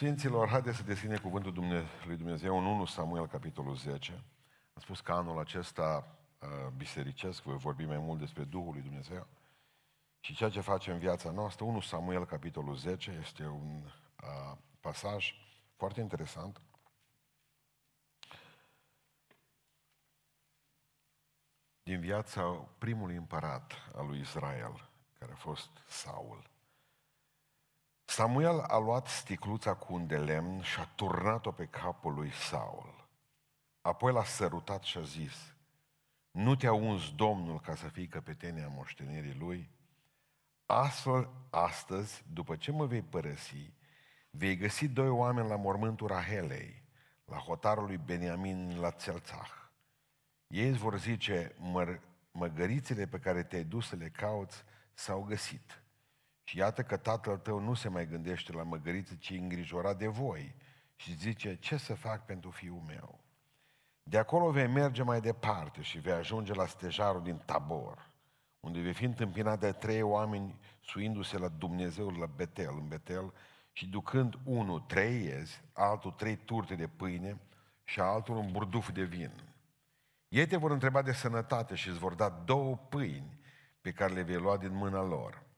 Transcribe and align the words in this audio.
Sfinților, 0.00 0.48
haideți 0.48 0.76
să 0.76 0.82
deschide 0.82 1.18
cuvântul 1.18 1.52
Dumne- 1.52 1.84
lui 2.06 2.16
Dumnezeu 2.16 2.58
în 2.58 2.64
1 2.64 2.84
Samuel, 2.84 3.26
capitolul 3.26 3.76
10. 3.76 4.12
Am 4.72 4.82
spus 4.82 5.00
că 5.00 5.12
anul 5.12 5.38
acesta 5.38 6.18
uh, 6.38 6.48
bisericesc, 6.76 7.42
voi 7.42 7.56
vorbi 7.56 7.84
mai 7.84 7.98
mult 7.98 8.18
despre 8.18 8.44
Duhul 8.44 8.72
lui 8.72 8.82
Dumnezeu 8.82 9.26
și 10.20 10.34
ceea 10.34 10.50
ce 10.50 10.60
face 10.60 10.90
în 10.90 10.98
viața 10.98 11.30
noastră. 11.30 11.64
1 11.64 11.80
Samuel, 11.80 12.26
capitolul 12.26 12.76
10, 12.76 13.10
este 13.10 13.46
un 13.46 13.82
uh, 13.84 14.56
pasaj 14.80 15.34
foarte 15.76 16.00
interesant. 16.00 16.60
Din 21.82 22.00
viața 22.00 22.42
primului 22.78 23.16
împărat 23.16 23.72
al 23.94 24.06
lui 24.06 24.20
Israel, 24.20 24.88
care 25.18 25.32
a 25.32 25.36
fost 25.36 25.70
Saul. 25.86 26.49
Samuel 28.10 28.60
a 28.60 28.78
luat 28.78 29.06
sticluța 29.06 29.74
cu 29.74 29.94
un 29.94 30.06
de 30.06 30.18
lemn 30.18 30.62
și 30.62 30.80
a 30.80 30.84
turnat-o 30.94 31.50
pe 31.50 31.66
capul 31.66 32.14
lui 32.14 32.30
Saul. 32.32 33.08
Apoi 33.80 34.12
l-a 34.12 34.24
sărutat 34.24 34.82
și 34.82 34.98
a 34.98 35.02
zis, 35.02 35.54
nu 36.30 36.56
te-a 36.56 36.72
uns 36.72 37.14
Domnul 37.14 37.60
ca 37.60 37.74
să 37.74 37.88
fii 37.88 38.06
căpetenia 38.06 38.68
moștenirii 38.68 39.36
lui? 39.38 39.70
Astfel, 40.66 41.30
astăzi, 41.50 42.24
după 42.32 42.56
ce 42.56 42.72
mă 42.72 42.86
vei 42.86 43.02
părăsi, 43.02 43.72
vei 44.30 44.56
găsi 44.56 44.88
doi 44.88 45.08
oameni 45.08 45.48
la 45.48 45.56
mormântul 45.56 46.06
Rahelei, 46.06 46.82
la 47.24 47.36
hotarul 47.36 47.84
lui 47.84 47.96
Beniamin 47.96 48.80
la 48.80 48.90
Țelțah. 48.90 49.50
Ei 50.46 50.68
îți 50.68 50.78
vor 50.78 50.98
zice, 50.98 51.54
măr- 51.54 52.00
măgărițele 52.32 53.06
pe 53.06 53.18
care 53.18 53.42
te-ai 53.42 53.64
dus 53.64 53.88
să 53.88 53.96
le 53.96 54.08
cauți 54.08 54.64
s-au 54.94 55.22
găsit. 55.22 55.82
Și 56.50 56.58
iată 56.58 56.82
că 56.82 56.96
tatăl 56.96 57.36
tău 57.36 57.58
nu 57.58 57.74
se 57.74 57.88
mai 57.88 58.06
gândește 58.06 58.52
la 58.52 58.62
măgăriță, 58.62 59.14
ci 59.14 59.30
îngrijorat 59.30 59.98
de 59.98 60.06
voi 60.06 60.54
și 60.96 61.16
zice, 61.16 61.56
ce 61.56 61.76
să 61.76 61.94
fac 61.94 62.24
pentru 62.24 62.50
fiul 62.50 62.82
meu? 62.86 63.20
De 64.02 64.18
acolo 64.18 64.50
vei 64.50 64.66
merge 64.66 65.02
mai 65.02 65.20
departe 65.20 65.82
și 65.82 65.98
vei 65.98 66.12
ajunge 66.12 66.54
la 66.54 66.66
stejarul 66.66 67.22
din 67.22 67.42
Tabor, 67.44 68.10
unde 68.60 68.80
vei 68.80 68.92
fi 68.92 69.04
întâmpinat 69.04 69.60
de 69.60 69.72
trei 69.72 70.02
oameni 70.02 70.58
suindu-se 70.80 71.38
la 71.38 71.48
Dumnezeul 71.48 72.18
la 72.18 72.26
Betel, 72.26 72.74
în 72.78 72.88
Betel, 72.88 73.32
și 73.72 73.86
ducând 73.86 74.38
unul 74.44 74.80
trei 74.80 75.24
iezi, 75.24 75.62
altul 75.72 76.10
trei 76.10 76.36
turte 76.36 76.74
de 76.74 76.86
pâine 76.86 77.40
și 77.84 78.00
altul 78.00 78.36
un 78.36 78.52
burduf 78.52 78.90
de 78.90 79.02
vin. 79.02 79.32
Ei 80.28 80.46
te 80.46 80.56
vor 80.56 80.70
întreba 80.70 81.02
de 81.02 81.12
sănătate 81.12 81.74
și 81.74 81.88
îți 81.88 81.98
vor 81.98 82.14
da 82.14 82.28
două 82.28 82.76
pâini 82.76 83.38
pe 83.80 83.92
care 83.92 84.12
le 84.12 84.22
vei 84.22 84.36
lua 84.36 84.56
din 84.56 84.74
mâna 84.74 85.02
lor. 85.02 85.48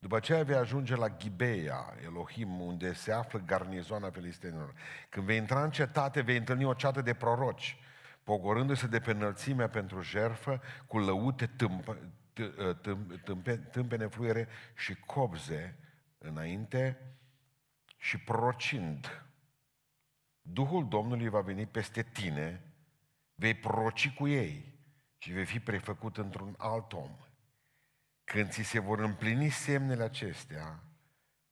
După 0.00 0.16
aceea 0.16 0.42
vei 0.42 0.56
ajunge 0.56 0.96
la 0.96 1.08
Ghibeia, 1.08 1.94
Elohim, 2.04 2.60
unde 2.60 2.92
se 2.92 3.12
află 3.12 3.38
garnizoana 3.38 4.10
filistenilor. 4.10 4.74
Când 5.08 5.26
vei 5.26 5.36
intra 5.36 5.62
în 5.62 5.70
cetate, 5.70 6.20
vei 6.20 6.36
întâlni 6.36 6.64
o 6.64 6.74
ceată 6.74 7.00
de 7.02 7.14
proroci, 7.14 7.78
pogorându-se 8.22 8.86
de 8.86 9.00
pe 9.00 9.10
înălțimea 9.10 9.68
pentru 9.68 10.00
jerfă, 10.00 10.62
cu 10.86 10.98
lăute 10.98 11.46
tâmpă, 11.46 11.96
t- 12.32 12.80
tâmp, 12.82 13.20
tâmpe, 13.24 13.56
tâmpene 13.56 14.06
fluiere 14.06 14.48
și 14.74 14.94
cobze 14.94 15.78
înainte 16.18 16.98
și 17.96 18.18
prorocind. 18.18 19.24
Duhul 20.42 20.88
Domnului 20.88 21.28
va 21.28 21.40
veni 21.40 21.66
peste 21.66 22.02
tine, 22.02 22.72
vei 23.34 23.54
proroci 23.54 24.14
cu 24.14 24.28
ei 24.28 24.78
și 25.18 25.32
vei 25.32 25.44
fi 25.44 25.60
prefăcut 25.60 26.16
într-un 26.16 26.54
alt 26.58 26.92
om. 26.92 27.16
Când 28.30 28.50
ți 28.50 28.62
se 28.62 28.78
vor 28.78 28.98
împlini 28.98 29.48
semnele 29.48 30.02
acestea, 30.02 30.82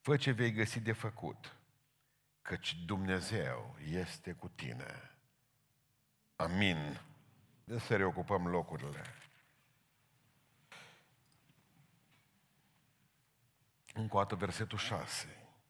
fă 0.00 0.16
ce 0.16 0.30
vei 0.30 0.52
găsi 0.52 0.80
de 0.80 0.92
făcut, 0.92 1.56
căci 2.42 2.76
Dumnezeu 2.84 3.76
este 3.84 4.32
cu 4.32 4.48
tine. 4.48 5.18
Amin. 6.36 7.00
De 7.64 7.78
să 7.78 7.96
reocupăm 7.96 8.46
locurile. 8.46 9.02
Încă 13.94 14.16
o 14.16 14.18
dată 14.18 14.34
versetul 14.34 14.78
6. 14.78 15.26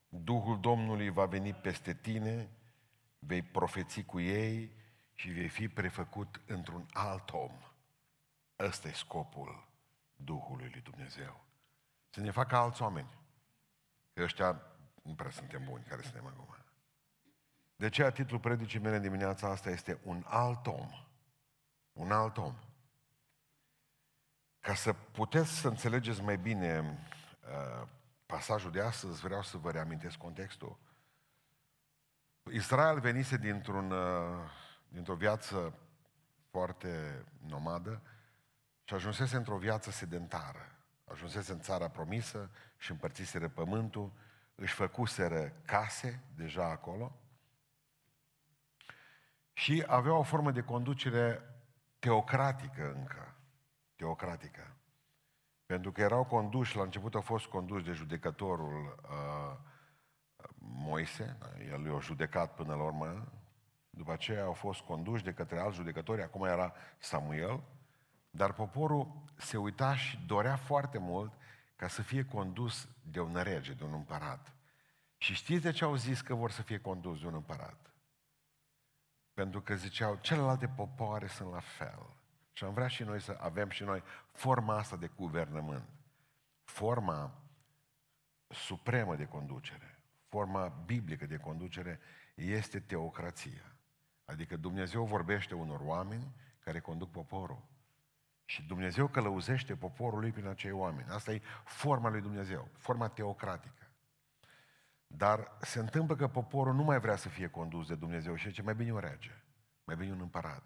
Duhul 0.08 0.60
Domnului 0.60 1.08
va 1.08 1.26
veni 1.26 1.54
peste 1.54 1.94
tine, 1.94 2.50
vei 3.18 3.42
profeți 3.42 4.02
cu 4.02 4.20
ei 4.20 4.72
și 5.14 5.30
vei 5.30 5.48
fi 5.48 5.68
prefăcut 5.68 6.40
într-un 6.46 6.86
alt 6.92 7.30
om. 7.30 7.52
Ăsta 8.58 8.88
e 8.88 8.92
scopul 8.92 9.67
Duhului 10.24 10.68
lui 10.70 10.80
Dumnezeu. 10.80 11.44
Să 12.10 12.20
ne 12.20 12.30
facă 12.30 12.56
alți 12.56 12.82
oameni. 12.82 13.18
Că 14.12 14.22
ăștia 14.22 14.62
nu 15.02 15.14
prea 15.14 15.30
suntem 15.30 15.64
buni 15.64 15.84
care 15.84 16.02
suntem 16.02 16.26
acum. 16.26 16.56
De 17.76 17.86
aceea 17.86 18.10
titlul 18.10 18.40
predicii 18.40 18.78
mele 18.78 18.98
dimineața 18.98 19.50
asta 19.50 19.70
este 19.70 19.98
Un 20.02 20.24
alt 20.26 20.66
om. 20.66 20.90
Un 21.92 22.12
alt 22.12 22.36
om. 22.36 22.54
Ca 24.60 24.74
să 24.74 24.92
puteți 24.92 25.50
să 25.50 25.68
înțelegeți 25.68 26.22
mai 26.22 26.38
bine 26.38 26.80
uh, 26.80 27.88
pasajul 28.26 28.70
de 28.70 28.80
astăzi, 28.80 29.20
vreau 29.20 29.42
să 29.42 29.56
vă 29.56 29.70
reamintesc 29.70 30.16
contextul. 30.16 30.78
Israel 32.52 33.00
venise 33.00 33.36
dintr-un, 33.36 33.90
uh, 33.90 34.50
dintr-o 34.88 35.14
viață 35.14 35.78
foarte 36.50 37.24
nomadă 37.46 38.02
și 38.88 38.94
ajunsese 38.94 39.36
într-o 39.36 39.56
viață 39.56 39.90
sedentară. 39.90 40.76
Ajunsese 41.04 41.52
în 41.52 41.60
țara 41.60 41.88
promisă 41.88 42.50
și 42.76 42.90
împărțiseră 42.90 43.48
pământul, 43.48 44.12
își 44.54 44.74
făcuseră 44.74 45.52
case 45.64 46.22
deja 46.34 46.64
acolo 46.64 47.16
și 49.52 49.84
avea 49.86 50.14
o 50.14 50.22
formă 50.22 50.50
de 50.50 50.62
conducere 50.62 51.42
teocratică 51.98 52.92
încă. 52.96 53.34
Teocratică. 53.96 54.76
Pentru 55.66 55.92
că 55.92 56.00
erau 56.00 56.24
conduși, 56.24 56.76
la 56.76 56.82
început 56.82 57.14
au 57.14 57.20
fost 57.20 57.46
conduși 57.46 57.84
de 57.84 57.92
judecătorul 57.92 59.00
uh, 59.02 59.58
Moise, 60.58 61.38
el 61.70 61.86
i-a 61.86 61.98
judecat 61.98 62.54
până 62.54 62.74
la 62.74 62.82
urmă, 62.82 63.32
după 63.90 64.12
aceea 64.12 64.44
au 64.44 64.52
fost 64.52 64.80
conduși 64.80 65.24
de 65.24 65.32
către 65.32 65.58
alți 65.58 65.76
judecători, 65.76 66.22
acum 66.22 66.44
era 66.44 66.72
Samuel, 66.98 67.62
dar 68.38 68.52
poporul 68.52 69.24
se 69.36 69.56
uita 69.56 69.96
și 69.96 70.18
dorea 70.26 70.56
foarte 70.56 70.98
mult 70.98 71.32
ca 71.76 71.88
să 71.88 72.02
fie 72.02 72.24
condus 72.24 72.88
de 73.02 73.20
un 73.20 73.42
rege, 73.42 73.72
de 73.72 73.84
un 73.84 73.92
împărat. 73.92 74.52
Și 75.16 75.34
știți 75.34 75.62
de 75.62 75.70
ce 75.70 75.84
au 75.84 75.94
zis 75.94 76.20
că 76.20 76.34
vor 76.34 76.50
să 76.50 76.62
fie 76.62 76.80
condus 76.80 77.20
de 77.20 77.26
un 77.26 77.34
împărat? 77.34 77.92
Pentru 79.34 79.60
că 79.60 79.74
ziceau, 79.74 80.18
celelalte 80.20 80.68
popoare 80.68 81.26
sunt 81.26 81.52
la 81.52 81.60
fel. 81.60 82.16
Și 82.52 82.64
am 82.64 82.72
vrea 82.72 82.88
și 82.88 83.02
noi 83.02 83.20
să 83.20 83.36
avem 83.40 83.68
și 83.68 83.82
noi 83.82 84.02
forma 84.32 84.76
asta 84.76 84.96
de 84.96 85.10
guvernământ. 85.16 85.88
Forma 86.64 87.42
supremă 88.48 89.16
de 89.16 89.26
conducere, 89.26 90.02
forma 90.28 90.68
biblică 90.68 91.26
de 91.26 91.36
conducere 91.36 92.00
este 92.34 92.80
teocrația. 92.80 93.76
Adică 94.24 94.56
Dumnezeu 94.56 95.04
vorbește 95.04 95.54
unor 95.54 95.80
oameni 95.80 96.34
care 96.58 96.80
conduc 96.80 97.10
poporul. 97.10 97.76
Și 98.48 98.62
Dumnezeu 98.62 99.08
călăuzește 99.08 99.76
poporul 99.76 100.20
lui 100.20 100.30
prin 100.30 100.46
acei 100.46 100.70
oameni. 100.70 101.08
Asta 101.08 101.32
e 101.32 101.42
forma 101.64 102.08
lui 102.08 102.20
Dumnezeu, 102.20 102.68
forma 102.78 103.08
teocratică. 103.08 103.90
Dar 105.06 105.56
se 105.60 105.78
întâmplă 105.78 106.16
că 106.16 106.28
poporul 106.28 106.74
nu 106.74 106.82
mai 106.82 106.98
vrea 107.00 107.16
să 107.16 107.28
fie 107.28 107.48
condus 107.48 107.86
de 107.86 107.94
Dumnezeu 107.94 108.34
și 108.34 108.48
zice, 108.48 108.62
mai 108.62 108.74
bine 108.74 108.92
un 108.92 108.98
rege, 108.98 109.44
mai 109.84 109.96
bine 109.96 110.12
un 110.12 110.20
împărat. 110.20 110.62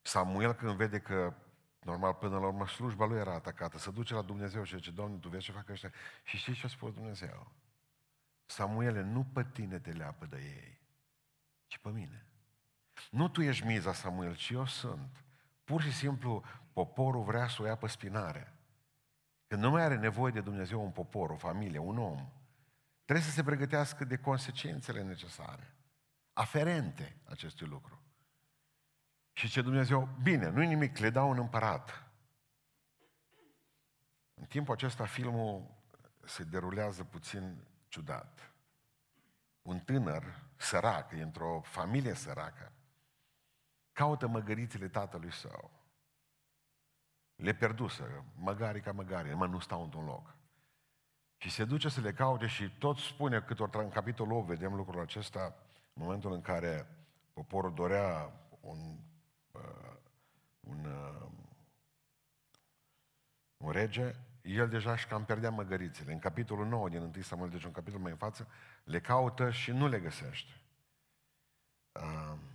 Samuel 0.00 0.52
când 0.52 0.76
vede 0.76 1.00
că, 1.00 1.34
normal, 1.80 2.14
până 2.14 2.38
la 2.38 2.46
urmă, 2.46 2.66
slujba 2.66 3.06
lui 3.06 3.18
era 3.18 3.34
atacată, 3.34 3.78
se 3.78 3.90
duce 3.90 4.14
la 4.14 4.22
Dumnezeu 4.22 4.62
și 4.62 4.76
zice, 4.76 4.90
Doamne, 4.90 5.16
Tu 5.16 5.28
vezi 5.28 5.44
ce 5.44 5.52
fac 5.52 5.68
ăștia? 5.68 5.92
Și 6.22 6.36
știți 6.36 6.58
ce 6.58 6.66
a 6.66 6.68
spus 6.68 6.92
Dumnezeu? 6.92 7.52
Samuele, 8.46 9.02
nu 9.02 9.24
pe 9.24 9.44
tine 9.52 9.78
te 9.78 9.90
leapă 9.90 10.26
de 10.26 10.36
ei, 10.36 10.80
ci 11.66 11.78
pe 11.78 11.88
mine. 11.88 12.26
Nu 13.10 13.28
tu 13.28 13.42
ești 13.42 13.66
miza, 13.66 13.92
Samuel, 13.92 14.36
ci 14.36 14.50
eu 14.50 14.66
sunt. 14.66 15.24
Pur 15.64 15.82
și 15.82 15.92
simplu, 15.92 16.44
poporul 16.72 17.22
vrea 17.22 17.48
să 17.48 17.62
o 17.62 17.66
ia 17.66 17.76
pe 17.76 17.86
spinare. 17.86 18.52
Când 19.46 19.62
nu 19.62 19.70
mai 19.70 19.82
are 19.82 19.96
nevoie 19.96 20.32
de 20.32 20.40
Dumnezeu 20.40 20.84
un 20.84 20.90
popor, 20.90 21.30
o 21.30 21.36
familie, 21.36 21.78
un 21.78 21.98
om, 21.98 22.28
trebuie 23.04 23.26
să 23.26 23.32
se 23.32 23.42
pregătească 23.42 24.04
de 24.04 24.16
consecințele 24.16 25.02
necesare, 25.02 25.74
aferente 26.32 27.16
acestui 27.24 27.66
lucru. 27.66 28.02
Și 29.32 29.48
ce 29.48 29.62
Dumnezeu, 29.62 30.08
bine, 30.22 30.48
nu-i 30.48 30.66
nimic, 30.66 30.98
le 30.98 31.10
dau 31.10 31.30
un 31.30 31.38
împărat. 31.38 32.10
În 34.34 34.44
timpul 34.44 34.74
acesta 34.74 35.04
filmul 35.04 35.74
se 36.24 36.44
derulează 36.44 37.04
puțin 37.04 37.64
ciudat. 37.88 38.52
Un 39.62 39.78
tânăr 39.78 40.24
sărac, 40.56 41.12
e 41.12 41.22
într-o 41.22 41.60
familie 41.60 42.14
săracă, 42.14 42.72
caută 43.92 44.26
măgărițele 44.26 44.88
tatălui 44.88 45.32
său. 45.32 45.81
Le 47.42 47.52
perdusă, 47.52 48.24
măgari 48.34 48.80
ca 48.80 48.92
măgari, 48.92 49.34
mă 49.34 49.46
nu 49.46 49.58
stau 49.58 49.82
într-un 49.82 50.04
loc. 50.04 50.34
Și 51.36 51.50
se 51.50 51.64
duce 51.64 51.88
să 51.88 52.00
le 52.00 52.12
caute 52.12 52.46
și 52.46 52.70
tot 52.78 52.96
spune 52.96 53.40
câte 53.40 53.62
ori 53.62 53.78
în 53.78 53.90
capitolul 53.90 54.36
8 54.36 54.46
vedem 54.46 54.74
lucrul 54.74 55.00
acesta, 55.00 55.54
în 55.92 56.02
momentul 56.02 56.32
în 56.32 56.40
care 56.40 56.86
poporul 57.32 57.74
dorea 57.74 58.32
un, 58.60 58.78
uh, 59.52 59.96
un, 60.60 60.84
uh, 60.84 61.26
un 63.56 63.70
rege, 63.70 64.14
el 64.42 64.68
deja 64.68 64.92
își 64.92 65.06
cam 65.06 65.24
pierdea 65.24 65.50
măgărițele. 65.50 66.12
În 66.12 66.18
capitolul 66.18 66.66
9 66.66 66.88
din 66.88 67.00
1 67.00 67.22
Samuel, 67.22 67.50
deci 67.50 67.64
un 67.64 67.72
capitol 67.72 68.00
mai 68.00 68.10
în 68.10 68.16
față, 68.16 68.48
le 68.84 69.00
caută 69.00 69.50
și 69.50 69.70
nu 69.70 69.88
le 69.88 70.00
găsește. 70.00 70.52
Uh, 71.92 72.32
în 72.32 72.51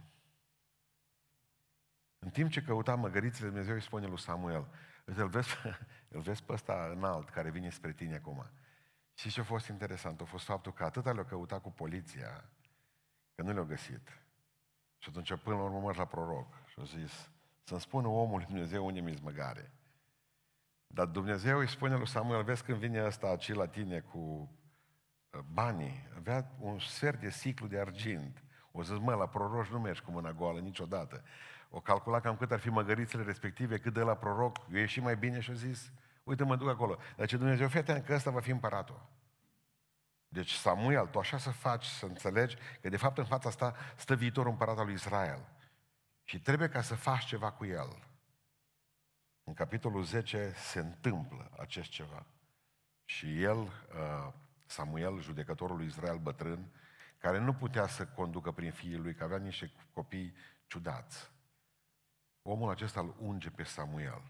timp 2.37 2.51
ce 2.51 2.61
căuta 2.61 2.95
măgărițele, 2.95 3.47
Dumnezeu 3.47 3.73
îi 3.73 3.81
spune 3.81 4.07
lui 4.07 4.19
Samuel, 4.19 4.67
îl 5.05 5.27
vezi, 5.27 5.55
îl 6.15 6.21
vezi 6.21 6.43
pe 6.43 6.53
ăsta 6.53 6.91
înalt 6.95 7.29
care 7.29 7.49
vine 7.49 7.69
spre 7.69 7.91
tine 7.91 8.15
acum. 8.15 8.49
Și 9.13 9.29
ce 9.29 9.39
a 9.39 9.43
fost 9.43 9.67
interesant? 9.67 10.21
A 10.21 10.23
fost 10.23 10.45
faptul 10.45 10.73
că 10.73 10.83
atâta 10.83 11.11
le-a 11.11 11.25
căutat 11.25 11.61
cu 11.61 11.71
poliția, 11.71 12.49
că 13.35 13.41
nu 13.41 13.51
le-au 13.51 13.65
găsit. 13.65 14.21
Și 14.97 15.09
atunci 15.09 15.41
până 15.43 15.55
la 15.55 15.61
urmă 15.61 15.93
la 15.95 16.05
proroc 16.05 16.53
și 16.67 16.79
a 16.79 16.83
zis, 16.83 17.29
să-mi 17.63 17.79
spună 17.79 18.07
omul 18.07 18.43
Dumnezeu 18.47 18.85
unde 18.85 18.99
mi 18.99 19.19
măgare. 19.21 19.71
Dar 20.87 21.05
Dumnezeu 21.05 21.59
îi 21.59 21.69
spune 21.69 21.95
lui 21.95 22.07
Samuel, 22.07 22.43
vezi 22.43 22.63
când 22.63 22.77
vine 22.77 23.05
ăsta 23.05 23.27
aici 23.27 23.53
la 23.53 23.67
tine 23.67 23.99
cu 23.99 24.17
uh, 24.19 25.39
banii, 25.51 26.07
avea 26.15 26.51
un 26.59 26.79
sfert 26.79 27.19
de 27.19 27.29
ciclu 27.29 27.67
de 27.67 27.79
argint. 27.79 28.43
O 28.71 28.83
zis, 28.83 28.97
mă, 28.97 29.13
la 29.13 29.27
proroci 29.27 29.67
nu 29.67 29.79
mergi 29.79 30.01
cu 30.01 30.11
mâna 30.11 30.33
goală 30.33 30.59
niciodată. 30.59 31.23
O 31.69 31.79
calcula 31.79 32.19
cam 32.19 32.37
cât 32.37 32.51
ar 32.51 32.59
fi 32.59 32.69
măgărițele 32.69 33.23
respective, 33.23 33.77
cât 33.77 33.93
de 33.93 34.01
la 34.01 34.15
proroc, 34.15 34.57
eu 34.71 34.79
ieși 34.79 34.99
mai 34.99 35.17
bine 35.17 35.39
și 35.39 35.51
a 35.51 35.53
zis, 35.53 35.91
uite 36.23 36.43
mă 36.43 36.55
duc 36.55 36.69
acolo. 36.69 36.97
Dar 37.15 37.27
ce 37.27 37.37
Dumnezeu, 37.37 37.67
fete, 37.67 38.01
că 38.01 38.13
ăsta 38.13 38.31
va 38.31 38.39
fi 38.39 38.51
împăratul. 38.51 39.09
Deci 40.27 40.51
Samuel, 40.51 41.07
tu 41.07 41.19
așa 41.19 41.37
să 41.37 41.51
faci, 41.51 41.85
să 41.85 42.05
înțelegi 42.05 42.57
că 42.81 42.89
de 42.89 42.97
fapt 42.97 43.17
în 43.17 43.25
fața 43.25 43.49
asta 43.49 43.75
stă 43.95 44.15
viitorul 44.15 44.51
împărat 44.51 44.77
al 44.77 44.85
lui 44.85 44.93
Israel. 44.93 45.49
Și 46.23 46.39
trebuie 46.39 46.69
ca 46.69 46.81
să 46.81 46.95
faci 46.95 47.25
ceva 47.25 47.51
cu 47.51 47.65
el. 47.65 48.07
În 49.43 49.53
capitolul 49.53 50.03
10 50.03 50.53
se 50.55 50.79
întâmplă 50.79 51.51
acest 51.59 51.89
ceva. 51.89 52.25
Și 53.05 53.41
el, 53.41 53.57
uh, 53.57 54.33
Samuel, 54.65 55.21
judecătorul 55.21 55.77
lui 55.77 55.85
Israel 55.85 56.17
bătrân, 56.17 56.71
care 57.17 57.39
nu 57.39 57.53
putea 57.53 57.87
să 57.87 58.05
conducă 58.05 58.51
prin 58.51 58.71
fiii 58.71 58.97
lui, 58.97 59.13
că 59.13 59.23
avea 59.23 59.37
niște 59.37 59.71
copii 59.93 60.35
ciudați. 60.67 61.31
Omul 62.49 62.69
acesta 62.69 62.99
îl 62.99 63.15
unge 63.19 63.49
pe 63.49 63.63
Samuel. 63.63 64.21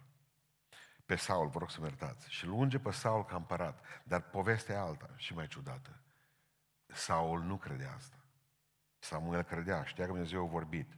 Pe 1.05 1.15
Saul, 1.15 1.47
vă 1.47 1.59
rog 1.59 1.69
să 1.69 1.79
mă 1.79 1.85
iertați. 1.85 2.31
Și 2.31 2.45
îl 2.45 2.51
unge 2.51 2.79
pe 2.79 2.91
Saul 2.91 3.25
ca 3.25 3.35
împărat. 3.35 3.83
Dar 4.03 4.21
povestea 4.21 4.75
e 4.75 4.77
alta 4.77 5.09
și 5.15 5.33
mai 5.33 5.47
ciudată. 5.47 6.01
Saul 6.85 7.41
nu 7.41 7.57
credea 7.57 7.93
asta. 7.93 8.25
Samuel 8.99 9.43
credea, 9.43 9.83
știa 9.83 10.05
că 10.05 10.11
Dumnezeu 10.11 10.43
a 10.43 10.47
vorbit. 10.47 10.97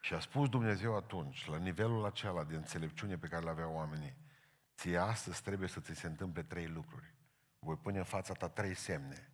Și 0.00 0.14
a 0.14 0.20
spus 0.20 0.48
Dumnezeu 0.48 0.96
atunci, 0.96 1.46
la 1.46 1.56
nivelul 1.56 2.04
acela 2.04 2.44
de 2.44 2.56
înțelepciune 2.56 3.18
pe 3.18 3.28
care 3.28 3.44
le 3.44 3.50
aveau 3.50 3.74
oamenii, 3.74 4.16
ție 4.76 4.98
astăzi 4.98 5.42
trebuie 5.42 5.68
să 5.68 5.80
ți 5.80 5.94
se 5.94 6.06
întâmple 6.06 6.42
trei 6.42 6.66
lucruri. 6.66 7.14
Voi 7.58 7.76
pune 7.76 7.98
în 7.98 8.04
fața 8.04 8.32
ta 8.32 8.48
trei 8.48 8.74
semne. 8.74 9.32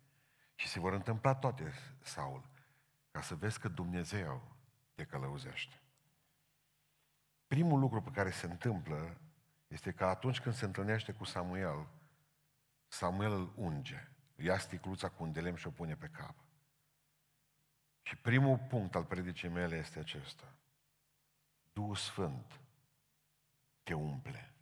Și 0.55 0.67
se 0.67 0.79
vor 0.79 0.93
întâmpla 0.93 1.35
toate, 1.35 1.73
Saul, 2.01 2.49
ca 3.11 3.21
să 3.21 3.35
vezi 3.35 3.59
că 3.59 3.67
Dumnezeu 3.67 4.57
te 4.95 5.03
călăuzește. 5.03 5.81
Primul 7.47 7.79
lucru 7.79 8.01
pe 8.01 8.11
care 8.11 8.31
se 8.31 8.45
întâmplă 8.45 9.17
este 9.67 9.91
că 9.91 10.05
atunci 10.05 10.39
când 10.39 10.55
se 10.55 10.65
întâlnește 10.65 11.11
cu 11.11 11.23
Samuel, 11.23 11.87
Samuel 12.87 13.31
îl 13.31 13.53
unge, 13.55 14.07
ia 14.35 14.57
sticluța 14.57 15.09
cu 15.09 15.23
un 15.23 15.31
delem 15.31 15.55
și 15.55 15.67
o 15.67 15.71
pune 15.71 15.95
pe 15.95 16.07
cap. 16.07 16.35
Și 18.01 18.15
primul 18.15 18.57
punct 18.57 18.95
al 18.95 19.05
predicii 19.05 19.49
mele 19.49 19.77
este 19.77 19.99
acesta. 19.99 20.53
Duhul 21.73 21.95
Sfânt 21.95 22.59
te 23.83 23.93
umple. 23.93 24.53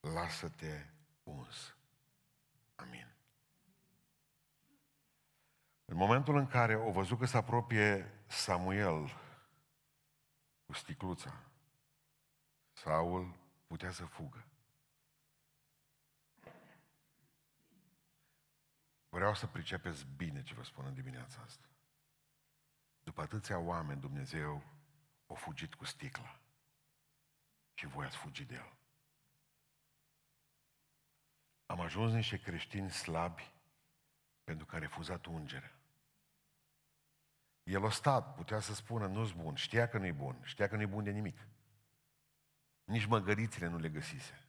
Lasă-te 0.00 0.86
uns. 1.22 1.76
Amin. 2.74 3.14
În 5.84 5.96
momentul 5.96 6.36
în 6.36 6.46
care 6.46 6.76
o 6.76 6.90
văzut 6.90 7.18
că 7.18 7.26
se 7.26 7.36
apropie 7.36 8.12
Samuel 8.26 9.23
cu 10.66 10.72
sticluța, 10.72 11.42
Saul 12.72 13.36
putea 13.66 13.90
să 13.90 14.04
fugă. 14.04 14.44
Vreau 19.08 19.34
să 19.34 19.46
pricepeți 19.46 20.06
bine 20.16 20.42
ce 20.42 20.54
vă 20.54 20.62
spun 20.62 20.84
în 20.84 20.94
dimineața 20.94 21.42
asta. 21.42 21.68
După 23.02 23.20
atâția 23.20 23.58
oameni, 23.58 24.00
Dumnezeu 24.00 24.62
a 25.26 25.34
fugit 25.34 25.74
cu 25.74 25.84
sticla. 25.84 26.40
Și 27.74 27.86
voi 27.86 28.06
ați 28.06 28.16
fugit 28.16 28.48
de 28.48 28.54
El. 28.54 28.76
Am 31.66 31.80
ajuns 31.80 32.12
niște 32.12 32.40
creștini 32.40 32.90
slabi 32.90 33.52
pentru 34.44 34.66
că 34.66 34.76
a 34.76 34.78
refuzat 34.78 35.26
ungerea. 35.26 35.78
El 37.64 37.84
a 37.84 37.90
stat, 37.90 38.34
putea 38.34 38.60
să 38.60 38.74
spună, 38.74 39.06
nu-s 39.06 39.32
bun, 39.32 39.54
știa 39.54 39.88
că 39.88 39.98
nu-i 39.98 40.12
bun, 40.12 40.40
știa 40.42 40.68
că 40.68 40.76
nu-i 40.76 40.86
bun 40.86 41.04
de 41.04 41.10
nimic. 41.10 41.46
Nici 42.84 43.06
măgărițile 43.06 43.66
nu 43.66 43.78
le 43.78 43.88
găsise. 43.88 44.48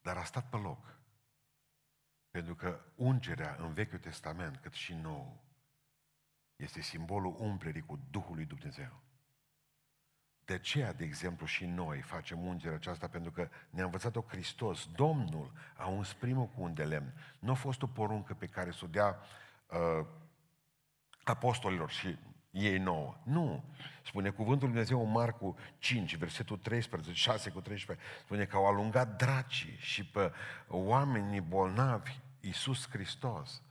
Dar 0.00 0.16
a 0.16 0.24
stat 0.24 0.48
pe 0.48 0.56
loc. 0.56 0.98
Pentru 2.30 2.54
că 2.54 2.84
ungerea 2.94 3.56
în 3.58 3.72
Vechiul 3.72 3.98
Testament, 3.98 4.56
cât 4.56 4.72
și 4.72 4.94
nou, 4.94 5.42
este 6.56 6.80
simbolul 6.80 7.36
umplerii 7.38 7.86
cu 7.86 7.98
Duhul 8.10 8.34
lui 8.34 8.44
Dumnezeu. 8.44 9.00
De 10.44 10.52
aceea, 10.52 10.92
de 10.92 11.04
exemplu, 11.04 11.46
și 11.46 11.66
noi 11.66 12.00
facem 12.00 12.46
ungerea 12.46 12.76
aceasta 12.76 13.08
pentru 13.08 13.30
că 13.30 13.48
ne-a 13.70 13.84
învățat-o 13.84 14.24
Hristos. 14.28 14.88
Domnul 14.92 15.52
a 15.76 15.86
uns 15.86 16.12
primul 16.12 16.46
cu 16.46 16.62
un 16.62 16.74
de 16.74 16.84
lemn. 16.84 17.12
Nu 17.38 17.50
a 17.50 17.54
fost 17.54 17.82
o 17.82 17.86
poruncă 17.86 18.34
pe 18.34 18.46
care 18.46 18.70
să 18.70 18.84
o 18.84 18.88
dea 18.88 19.18
uh, 19.66 20.06
apostolilor 21.24 21.90
și 21.90 22.18
ei 22.50 22.78
nouă. 22.78 23.16
Nu. 23.22 23.64
Spune 24.04 24.30
cuvântul 24.30 24.68
Lui 24.68 24.76
Dumnezeu 24.76 25.06
în 25.06 25.12
Marcu 25.12 25.56
5, 25.78 26.16
versetul 26.16 26.56
13, 26.56 27.12
6 27.12 27.50
cu 27.50 27.60
13, 27.60 28.06
spune 28.24 28.44
că 28.44 28.56
au 28.56 28.66
alungat 28.66 29.16
dracii 29.16 29.76
și 29.78 30.06
pe 30.06 30.32
oamenii 30.68 31.40
bolnavi, 31.40 32.20
Iisus 32.40 32.88
Hristos. 32.88 33.62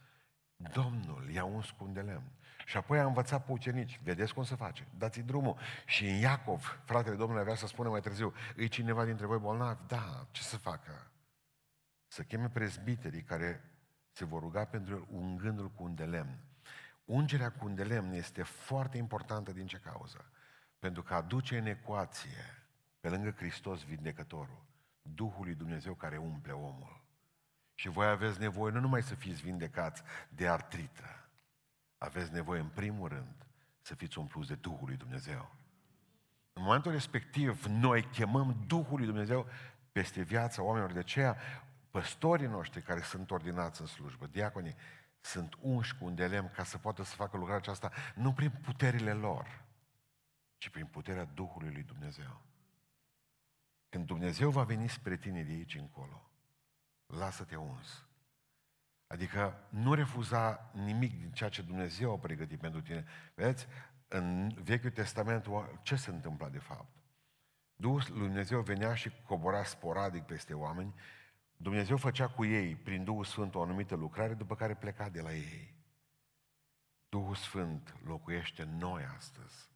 Domnul 0.56 1.30
i-a 1.34 1.44
uns 1.44 1.70
cu 1.70 1.84
un 1.84 1.94
de 1.94 2.02
lemn. 2.02 2.32
Și 2.66 2.78
apoi 2.78 3.00
a 3.00 3.06
învățat 3.06 3.46
pe 3.46 3.52
ucenici, 3.52 4.00
vedeți 4.04 4.34
cum 4.34 4.44
se 4.44 4.56
face, 4.56 4.88
dați 4.98 5.20
drumul. 5.20 5.58
Și 5.86 6.06
în 6.06 6.16
Iacov, 6.16 6.80
fratele 6.86 7.16
Domnului 7.16 7.42
avea 7.42 7.56
să 7.56 7.68
spună 7.68 7.90
mai 7.90 8.02
târziu, 8.02 8.34
îi 8.56 8.68
cineva 8.68 9.06
dintre 9.06 9.26
voi 9.26 9.38
bolnav? 9.38 9.78
Da, 9.88 10.28
ce 10.32 10.42
să 10.42 10.58
facă? 10.58 11.12
Să 12.08 12.24
cheme 12.24 12.50
prezbiterii 12.50 13.24
care 13.24 13.72
se 14.12 14.26
vor 14.26 14.42
ruga 14.42 14.66
pentru 14.66 14.94
el 14.94 15.06
ungându-l 15.10 15.72
cu 15.72 15.84
un 15.84 15.96
de 15.96 16.04
lemn. 16.04 16.38
Ungerea 17.06 17.52
cu 17.52 17.66
un 17.66 17.76
de 17.76 17.84
lemn 17.84 18.12
este 18.12 18.44
foarte 18.44 18.98
importantă 18.98 19.52
din 19.52 19.68
ce 19.68 19.78
cauză? 19.78 20.32
Pentru 20.80 21.04
că 21.04 21.14
aduce 21.14 21.58
în 21.58 21.66
ecuație, 21.66 22.66
pe 23.00 23.10
lângă 23.10 23.32
Hristos 23.32 23.84
vindecătorul, 23.84 24.66
Duhul 25.02 25.46
lui 25.46 25.56
Dumnezeu 25.56 25.94
care 25.94 26.18
umple 26.18 26.52
omul. 26.52 27.04
Și 27.74 27.90
voi 27.90 28.08
aveți 28.08 28.40
nevoie 28.40 28.74
nu 28.74 28.80
numai 28.80 29.04
să 29.04 29.16
fiți 29.16 29.42
vindecați 29.42 30.04
de 30.30 30.48
artrită, 30.48 31.30
aveți 31.98 32.32
nevoie 32.32 32.60
în 32.60 32.70
primul 32.70 33.08
rând 33.08 33.46
să 33.82 33.96
fiți 33.96 34.18
umpluți 34.18 34.48
de 34.48 34.56
Duhul 34.56 34.88
lui 34.88 34.98
Dumnezeu. 34.98 35.56
În 36.54 36.64
momentul 36.64 36.92
respectiv, 36.92 37.66
noi 37.66 38.04
chemăm 38.04 38.64
Duhul 38.68 38.98
lui 38.98 39.06
Dumnezeu 39.06 39.48
peste 39.92 40.22
viața 40.22 40.64
oamenilor. 40.64 40.94
De 40.94 41.00
aceea, 41.00 41.38
păstorii 41.90 42.48
noștri 42.48 42.82
care 42.82 43.02
sunt 43.02 43.32
ordinați 43.32 43.82
în 43.82 43.88
slujbă, 43.88 44.28
diaconii, 44.28 44.76
sunt 45.22 45.58
unși 45.60 45.96
cu 45.98 46.06
un 46.06 46.16
de 46.16 46.28
lemn 46.28 46.52
ca 46.52 46.64
să 46.64 46.78
poată 46.78 47.04
să 47.04 47.16
facă 47.16 47.38
lucrarea 47.38 47.62
aceasta 47.62 47.92
nu 48.16 48.34
prin 48.34 48.50
puterile 48.50 49.14
lor, 49.14 49.64
ci 50.58 50.70
prin 50.70 50.86
puterea 50.86 51.26
Duhului 51.26 51.72
lui 51.72 51.84
Dumnezeu. 51.84 52.42
Când 53.90 54.06
Dumnezeu 54.06 54.50
va 54.50 54.64
veni 54.64 54.90
spre 54.90 55.18
tine 55.18 55.44
de 55.44 55.52
aici 55.52 55.76
încolo, 55.76 56.30
lasă-te 57.06 57.56
uns. 57.56 58.06
Adică 59.08 59.68
nu 59.70 59.94
refuza 59.94 60.72
nimic 60.74 61.20
din 61.20 61.32
ceea 61.32 61.50
ce 61.50 61.62
Dumnezeu 61.62 62.14
a 62.14 62.18
pregătit 62.18 62.60
pentru 62.60 62.82
tine. 62.82 63.06
Vedeți, 63.34 63.68
în 64.08 64.50
Vechiul 64.64 64.90
Testament, 64.90 65.46
ce 65.82 65.96
se 65.96 66.10
întâmpla 66.10 66.50
de 66.50 66.60
fapt? 66.60 66.96
Duhul 67.76 68.04
lui 68.08 68.20
Dumnezeu 68.20 68.62
venea 68.62 68.96
și 68.96 69.12
cobora 69.26 69.64
sporadic 69.64 70.24
peste 70.24 70.54
oameni 70.54 70.94
Dumnezeu 71.62 71.98
făcea 71.98 72.28
cu 72.28 72.46
ei, 72.46 72.76
prin 72.76 73.04
Duhul 73.04 73.26
Sfânt, 73.26 73.56
o 73.56 73.62
anumită 73.62 73.96
lucrare, 73.96 74.34
după 74.34 74.56
care 74.56 74.76
pleca 74.76 75.10
de 75.10 75.22
la 75.22 75.34
ei. 75.34 75.76
Duhul 77.10 77.36
Sfânt 77.36 77.96
locuiește 78.06 78.62
în 78.62 78.78
noi 78.78 79.04
astăzi. 79.04 79.70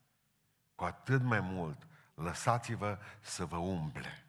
Cu 0.76 0.84
atât 0.84 1.22
mai 1.22 1.40
mult, 1.40 1.88
lăsați-vă 2.14 3.00
să 3.22 3.46
vă 3.46 3.58
umple. 3.58 4.26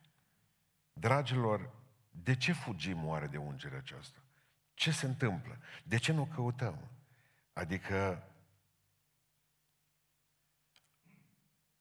Dragilor, 0.93 1.75
De 2.11 2.37
ce 2.37 2.53
fugim 2.53 3.05
oare 3.05 3.27
de 3.27 3.37
ungerea 3.37 3.79
aceasta? 3.79 4.19
Ce 4.75 4.91
se 4.91 5.07
întâmplă? 5.07 5.59
De 5.85 5.97
ce 5.97 6.13
nu 6.13 6.27
căutăm? 6.27 6.91
Adică, 7.53 8.29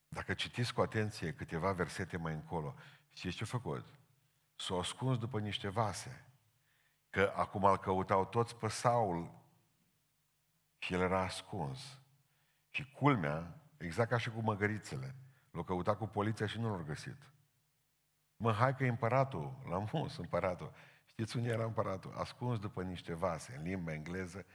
dacă 0.07 0.33
citiți 0.33 0.73
cu 0.73 0.81
atenție 0.81 1.33
câteva 1.33 1.71
versete 1.71 2.17
mai 2.17 2.33
încolo, 2.33 2.75
știți 3.13 3.35
ce 3.35 3.43
a 3.43 3.45
făcut? 3.45 3.85
S-a 4.55 4.75
ascuns 4.75 5.17
după 5.17 5.39
niște 5.39 5.67
vase. 5.67 6.25
Că 7.09 7.33
acum 7.35 7.63
îl 7.63 7.77
căutau 7.77 8.25
toți 8.25 8.55
pe 8.55 8.67
Saul 8.67 9.43
și 10.77 10.93
el 10.93 11.01
era 11.01 11.21
ascuns. 11.21 11.99
Și 12.69 12.91
culmea, 12.91 13.59
exact 13.77 14.09
ca 14.09 14.17
și 14.17 14.29
cu 14.29 14.41
măgărițele, 14.41 15.15
l-au 15.51 15.63
căutat 15.63 15.97
cu 15.97 16.07
poliția 16.07 16.45
și 16.45 16.59
nu 16.59 16.69
l-au 16.69 16.83
găsit. 16.83 17.17
Mă, 18.37 18.51
hai 18.51 18.75
că 18.75 18.83
e 18.83 18.87
împăratul, 18.87 19.61
l-am 19.69 19.89
mus 19.91 20.17
împăratul. 20.17 20.73
Știți 21.05 21.37
unde 21.37 21.49
era 21.49 21.63
împăratul? 21.63 22.13
Ascuns 22.17 22.59
după 22.59 22.83
niște 22.83 23.13
vase, 23.13 23.55
în 23.55 23.63
limba 23.63 23.93
engleză, 23.93 24.45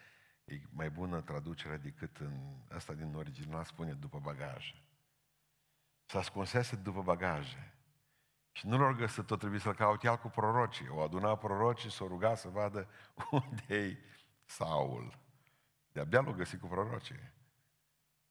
e 0.45 0.61
mai 0.71 0.91
bună 0.91 1.21
traducerea 1.21 1.77
decât 1.77 2.17
în 2.17 2.57
asta 2.71 2.93
din 2.93 3.15
original 3.15 3.65
spune 3.65 3.93
după 3.93 4.19
bagaje. 4.19 4.83
S-a 6.07 6.19
ascunsese 6.19 6.77
după 6.77 7.03
bagaje. 7.03 7.75
Și 8.61 8.67
nu 8.67 8.79
l-au 8.79 8.95
găsit, 8.95 9.27
tot 9.27 9.39
trebuie 9.39 9.61
să-l 9.61 9.75
caute 9.75 10.07
el 10.07 10.17
cu 10.17 10.29
prorocii. 10.29 10.89
O 10.89 11.01
aduna 11.01 11.37
prorocii, 11.37 11.91
s-o 11.91 12.07
ruga 12.07 12.35
să 12.35 12.49
vadă 12.49 12.89
unde 13.31 13.75
e 13.75 13.97
Saul. 14.45 15.19
De-abia 15.93 16.21
l-au 16.21 16.33
găsit 16.33 16.61
cu 16.61 16.67
prorocii. 16.67 17.33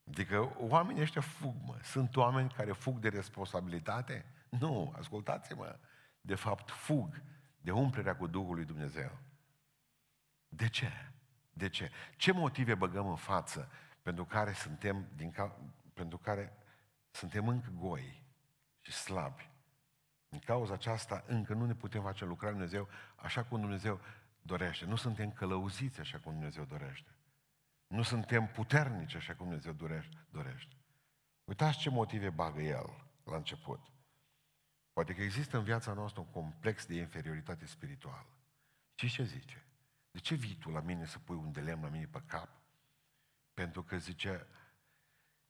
Adică 0.08 0.56
oamenii 0.58 1.02
ăștia 1.02 1.22
fug, 1.22 1.56
mă. 1.66 1.78
Sunt 1.84 2.16
oameni 2.16 2.50
care 2.50 2.72
fug 2.72 2.98
de 2.98 3.10
responsabilitate? 3.10 4.26
Nu, 4.50 4.94
ascultați-mă. 4.98 5.80
De 6.22 6.36
fapt, 6.36 6.70
fug 6.70 7.22
de 7.62 7.72
umplerea 7.72 8.16
cu 8.16 8.28
Duhul 8.28 8.56
lui 8.56 8.66
Dumnezeu. 8.66 9.12
De 10.48 10.70
ce? 10.70 10.92
De 11.54 11.70
ce? 11.70 11.92
Ce 12.16 12.32
motive 12.32 12.76
băgăm 12.76 13.10
în 13.10 13.16
față 13.16 13.72
pentru 14.02 14.26
care 14.26 14.54
suntem, 14.54 15.08
din 15.16 15.32
ca, 15.32 15.60
pentru 15.94 16.18
care 16.18 16.58
suntem 17.12 17.48
încă 17.48 17.70
goi 17.76 18.24
și 18.82 18.92
slabi? 18.92 19.50
În 20.30 20.40
cauza 20.40 20.74
aceasta 20.74 21.24
încă 21.28 21.54
nu 21.54 21.66
ne 21.66 21.76
putem 21.76 22.02
face 22.02 22.26
lucrarea 22.26 22.58
Dumnezeu 22.58 22.88
așa 23.16 23.44
cum 23.44 23.60
Dumnezeu 23.60 24.00
dorește. 24.42 24.86
Nu 24.86 24.96
suntem 24.96 25.32
călăuziți 25.32 26.00
așa 26.00 26.20
cum 26.20 26.32
Dumnezeu 26.32 26.64
dorește. 26.64 27.10
Nu 27.88 28.02
suntem 28.02 28.48
puternici 28.48 29.16
așa 29.16 29.36
cum 29.36 29.46
Dumnezeu 29.46 29.74
dorește. 30.30 30.76
Uitați 31.44 31.78
ce 31.78 31.90
motive 31.90 32.30
bagă 32.30 32.62
El 32.62 33.08
la 33.24 33.36
început. 33.36 33.80
Poate 34.94 35.14
că 35.16 35.22
există 35.22 35.58
în 35.58 35.64
viața 35.64 35.94
noastră 35.94 36.22
un 36.22 36.28
complex 36.28 36.86
de 36.86 36.96
inferioritate 36.96 37.66
spirituală. 37.66 38.28
Și 38.96 39.10
ce 39.10 39.24
zice? 39.24 39.66
De 40.12 40.20
ce 40.20 40.36
vii 40.36 40.56
tu 40.56 40.70
la 40.70 40.80
mine 40.80 41.06
să 41.06 41.20
pui 41.20 41.36
un 41.36 41.52
de 41.52 41.62
lemn 41.62 41.84
la 41.84 41.90
mine 41.90 42.06
pe 42.06 42.22
cap? 42.26 42.50
Pentru 43.54 43.84
că 43.84 43.98
zice, 43.98 44.48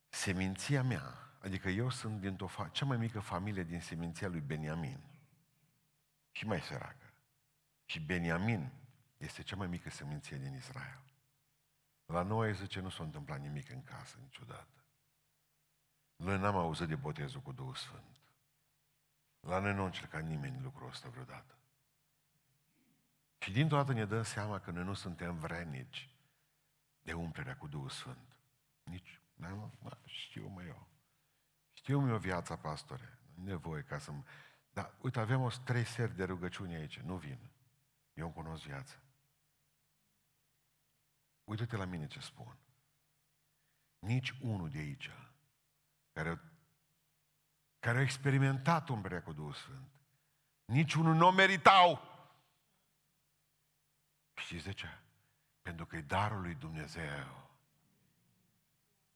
seminția 0.09 0.83
mea, 0.83 1.28
adică 1.39 1.69
eu 1.69 1.89
sunt 1.89 2.19
dintr-o 2.19 2.47
fa- 2.47 2.71
cea 2.71 2.85
mai 2.85 2.97
mică 2.97 3.19
familie 3.19 3.63
din 3.63 3.81
seminția 3.81 4.27
lui 4.27 4.39
Beniamin. 4.39 4.99
Și 6.31 6.45
mai 6.45 6.61
săracă. 6.61 7.13
Și 7.85 7.99
Beniamin 7.99 8.71
este 9.17 9.41
cea 9.41 9.55
mai 9.55 9.67
mică 9.67 9.89
seminție 9.89 10.37
din 10.37 10.55
Israel. 10.55 11.03
La 12.05 12.21
noi, 12.21 12.55
zice, 12.55 12.79
nu 12.79 12.89
s-a 12.89 13.03
întâmplat 13.03 13.39
nimic 13.39 13.69
în 13.69 13.83
casă 13.83 14.17
niciodată. 14.21 14.83
Noi 16.15 16.39
n-am 16.39 16.55
auzit 16.55 16.87
de 16.87 16.95
botezul 16.95 17.41
cu 17.41 17.51
Duhul 17.51 17.75
Sfânt. 17.75 18.03
La 19.39 19.59
noi 19.59 19.73
nu 19.73 19.81
a 19.81 19.85
încercat 19.85 20.23
nimeni 20.23 20.61
lucrul 20.61 20.87
ăsta 20.87 21.09
vreodată. 21.09 21.57
Și 23.37 23.51
dintr-o 23.51 23.77
dată 23.77 23.93
ne 23.93 24.05
dăm 24.05 24.23
seama 24.23 24.59
că 24.59 24.71
noi 24.71 24.83
nu 24.83 24.93
suntem 24.93 25.37
vrenici 25.37 26.09
de 27.01 27.13
umplerea 27.13 27.57
cu 27.57 27.67
Duhul 27.67 27.89
Sfânt. 27.89 28.37
Nici, 28.83 29.21
da, 29.35 29.47
mă, 29.81 29.97
știu 30.05 30.47
mă 30.47 30.63
eu. 30.63 30.88
Știu 31.89 32.01
mi 32.01 32.11
o 32.11 32.17
viața, 32.17 32.57
pastore. 32.57 33.17
Nu 33.33 33.43
nevoie 33.43 33.81
ca 33.81 33.99
să 33.99 34.11
Dar, 34.71 34.93
uite, 35.01 35.19
avem 35.19 35.41
o 35.41 35.49
trei 35.63 35.83
seri 35.83 36.15
de 36.15 36.23
rugăciuni 36.23 36.75
aici. 36.75 36.99
Nu 36.99 37.15
vin. 37.15 37.39
Eu 38.13 38.25
îmi 38.25 38.33
cunosc 38.33 38.63
viața. 38.63 38.95
Uită-te 41.43 41.75
la 41.75 41.85
mine 41.85 42.07
ce 42.07 42.19
spun. 42.19 42.57
Nici 43.99 44.29
unul 44.29 44.69
de 44.69 44.77
aici 44.77 45.11
care, 46.11 46.41
care 47.79 47.97
a 47.97 48.01
experimentat 48.01 48.89
umbrea 48.89 49.23
cu 49.23 49.33
Duhul 49.33 49.53
Sfânt, 49.53 49.89
nici 50.65 50.93
unul 50.93 51.15
nu 51.15 51.27
o 51.27 51.31
meritau. 51.31 52.01
Știți 54.33 54.63
de 54.63 54.71
ce? 54.71 54.87
Pentru 55.61 55.85
că 55.85 55.95
e 55.95 56.01
darul 56.01 56.41
lui 56.41 56.55
Dumnezeu. 56.55 57.49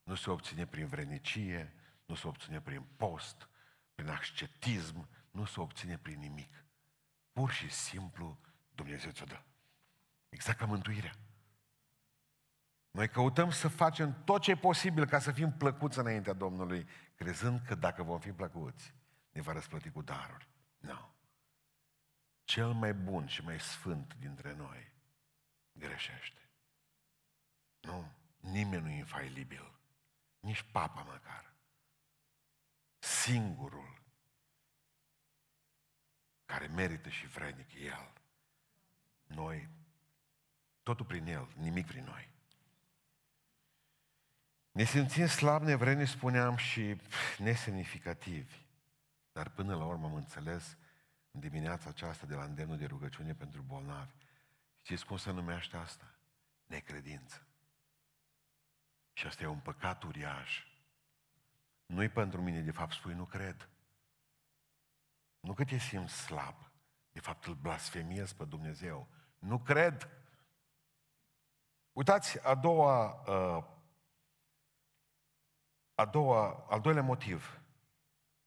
Nu 0.03 0.15
se 0.15 0.29
obține 0.29 0.65
prin 0.65 0.87
vrenicie, 0.87 1.82
nu 2.05 2.15
se 2.15 2.27
obține 2.27 2.61
prin 2.61 2.83
post, 2.95 3.49
prin 3.95 4.09
ascetism, 4.09 5.09
nu 5.31 5.45
se 5.45 5.59
obține 5.59 5.97
prin 5.97 6.19
nimic. 6.19 6.65
Pur 7.31 7.51
și 7.51 7.69
simplu 7.69 8.39
Dumnezeu 8.75 9.11
ți-o 9.11 9.25
dă. 9.25 9.41
Exact 10.29 10.57
ca 10.57 10.65
mântuirea. 10.65 11.15
Noi 12.91 13.09
căutăm 13.09 13.51
să 13.51 13.67
facem 13.67 14.23
tot 14.23 14.41
ce 14.41 14.51
e 14.51 14.55
posibil 14.55 15.05
ca 15.05 15.19
să 15.19 15.31
fim 15.31 15.51
plăcuți 15.51 15.99
înaintea 15.99 16.33
Domnului, 16.33 16.87
crezând 17.15 17.61
că 17.65 17.75
dacă 17.75 18.03
vom 18.03 18.19
fi 18.19 18.31
plăcuți, 18.31 18.93
ne 19.31 19.41
va 19.41 19.51
răsplăti 19.51 19.89
cu 19.89 20.01
daruri. 20.01 20.47
Nu. 20.77 20.91
No. 20.91 21.09
Cel 22.43 22.73
mai 22.73 22.93
bun 22.93 23.27
și 23.27 23.43
mai 23.43 23.59
sfânt 23.59 24.15
dintre 24.15 24.53
noi 24.53 24.91
greșește. 25.71 26.49
Nu, 27.79 28.11
nimeni 28.39 28.83
nu 28.83 28.89
e 28.89 28.97
infailibil. 28.97 29.79
Nici 30.39 30.61
papa 30.71 31.01
măcar. 31.01 31.52
Singurul 33.03 34.01
care 36.45 36.67
merită 36.67 37.09
și 37.09 37.27
vrednic 37.27 37.73
e 37.73 37.79
El. 37.79 38.13
Noi, 39.23 39.69
totul 40.83 41.05
prin 41.05 41.25
El, 41.25 41.53
nimic 41.57 41.85
prin 41.85 42.03
noi. 42.03 42.29
Ne 44.71 44.83
simțim 44.83 45.27
slab, 45.27 45.63
nevreni, 45.63 46.07
spuneam, 46.07 46.55
și 46.55 47.01
nesemnificativi. 47.37 48.55
Dar 49.31 49.49
până 49.49 49.75
la 49.75 49.85
urmă 49.85 50.05
am 50.05 50.13
înțeles 50.15 50.77
în 51.31 51.39
dimineața 51.39 51.89
aceasta 51.89 52.25
de 52.25 52.35
la 52.35 52.43
îndemnul 52.43 52.77
de 52.77 52.85
rugăciune 52.85 53.33
pentru 53.33 53.61
bolnavi. 53.61 54.13
Știți 54.81 55.05
cum 55.05 55.17
se 55.17 55.31
numește 55.31 55.77
asta? 55.77 56.15
Necredință. 56.65 57.47
Și 59.13 59.27
asta 59.27 59.43
e 59.43 59.47
un 59.47 59.59
păcat 59.59 60.03
uriaș. 60.03 60.63
Nu-i 61.85 62.09
pentru 62.09 62.41
mine, 62.41 62.61
de 62.61 62.71
fapt 62.71 62.93
spui, 62.93 63.13
nu 63.13 63.25
cred. 63.25 63.69
Nu 65.39 65.53
că 65.53 65.63
te 65.63 65.77
simți 65.77 66.13
slab, 66.13 66.55
de 67.11 67.19
fapt 67.19 67.45
îl 67.45 67.53
blasfemiez 67.53 68.33
pe 68.33 68.45
Dumnezeu. 68.45 69.07
Nu 69.39 69.59
cred. 69.59 70.09
Uitați, 71.91 72.45
a 72.45 72.55
doua 72.55 73.23
uh, 73.27 73.73
a 75.95 76.05
doua, 76.05 76.65
al 76.69 76.81
doilea 76.81 77.03
motiv 77.03 77.61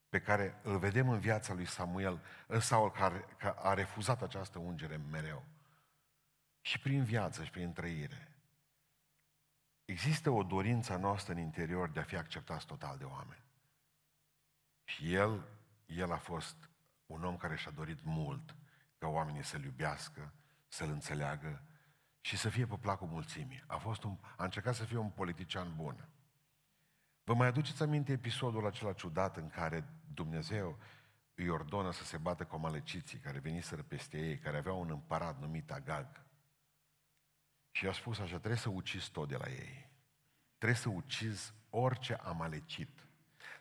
pe 0.08 0.20
care 0.20 0.60
îl 0.62 0.78
vedem 0.78 1.08
în 1.08 1.18
viața 1.18 1.54
lui 1.54 1.64
Samuel, 1.64 2.22
în 2.46 2.60
Saul 2.60 2.90
care, 2.90 3.24
care 3.38 3.54
a 3.58 3.74
refuzat 3.74 4.22
această 4.22 4.58
ungere 4.58 4.96
mereu. 4.96 5.44
Și 6.60 6.80
prin 6.80 7.04
viață 7.04 7.44
și 7.44 7.50
prin 7.50 7.72
trăire. 7.72 8.35
Există 9.86 10.30
o 10.30 10.42
dorință 10.42 10.92
a 10.92 10.96
noastră 10.96 11.32
în 11.32 11.38
interior 11.38 11.90
de 11.90 12.00
a 12.00 12.02
fi 12.02 12.16
acceptați 12.16 12.66
total 12.66 12.98
de 12.98 13.04
oameni. 13.04 13.44
Și 14.84 15.14
el, 15.14 15.48
el 15.86 16.12
a 16.12 16.16
fost 16.16 16.70
un 17.06 17.24
om 17.24 17.36
care 17.36 17.56
și-a 17.56 17.70
dorit 17.70 18.04
mult 18.04 18.56
ca 18.98 19.06
oamenii 19.06 19.44
să-l 19.44 19.64
iubească, 19.64 20.32
să-l 20.68 20.90
înțeleagă 20.90 21.62
și 22.20 22.36
să 22.36 22.48
fie 22.48 22.66
pe 22.66 22.76
placul 22.76 23.06
mulțimii. 23.06 23.62
A, 23.66 23.76
fost 23.76 24.02
un, 24.04 24.18
a 24.36 24.44
încercat 24.44 24.74
să 24.74 24.84
fie 24.84 24.96
un 24.96 25.10
politician 25.10 25.76
bun. 25.76 26.08
Vă 27.24 27.34
mai 27.34 27.46
aduceți 27.46 27.82
aminte 27.82 28.12
episodul 28.12 28.66
acela 28.66 28.92
ciudat 28.92 29.36
în 29.36 29.48
care 29.48 29.84
Dumnezeu 30.14 30.78
îi 31.34 31.48
ordonă 31.48 31.92
să 31.92 32.04
se 32.04 32.16
bată 32.16 32.44
cu 32.44 32.54
amaleciții 32.54 33.18
care 33.18 33.38
veniseră 33.38 33.82
peste 33.82 34.18
ei, 34.18 34.38
care 34.38 34.56
aveau 34.56 34.80
un 34.80 34.90
împărat 34.90 35.40
numit 35.40 35.70
Agag. 35.70 36.25
Și 37.76 37.84
i-a 37.84 37.92
spus 37.92 38.18
așa, 38.18 38.38
trebuie 38.38 38.56
să 38.56 38.68
ucizi 38.68 39.10
tot 39.10 39.28
de 39.28 39.36
la 39.36 39.48
ei. 39.48 39.90
Trebuie 40.56 40.78
să 40.78 40.88
ucizi 40.88 41.54
orice 41.70 42.14
amalecit. 42.14 43.06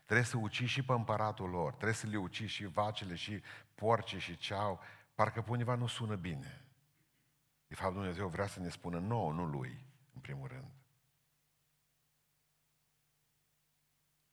Trebuie 0.06 0.26
să 0.26 0.38
ucizi 0.38 0.72
și 0.72 0.84
pe 0.84 0.94
împăratul 0.94 1.50
lor. 1.50 1.72
Trebuie 1.74 1.94
să 1.94 2.08
le 2.08 2.18
ucizi 2.18 2.52
și 2.52 2.66
vacile 2.66 3.16
și 3.16 3.42
porci 3.76 4.16
și 4.18 4.38
ceau. 4.38 4.80
Parcă 5.16 5.42
pe 5.42 5.50
undeva 5.50 5.76
nu 5.76 5.88
sună 5.88 6.16
bine. 6.16 6.66
De 7.68 7.76
fapt, 7.76 7.94
Dumnezeu 7.94 8.28
vrea 8.28 8.48
să 8.48 8.60
ne 8.60 8.70
spună 8.70 9.00
nouă, 9.00 9.32
nu 9.32 9.46
lui, 9.46 9.86
în 10.14 10.22
primul 10.22 10.48
rând. 10.48 10.72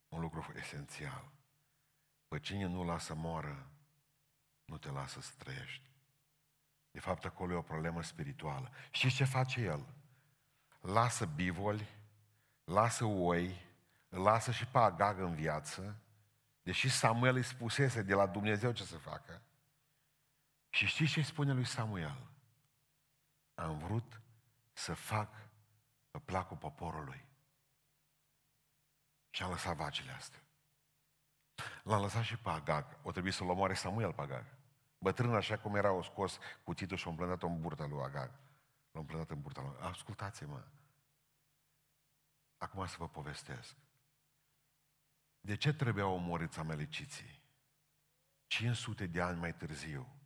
un 0.08 0.20
lucru 0.20 0.52
esențial. 0.56 1.32
Pe 2.28 2.38
cine 2.38 2.66
nu 2.66 2.84
lasă 2.84 3.14
moară, 3.14 3.70
nu 4.64 4.78
te 4.78 4.90
lasă 4.90 5.20
să 5.20 5.32
trăiești. 5.38 5.91
De 6.92 7.00
fapt, 7.00 7.24
acolo 7.24 7.52
e 7.52 7.56
o 7.56 7.62
problemă 7.62 8.02
spirituală. 8.02 8.70
Și 8.90 9.10
ce 9.10 9.24
face 9.24 9.60
el? 9.60 9.86
Lasă 10.80 11.26
bivoli, 11.26 11.88
lasă 12.64 13.04
oi, 13.04 13.66
lasă 14.08 14.50
și 14.50 14.66
pe 14.66 14.78
Agag 14.78 15.18
în 15.18 15.34
viață, 15.34 15.96
deși 16.62 16.88
Samuel 16.88 17.34
îi 17.34 17.42
spusese 17.42 18.02
de 18.02 18.14
la 18.14 18.26
Dumnezeu 18.26 18.72
ce 18.72 18.84
să 18.84 18.98
facă. 18.98 19.42
Și 20.68 20.86
știți 20.86 21.12
ce 21.12 21.22
spune 21.22 21.52
lui 21.52 21.64
Samuel? 21.64 22.30
Am 23.54 23.78
vrut 23.78 24.20
să 24.72 24.94
fac 24.94 25.34
pe 26.10 26.18
placul 26.18 26.56
poporului. 26.56 27.24
Și 29.30 29.42
a 29.42 29.48
lăsat 29.48 29.76
vacile 29.76 30.12
astea. 30.12 30.42
L-a 31.82 31.98
lăsat 31.98 32.22
și 32.22 32.36
pe 32.36 32.48
Agag. 32.48 32.98
O 33.02 33.10
trebuie 33.10 33.32
să-l 33.32 33.48
omoare 33.48 33.74
Samuel 33.74 34.12
pe 34.12 34.20
Agag. 34.20 34.44
Bătrân 35.02 35.34
așa 35.34 35.58
cum 35.58 35.74
era, 35.74 35.92
o 35.92 36.02
scos 36.02 36.38
cuțitul 36.64 36.96
și 36.96 37.06
o 37.06 37.10
împlânat 37.10 37.42
în 37.42 37.60
burta 37.60 37.86
lui 37.86 38.02
Agag. 38.02 38.30
L-a 38.90 39.00
împlânat 39.00 39.30
în 39.30 39.40
burta 39.40 39.60
lui. 39.60 39.76
Ascultați-mă. 39.80 40.64
Acum 42.58 42.86
să 42.86 42.96
vă 42.98 43.08
povestesc. 43.08 43.76
De 45.40 45.56
ce 45.56 45.72
trebuiau 45.72 46.14
omorâți 46.14 46.58
amaleciții? 46.58 47.42
500 48.46 49.06
de 49.06 49.20
ani 49.20 49.38
mai 49.38 49.54
târziu, 49.54 50.16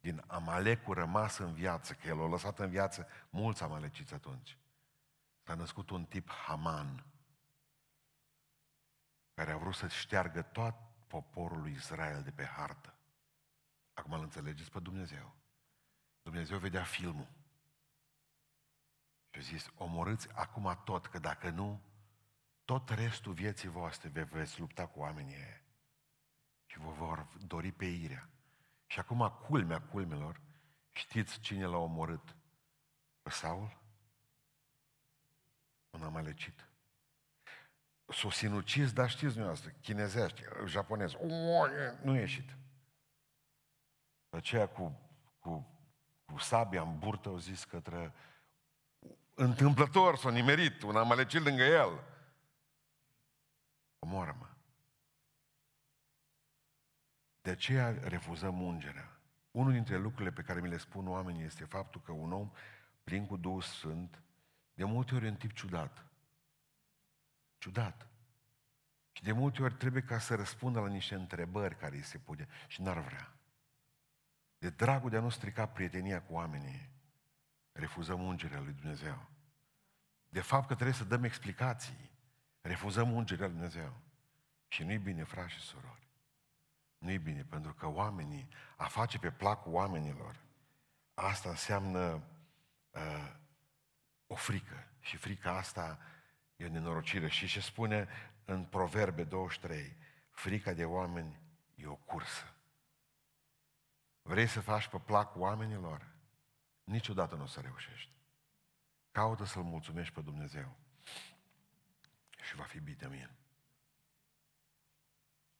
din 0.00 0.24
Amalecul 0.26 0.94
rămas 0.94 1.38
în 1.38 1.52
viață, 1.52 1.94
că 1.94 2.08
el 2.08 2.20
a 2.20 2.26
lăsat 2.26 2.58
în 2.58 2.70
viață 2.70 3.06
mulți 3.30 3.62
amaleciți 3.62 4.14
atunci, 4.14 4.58
s-a 5.42 5.54
născut 5.54 5.90
un 5.90 6.04
tip 6.04 6.30
Haman, 6.30 7.04
care 9.34 9.52
a 9.52 9.56
vrut 9.56 9.74
să 9.74 9.88
șteargă 9.88 10.42
tot 10.42 10.74
poporul 11.06 11.60
lui 11.60 11.72
Israel 11.72 12.22
de 12.22 12.30
pe 12.30 12.44
hartă. 12.44 12.94
Acum 14.00 14.12
îl 14.12 14.22
înțelegeți 14.22 14.70
pe 14.70 14.80
Dumnezeu. 14.80 15.36
Dumnezeu 16.22 16.58
vedea 16.58 16.84
filmul. 16.84 17.28
Și 19.30 19.38
a 19.38 19.42
zis, 19.42 19.70
omorâți 19.76 20.28
acum 20.32 20.80
tot, 20.84 21.06
că 21.06 21.18
dacă 21.18 21.50
nu, 21.50 21.80
tot 22.64 22.88
restul 22.88 23.32
vieții 23.32 23.68
voastre 23.68 24.08
vă 24.08 24.22
veți 24.22 24.60
lupta 24.60 24.86
cu 24.86 24.98
oamenii 24.98 25.34
ăia. 25.34 25.62
Și 26.66 26.78
vă 26.78 26.90
vor 26.90 27.28
dori 27.46 27.72
pe 27.72 27.84
irea. 27.84 28.28
Și 28.86 28.98
acum, 28.98 29.28
culmea 29.28 29.80
culmelor, 29.80 30.40
știți 30.92 31.40
cine 31.40 31.64
l-a 31.64 31.76
omorât? 31.76 32.36
Pe 33.22 33.30
Saul? 33.30 33.80
Un 35.90 36.02
amalecit. 36.02 36.68
S-o 38.08 38.30
sinucis, 38.30 38.92
dar 38.92 39.08
știți 39.08 39.32
dumneavoastră, 39.32 39.70
chinezești, 39.70 40.42
japonez, 40.66 41.12
nu 42.02 42.16
ieșit. 42.16 42.58
Aceea 44.30 44.68
cu, 44.68 45.00
cu, 45.38 45.66
cu 46.24 46.38
sabia 46.38 46.82
în 46.82 46.98
burtă 46.98 47.28
au 47.28 47.38
zis 47.38 47.64
către 47.64 48.12
întâmplător 49.34 50.16
s-a 50.16 50.30
nimerit, 50.30 50.82
un 50.82 50.96
amalecit 50.96 51.42
lângă 51.42 51.62
el. 51.62 52.04
Omoară-mă. 53.98 54.46
De 57.40 57.50
aceea 57.50 57.98
refuzăm 58.02 58.60
ungerea. 58.60 59.20
Unul 59.50 59.72
dintre 59.72 59.98
lucrurile 59.98 60.30
pe 60.30 60.42
care 60.42 60.60
mi 60.60 60.68
le 60.68 60.76
spun 60.76 61.08
oamenii 61.08 61.44
este 61.44 61.64
faptul 61.64 62.00
că 62.00 62.12
un 62.12 62.32
om 62.32 62.50
plin 63.04 63.26
cu 63.26 63.36
Duhul 63.36 63.62
Sfânt, 63.62 64.22
de 64.74 64.84
multe 64.84 65.14
ori 65.14 65.26
e 65.26 65.28
un 65.28 65.36
tip 65.36 65.52
ciudat. 65.52 66.04
Ciudat. 67.58 68.06
Și 69.12 69.22
de 69.22 69.32
multe 69.32 69.62
ori 69.62 69.74
trebuie 69.74 70.02
ca 70.02 70.18
să 70.18 70.34
răspundă 70.34 70.80
la 70.80 70.88
niște 70.88 71.14
întrebări 71.14 71.76
care 71.76 71.96
îi 71.96 72.02
se 72.02 72.18
pune 72.18 72.48
și 72.66 72.82
n-ar 72.82 72.98
vrea. 72.98 73.39
De 74.60 74.70
dragul 74.70 75.10
de 75.10 75.16
a 75.16 75.20
nu 75.20 75.28
strica 75.28 75.66
prietenia 75.66 76.22
cu 76.22 76.32
oamenii, 76.32 76.90
refuzăm 77.72 78.22
ungerea 78.22 78.60
lui 78.60 78.72
Dumnezeu. 78.72 79.28
De 80.28 80.40
fapt 80.40 80.66
că 80.66 80.74
trebuie 80.74 80.96
să 80.96 81.04
dăm 81.04 81.24
explicații, 81.24 82.10
refuzăm 82.60 83.12
ungerea 83.12 83.46
lui 83.46 83.54
Dumnezeu. 83.54 84.00
Și 84.68 84.82
nu-i 84.82 84.98
bine, 84.98 85.24
frați 85.24 85.52
și 85.52 85.60
surori. 85.60 86.08
Nu-i 86.98 87.18
bine, 87.18 87.44
pentru 87.44 87.74
că 87.74 87.86
oamenii, 87.86 88.48
a 88.76 88.84
face 88.84 89.18
pe 89.18 89.30
placul 89.30 89.72
oamenilor, 89.72 90.36
asta 91.14 91.48
înseamnă 91.48 92.22
uh, 92.90 93.32
o 94.26 94.34
frică. 94.34 94.86
Și 95.00 95.16
frica 95.16 95.56
asta 95.56 95.98
e 96.56 96.64
o 96.64 96.68
nenorocire. 96.68 97.28
Și 97.28 97.46
ce 97.46 97.60
spune 97.60 98.08
în 98.44 98.64
Proverbe 98.64 99.24
23, 99.24 99.96
frica 100.30 100.72
de 100.72 100.84
oameni 100.84 101.40
e 101.74 101.86
o 101.86 101.94
cursă. 101.94 102.54
Vrei 104.30 104.46
să 104.46 104.60
faci 104.60 104.88
pe 104.88 104.98
placul 104.98 105.40
oamenilor? 105.40 106.06
Niciodată 106.84 107.34
nu 107.34 107.42
o 107.42 107.46
să 107.46 107.60
reușești. 107.60 108.12
Caută 109.10 109.44
să-L 109.44 109.62
mulțumești 109.62 110.14
pe 110.14 110.20
Dumnezeu. 110.20 110.76
Și 112.42 112.56
va 112.56 112.62
fi 112.62 112.80
bine 112.80 113.08
mie. 113.08 113.36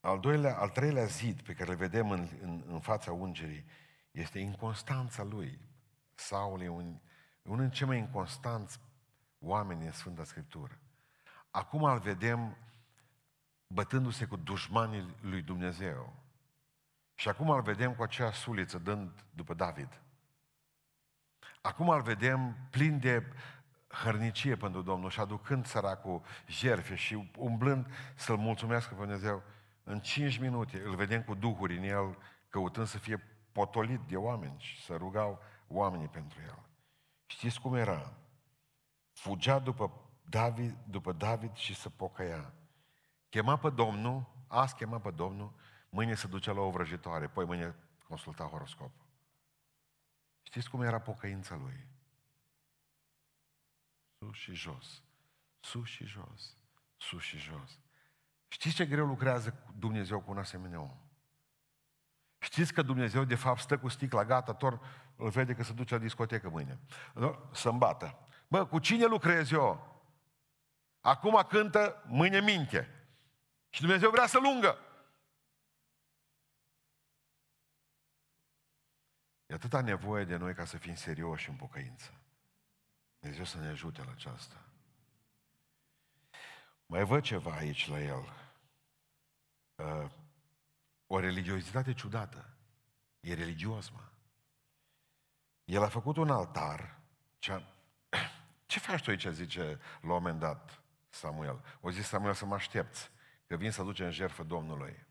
Al, 0.00 0.20
doilea, 0.20 0.58
al 0.58 0.68
treilea 0.68 1.04
zid 1.04 1.42
pe 1.42 1.54
care 1.54 1.70
îl 1.70 1.76
vedem 1.76 2.10
în, 2.10 2.28
în, 2.40 2.64
în 2.66 2.80
fața 2.80 3.12
ungerii 3.12 3.64
este 4.10 4.38
inconstanța 4.38 5.22
lui. 5.22 5.60
Saul 6.14 6.62
e 6.62 6.68
un, 6.68 7.00
unul 7.42 7.60
din 7.60 7.70
cei 7.70 7.86
mai 7.86 7.98
inconstanți 7.98 8.80
oameni 9.38 9.86
în 9.86 9.92
Sfânta 9.92 10.24
Scriptură. 10.24 10.78
Acum 11.50 11.82
îl 11.82 11.98
vedem 11.98 12.56
bătându-se 13.66 14.26
cu 14.26 14.36
dușmanii 14.36 15.16
lui 15.20 15.42
Dumnezeu. 15.42 16.19
Și 17.20 17.28
acum 17.28 17.50
îl 17.50 17.62
vedem 17.62 17.94
cu 17.94 18.02
acea 18.02 18.32
suliță 18.32 18.78
dând 18.78 19.24
după 19.30 19.54
David. 19.54 20.00
Acum 21.60 21.88
îl 21.88 22.02
vedem 22.02 22.56
plin 22.70 22.98
de 22.98 23.32
hărnicie 23.88 24.56
pentru 24.56 24.82
Domnul 24.82 25.10
și 25.10 25.20
aducând 25.20 25.66
săracul 25.66 26.22
jerfe 26.46 26.94
și 26.94 27.30
umblând 27.36 27.86
să-L 28.14 28.36
mulțumească 28.36 28.94
pe 28.94 29.00
Dumnezeu. 29.00 29.42
În 29.84 30.00
cinci 30.00 30.38
minute 30.38 30.82
îl 30.84 30.94
vedem 30.94 31.22
cu 31.22 31.34
duhuri 31.34 31.76
în 31.76 31.82
el, 31.82 32.18
căutând 32.48 32.86
să 32.86 32.98
fie 32.98 33.22
potolit 33.52 34.00
de 34.00 34.16
oameni 34.16 34.56
și 34.58 34.82
să 34.82 34.96
rugau 34.96 35.42
oamenii 35.68 36.08
pentru 36.08 36.40
el. 36.40 36.58
Știți 37.26 37.60
cum 37.60 37.74
era? 37.74 38.12
Fugea 39.12 39.58
după 39.58 39.92
David, 40.22 40.76
după 40.84 41.12
David 41.12 41.54
și 41.54 41.74
să 41.74 41.90
pocăia. 41.90 42.52
Chema 43.28 43.56
pe 43.56 43.70
Domnul, 43.70 44.24
azi 44.46 44.74
chema 44.74 44.98
pe 44.98 45.10
Domnul, 45.10 45.52
mâine 45.90 46.14
se 46.14 46.26
ducea 46.26 46.52
la 46.52 46.60
o 46.60 46.70
vrăjitoare, 46.70 47.28
poi 47.28 47.44
mâine 47.44 47.74
consulta 48.08 48.44
horoscopul. 48.44 49.06
Știți 50.42 50.70
cum 50.70 50.82
era 50.82 51.00
pocăința 51.00 51.56
lui? 51.56 51.86
Sus 54.18 54.36
și 54.36 54.54
jos, 54.54 55.02
sus 55.60 55.88
și 55.88 56.04
jos, 56.04 56.56
sus 56.96 57.22
și 57.22 57.38
jos. 57.38 57.78
Știți 58.48 58.74
ce 58.74 58.86
greu 58.86 59.06
lucrează 59.06 59.64
Dumnezeu 59.78 60.20
cu 60.20 60.30
un 60.30 60.38
asemenea 60.38 60.80
om? 60.80 60.96
Știți 62.38 62.72
că 62.72 62.82
Dumnezeu 62.82 63.24
de 63.24 63.34
fapt 63.34 63.60
stă 63.60 63.78
cu 63.78 63.88
sticla 63.88 64.24
gata, 64.24 64.54
tot 64.54 64.80
îl 65.16 65.28
vede 65.28 65.54
că 65.54 65.62
se 65.62 65.72
duce 65.72 65.94
la 65.94 66.00
discotecă 66.00 66.48
mâine. 66.48 66.78
Să-mi 67.52 67.78
bată. 67.78 68.18
Bă, 68.48 68.66
cu 68.66 68.78
cine 68.78 69.04
lucrez 69.04 69.50
eu? 69.50 70.02
Acum 71.00 71.44
cântă, 71.48 72.02
mâine 72.06 72.40
minte. 72.40 73.06
Și 73.68 73.80
Dumnezeu 73.80 74.10
vrea 74.10 74.26
să 74.26 74.38
lungă. 74.38 74.78
E 79.50 79.54
atâta 79.54 79.80
nevoie 79.80 80.24
de 80.24 80.36
noi 80.36 80.54
ca 80.54 80.64
să 80.64 80.76
fim 80.76 80.94
serioși 80.94 81.48
în 81.48 81.56
pocăință. 81.56 82.14
Dumnezeu 83.18 83.44
să 83.44 83.58
ne 83.58 83.66
ajute 83.66 84.02
la 84.04 84.10
aceasta. 84.10 84.64
Mai 86.86 87.04
văd 87.04 87.22
ceva 87.22 87.54
aici 87.54 87.88
la 87.88 88.00
el. 88.00 88.32
Uh, 89.74 90.10
o 91.06 91.18
religiozitate 91.18 91.94
ciudată. 91.94 92.56
E 93.20 93.34
religios, 93.34 93.90
mă. 93.90 94.08
El 95.64 95.82
a 95.82 95.88
făcut 95.88 96.16
un 96.16 96.30
altar. 96.30 97.00
Ce, 97.38 97.64
ce 98.66 98.78
faci 98.78 99.02
tu 99.02 99.10
aici, 99.10 99.26
zice 99.26 99.62
la 99.62 99.76
un 100.00 100.08
moment 100.08 100.38
dat 100.38 100.82
Samuel. 101.08 101.64
O 101.80 101.90
zis 101.90 102.06
Samuel 102.06 102.34
să 102.34 102.46
mă 102.46 102.54
aștepți, 102.54 103.10
că 103.46 103.56
vin 103.56 103.70
să 103.70 103.82
duce 103.82 104.04
în 104.04 104.10
jertfă 104.10 104.42
Domnului. 104.42 105.06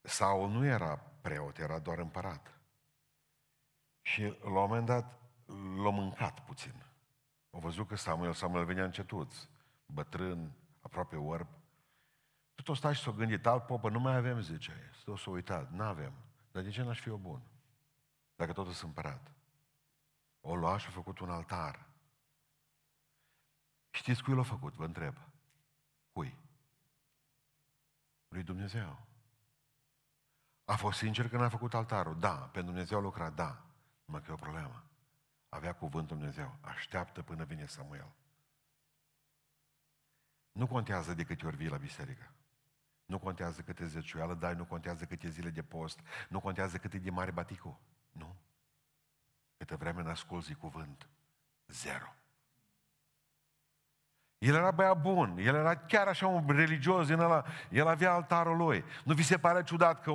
Saul 0.00 0.50
nu 0.50 0.64
era 0.64 0.96
preot, 0.96 1.58
era 1.58 1.78
doar 1.78 1.98
împărat. 1.98 2.59
Și 4.02 4.22
la 4.22 4.48
un 4.48 4.52
moment 4.52 4.86
dat 4.86 5.18
l-a 5.82 5.90
mâncat 5.90 6.44
puțin. 6.44 6.84
Au 7.50 7.60
văzut 7.60 7.88
că 7.88 7.96
Samuel, 7.96 8.32
Samuel 8.32 8.64
venea 8.64 8.84
încetuț, 8.84 9.34
bătrân, 9.86 10.52
aproape 10.80 11.16
orb. 11.16 11.48
Tot 12.54 12.68
o 12.68 12.74
stai 12.74 12.94
și 12.94 13.02
s-o 13.02 13.12
gândit, 13.12 13.46
alt 13.46 13.66
popă, 13.66 13.88
nu 13.88 14.00
mai 14.00 14.16
avem, 14.16 14.40
zice. 14.40 14.90
Tot 15.04 15.18
s-o 15.18 15.30
uitat, 15.30 15.70
nu 15.70 15.82
avem. 15.82 16.12
Dar 16.52 16.62
de 16.62 16.70
ce 16.70 16.82
n-aș 16.82 17.00
fi 17.00 17.08
eu 17.08 17.16
bun? 17.16 17.42
Dacă 18.36 18.52
totul 18.52 18.72
sunt 18.72 18.88
împărat. 18.88 19.32
O 20.40 20.54
lua 20.54 20.78
și 20.78 20.86
a 20.86 20.90
făcut 20.90 21.18
un 21.18 21.30
altar. 21.30 21.86
Știți 23.90 24.22
cui 24.22 24.34
l-a 24.34 24.42
făcut? 24.42 24.74
Vă 24.74 24.84
întreb. 24.84 25.16
Cui? 26.12 26.36
Lui 28.28 28.42
Dumnezeu. 28.42 29.06
A 30.64 30.76
fost 30.76 30.98
sincer 30.98 31.28
când 31.28 31.42
a 31.42 31.48
făcut 31.48 31.74
altarul? 31.74 32.18
Da. 32.18 32.34
Pentru 32.34 32.72
Dumnezeu 32.72 32.98
a 32.98 33.00
lucrat? 33.00 33.34
Da. 33.34 33.64
Mă 34.10 34.18
că 34.20 34.30
e 34.30 34.32
o 34.32 34.36
problemă. 34.36 34.84
Avea 35.48 35.74
cuvântul 35.74 36.16
Dumnezeu. 36.16 36.56
Așteaptă 36.60 37.22
până 37.22 37.44
vine 37.44 37.66
Samuel. 37.66 38.12
Nu 40.52 40.66
contează 40.66 41.14
de 41.14 41.24
câte 41.24 41.46
ori 41.46 41.56
vii 41.56 41.68
la 41.68 41.76
biserică. 41.76 42.34
Nu 43.04 43.18
contează 43.18 43.62
câte 43.62 43.86
zeciuială 43.86 44.34
dai, 44.34 44.54
nu 44.54 44.64
contează 44.64 45.04
câte 45.04 45.28
zile 45.28 45.50
de 45.50 45.62
post, 45.62 46.00
nu 46.28 46.40
contează 46.40 46.78
cât 46.78 46.92
e 46.92 46.98
de 46.98 47.10
mare 47.10 47.30
baticul. 47.30 47.78
Nu. 48.10 48.36
Câte 49.56 49.74
vreme 49.74 50.02
n-asculzi 50.02 50.54
cuvânt. 50.54 51.08
Zero. 51.66 52.14
El 54.40 54.54
era 54.54 54.70
băiat 54.70 55.00
bun, 55.00 55.38
el 55.38 55.54
era 55.54 55.76
chiar 55.76 56.06
așa 56.06 56.26
un 56.26 56.44
religios 56.48 57.06
din 57.06 57.18
ăla, 57.18 57.44
el 57.70 57.86
avea 57.86 58.12
altarul 58.12 58.56
lui. 58.56 58.84
Nu 59.04 59.14
vi 59.14 59.22
se 59.22 59.38
pare 59.38 59.62
ciudat 59.62 60.02
că 60.02 60.12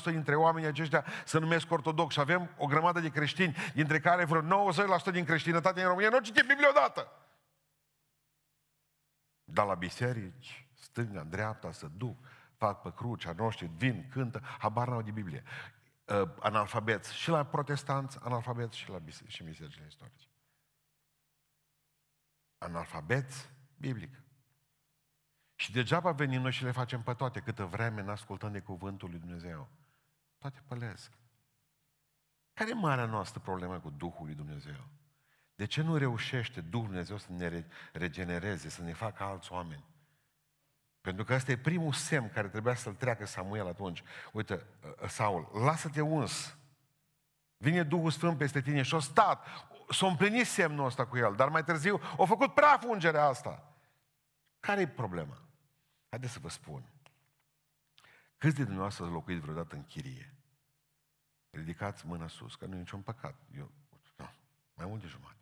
85% 0.00 0.02
dintre 0.04 0.34
oamenii 0.34 0.68
aceștia 0.68 1.04
se 1.24 1.38
numesc 1.38 1.70
ortodox 1.70 2.12
și 2.12 2.20
avem 2.20 2.50
o 2.56 2.66
grămadă 2.66 3.00
de 3.00 3.08
creștini, 3.08 3.56
dintre 3.74 4.00
care 4.00 4.24
vreo 4.24 4.72
90% 5.10 5.12
din 5.12 5.24
creștinătate 5.24 5.80
în 5.80 5.88
România 5.88 6.08
nu 6.08 6.18
citim 6.18 6.46
Biblia 6.46 6.68
odată. 6.68 7.12
Dar 9.44 9.66
la 9.66 9.74
biserici, 9.74 10.68
stânga, 10.74 11.22
dreapta, 11.22 11.72
să 11.72 11.86
duc, 11.96 12.16
fac 12.56 12.82
pe 12.82 12.92
crucea 12.96 13.32
noștri, 13.36 13.70
vin, 13.76 14.08
cântă, 14.12 14.40
habar 14.58 14.88
n-au 14.88 15.02
de 15.02 15.10
Biblie. 15.10 15.42
Uh, 16.04 16.28
analfabeți 16.40 17.14
și 17.14 17.28
la 17.28 17.44
protestanți, 17.44 18.18
analfabeți 18.22 18.76
și 18.76 18.90
la 18.90 18.98
biserici, 18.98 19.32
și 19.32 19.42
bisericile 19.42 19.84
istorice. 19.88 20.26
Analfabeți 22.58 23.50
biblic. 23.76 24.22
Și 25.54 25.72
degeaba 25.72 26.12
venim 26.12 26.40
noi 26.40 26.52
și 26.52 26.64
le 26.64 26.70
facem 26.70 27.02
pe 27.02 27.14
toate, 27.14 27.40
câtă 27.40 27.64
vreme 27.64 28.02
ne 28.02 28.10
ascultăm 28.10 28.52
de 28.52 28.60
cuvântul 28.60 29.10
lui 29.10 29.18
Dumnezeu. 29.18 29.68
Toate 30.38 30.62
pălesc. 30.66 31.12
Care 32.52 32.70
e 32.70 32.74
marea 32.74 33.04
noastră 33.06 33.40
problemă 33.40 33.80
cu 33.80 33.90
Duhul 33.90 34.26
lui 34.26 34.34
Dumnezeu? 34.34 34.88
De 35.54 35.64
ce 35.64 35.82
nu 35.82 35.96
reușește 35.96 36.60
Duhul 36.60 36.86
Dumnezeu 36.86 37.16
să 37.16 37.32
ne 37.32 37.64
regenereze, 37.92 38.68
să 38.68 38.82
ne 38.82 38.92
facă 38.92 39.22
alți 39.22 39.52
oameni? 39.52 39.84
Pentru 41.00 41.24
că 41.24 41.34
ăsta 41.34 41.50
e 41.50 41.56
primul 41.56 41.92
semn 41.92 42.30
care 42.30 42.48
trebuia 42.48 42.74
să-l 42.74 42.94
treacă 42.94 43.26
Samuel 43.26 43.66
atunci. 43.66 44.02
Uite, 44.32 44.54
uh, 44.54 44.90
uh, 45.02 45.08
Saul, 45.08 45.50
lasă-te 45.64 46.00
uns. 46.00 46.58
Vine 47.56 47.82
Duhul 47.82 48.10
Sfânt 48.10 48.38
peste 48.38 48.60
tine 48.60 48.82
și 48.82 48.94
o 48.94 48.98
stat, 48.98 49.46
s-a 49.90 50.06
împlinit 50.06 50.46
semnul 50.46 50.86
ăsta 50.86 51.06
cu 51.06 51.16
el, 51.16 51.34
dar 51.34 51.48
mai 51.48 51.64
târziu 51.64 52.00
a 52.18 52.24
făcut 52.24 52.54
prea 52.54 52.78
fungerea 52.78 53.24
asta. 53.24 53.72
Care 54.60 54.80
e 54.80 54.88
problema? 54.88 55.42
Haideți 56.08 56.32
să 56.32 56.38
vă 56.38 56.48
spun. 56.48 56.82
Câți 58.38 58.54
de 58.54 58.62
dumneavoastră 58.62 59.04
ați 59.04 59.12
locuit 59.12 59.40
vreodată 59.40 59.74
în 59.74 59.84
chirie? 59.84 60.34
Ridicați 61.50 62.06
mâna 62.06 62.28
sus, 62.28 62.54
că 62.54 62.66
nu 62.66 62.74
e 62.74 62.78
niciun 62.78 63.00
păcat. 63.00 63.34
Eu, 63.56 63.70
nu, 64.16 64.30
mai 64.74 64.86
mult 64.86 65.00
de 65.00 65.06
jumătate. 65.06 65.36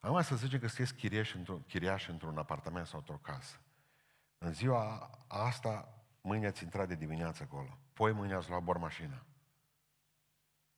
Acum 0.00 0.22
să 0.22 0.36
zicem 0.36 0.58
că 0.58 0.66
sunteți 0.66 0.94
chiriași 0.94 1.36
într-un, 1.36 1.62
chiriaș 1.62 2.08
într-un 2.08 2.38
apartament 2.38 2.86
sau 2.86 2.98
într-o 2.98 3.18
casă. 3.22 3.60
În 4.38 4.52
ziua 4.52 5.10
asta, 5.26 6.02
mâine 6.20 6.46
ați 6.46 6.62
intrat 6.62 6.88
de 6.88 6.94
dimineață 6.94 7.42
acolo. 7.42 7.78
Poi 7.92 8.12
mâine 8.12 8.34
ați 8.34 8.48
luat 8.48 8.62
bor 8.62 8.76
mașina. 8.76 9.22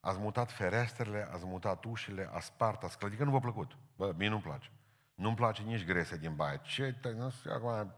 Ați 0.01 0.19
mutat 0.19 0.53
ferestrele, 0.53 1.29
ați 1.33 1.45
mutat 1.45 1.85
ușile, 1.85 2.31
ați 2.33 2.47
spart, 2.47 2.83
ați 2.83 2.99
clădit, 2.99 3.19
că 3.19 3.25
nu 3.25 3.31
v-a 3.31 3.39
plăcut. 3.39 3.77
Bă, 3.97 4.13
mie 4.17 4.29
nu-mi 4.29 4.43
place. 4.43 4.71
Nu-mi 5.15 5.37
place 5.37 5.63
nici 5.63 5.85
grese 5.85 6.17
din 6.17 6.37
baie. 6.37 6.61
Ce, 6.63 7.01
nu 7.15 7.31
știu, 7.31 7.53
acum, 7.53 7.95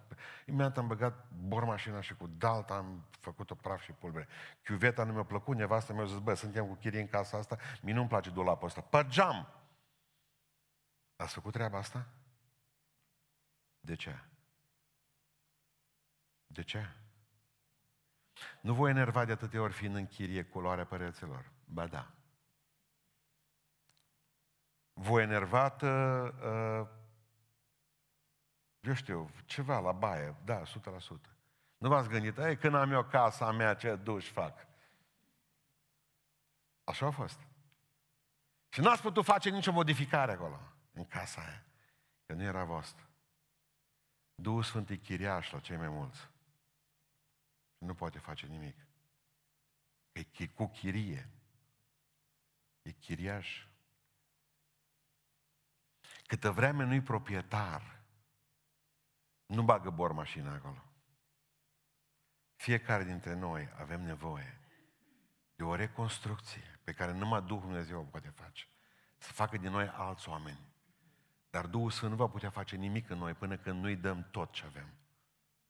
imediat 0.46 0.78
am 0.78 0.86
băgat 0.86 1.28
bor 1.30 1.64
mașina 1.64 2.00
și 2.00 2.14
cu 2.14 2.26
dalta 2.26 2.74
am 2.74 3.06
făcut-o 3.10 3.54
praf 3.54 3.82
și 3.82 3.92
pulbere. 3.92 4.28
Chiuveta 4.64 5.04
nu 5.04 5.12
mi-a 5.12 5.22
plăcut, 5.22 5.56
nevastă 5.56 5.92
mi-a 5.92 6.04
zis, 6.04 6.18
bă, 6.18 6.34
suntem 6.34 6.66
cu 6.66 6.74
chirie 6.74 7.00
în 7.00 7.08
casa 7.08 7.38
asta, 7.38 7.58
mie 7.82 7.94
nu-mi 7.94 8.08
place 8.08 8.30
dulapul 8.30 8.66
ăsta. 8.66 8.80
Pe 8.80 9.06
geam! 9.08 9.48
Ați 11.16 11.34
făcut 11.34 11.52
treaba 11.52 11.78
asta? 11.78 12.06
De 13.80 13.94
ce? 13.94 14.18
De 16.46 16.62
ce? 16.62 16.88
Nu 18.60 18.74
voi 18.74 18.90
enerva 18.90 19.24
de 19.24 19.32
atâtea 19.32 19.62
ori 19.62 19.72
fiind 19.72 19.94
în 19.94 20.06
chirie 20.06 20.44
culoarea 20.44 20.86
păreților. 20.86 21.50
Ba 21.72 21.86
da. 21.86 22.12
Voi 24.92 25.22
enervat, 25.22 25.82
uh, 25.82 26.28
uh, 26.44 26.88
eu 28.80 28.94
știu, 28.94 29.30
ceva 29.44 29.78
la 29.78 29.92
baie, 29.92 30.36
da, 30.44 30.62
100%. 30.62 30.68
Nu 31.76 31.88
v-ați 31.88 32.08
gândit, 32.08 32.38
ei, 32.38 32.56
când 32.56 32.74
am 32.74 32.92
eu 32.92 33.04
casa 33.04 33.50
mea, 33.52 33.74
ce 33.74 33.96
duș 33.96 34.30
fac? 34.30 34.66
Așa 36.84 37.06
a 37.06 37.10
fost. 37.10 37.40
Și 38.68 38.80
n-ați 38.80 39.02
putut 39.02 39.24
face 39.24 39.50
nicio 39.50 39.72
modificare 39.72 40.32
acolo, 40.32 40.60
în 40.92 41.06
casa 41.06 41.40
aia, 41.40 41.64
că 42.26 42.34
nu 42.34 42.42
era 42.42 42.64
voastră. 42.64 43.08
Duhul 44.34 44.62
Sfânt 44.62 44.90
e 44.90 44.96
chiriaș 44.96 45.50
la 45.50 45.60
cei 45.60 45.76
mai 45.76 45.88
mulți. 45.88 46.28
Nu 47.78 47.94
poate 47.94 48.18
face 48.18 48.46
nimic. 48.46 48.76
E 50.12 50.46
cu 50.46 50.66
chirie. 50.66 51.30
E 52.82 52.90
chiriaș. 52.90 53.66
Câtă 56.26 56.50
vreme 56.50 56.84
nu-i 56.84 57.02
proprietar, 57.02 58.00
nu 59.46 59.62
bagă 59.62 59.90
bor 59.90 60.12
mașina 60.12 60.54
acolo. 60.54 60.82
Fiecare 62.56 63.04
dintre 63.04 63.34
noi 63.34 63.68
avem 63.78 64.02
nevoie 64.02 64.60
de 65.54 65.62
o 65.62 65.74
reconstrucție 65.74 66.80
pe 66.84 66.92
care 66.92 67.12
numai 67.12 67.42
Duhul 67.42 67.60
Dumnezeu 67.60 68.00
o 68.00 68.04
poate 68.04 68.28
face. 68.28 68.66
Să 69.18 69.32
facă 69.32 69.56
din 69.56 69.70
noi 69.70 69.88
alți 69.88 70.28
oameni. 70.28 70.70
Dar 71.50 71.66
Duhul 71.66 71.90
Sfânt 71.90 72.10
nu 72.10 72.16
va 72.16 72.28
putea 72.28 72.50
face 72.50 72.76
nimic 72.76 73.10
în 73.10 73.18
noi 73.18 73.34
până 73.34 73.56
când 73.56 73.82
nu-i 73.82 73.96
dăm 73.96 74.28
tot 74.30 74.52
ce 74.52 74.64
avem. 74.64 74.94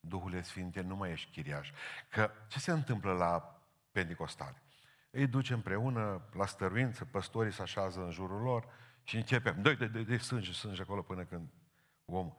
Duhul 0.01 0.42
Sfinte, 0.42 0.81
nu 0.81 0.96
mai 0.96 1.11
ești 1.11 1.31
chiriaș. 1.31 1.70
Că 2.09 2.33
ce 2.48 2.59
se 2.59 2.70
întâmplă 2.70 3.12
la 3.12 3.62
Pentecostale? 3.90 4.62
Îi 5.14 5.27
duce 5.27 5.53
împreună 5.53 6.29
la 6.33 6.46
stăruință, 6.46 7.05
păstorii 7.05 7.53
se 7.53 7.62
așează 7.62 8.05
în 8.05 8.11
jurul 8.11 8.42
lor 8.42 8.66
și 9.03 9.16
începem, 9.16 9.62
dă 9.62 9.75
de, 9.75 9.87
de, 9.87 10.03
de 10.03 10.16
sânge, 10.16 10.53
sânge 10.53 10.83
acolo 10.83 11.03
până 11.03 11.25
când 11.25 11.48
om. 12.05 12.35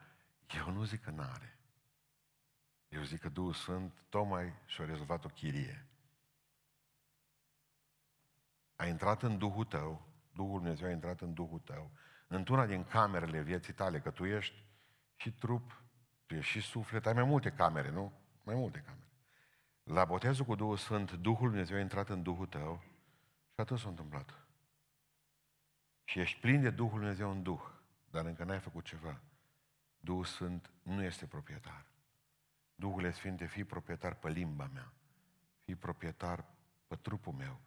Eu 0.55 0.71
nu 0.71 0.83
zic 0.83 1.01
că 1.01 1.09
n-are. 1.09 1.59
Eu 2.87 3.03
zic 3.03 3.19
că 3.19 3.29
Duhul 3.29 3.53
Sfânt 3.53 4.05
tocmai 4.09 4.53
și-a 4.65 4.85
rezolvat 4.85 5.25
o 5.25 5.27
chirie. 5.27 5.87
A 8.75 8.85
intrat 8.85 9.23
în 9.23 9.37
Duhul 9.37 9.65
tău, 9.65 10.07
Duhul 10.31 10.59
Dumnezeu 10.59 10.87
a 10.87 10.91
intrat 10.91 11.21
în 11.21 11.33
Duhul 11.33 11.59
tău, 11.59 11.91
într-una 12.27 12.65
din 12.65 12.83
camerele 12.83 13.41
vieții 13.41 13.73
tale, 13.73 13.99
că 13.99 14.11
tu 14.11 14.25
ești 14.25 14.65
și 15.15 15.31
trup, 15.31 15.83
tu 16.25 16.35
ești 16.35 16.51
și 16.51 16.61
suflet, 16.61 17.05
ai 17.05 17.13
mai 17.13 17.23
multe 17.23 17.51
camere, 17.51 17.89
nu? 17.89 18.13
Mai 18.43 18.55
multe 18.55 18.79
camere. 18.79 19.12
La 19.83 20.05
botezul 20.05 20.45
cu 20.45 20.55
Duhul 20.55 20.77
Sfânt, 20.77 21.11
Duhul 21.11 21.49
Dumnezeu 21.49 21.77
a 21.77 21.79
intrat 21.79 22.09
în 22.09 22.23
Duhul 22.23 22.45
tău 22.45 22.83
și 23.53 23.59
atât 23.59 23.79
s-a 23.79 23.89
întâmplat. 23.89 24.33
Și 26.03 26.19
ești 26.19 26.39
plin 26.39 26.61
de 26.61 26.69
Duhul 26.69 26.99
Dumnezeu 26.99 27.31
în 27.31 27.43
Duh, 27.43 27.61
dar 28.11 28.25
încă 28.25 28.43
n-ai 28.43 28.59
făcut 28.59 28.85
ceva. 28.85 29.21
Duhul 29.99 30.25
Sfânt 30.25 30.71
nu 30.81 31.03
este 31.03 31.25
proprietar. 31.25 31.85
Duhul 32.75 33.11
Sfinte, 33.11 33.45
fii 33.45 33.63
proprietar 33.63 34.15
pe 34.15 34.29
limba 34.29 34.69
mea, 34.73 34.93
fii 35.59 35.75
proprietar 35.75 36.45
pe 36.87 36.95
trupul 36.95 37.33
meu, 37.33 37.59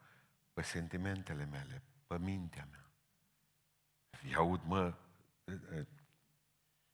pe 0.53 0.63
sentimentele 0.63 1.45
mele, 1.45 1.83
pe 2.07 2.19
mintea 2.19 2.69
mea. 2.71 2.91
Îi 4.23 4.35
aud, 4.35 4.63
mă, 4.65 4.95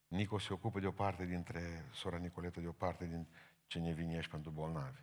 Nico 0.09 0.39
se 0.39 0.53
ocupă 0.53 0.81
de 0.81 0.87
o 0.87 0.93
parte 0.93 1.25
dintre, 1.25 1.89
sora 1.93 2.17
Nicoletă 2.17 2.61
de 2.61 2.67
o 2.67 2.73
parte 2.73 3.07
din 3.07 3.27
ce 3.67 3.79
ne 3.79 3.93
vine 3.93 4.15
ești 4.15 4.31
pentru 4.31 4.51
bolnavi. 4.51 5.01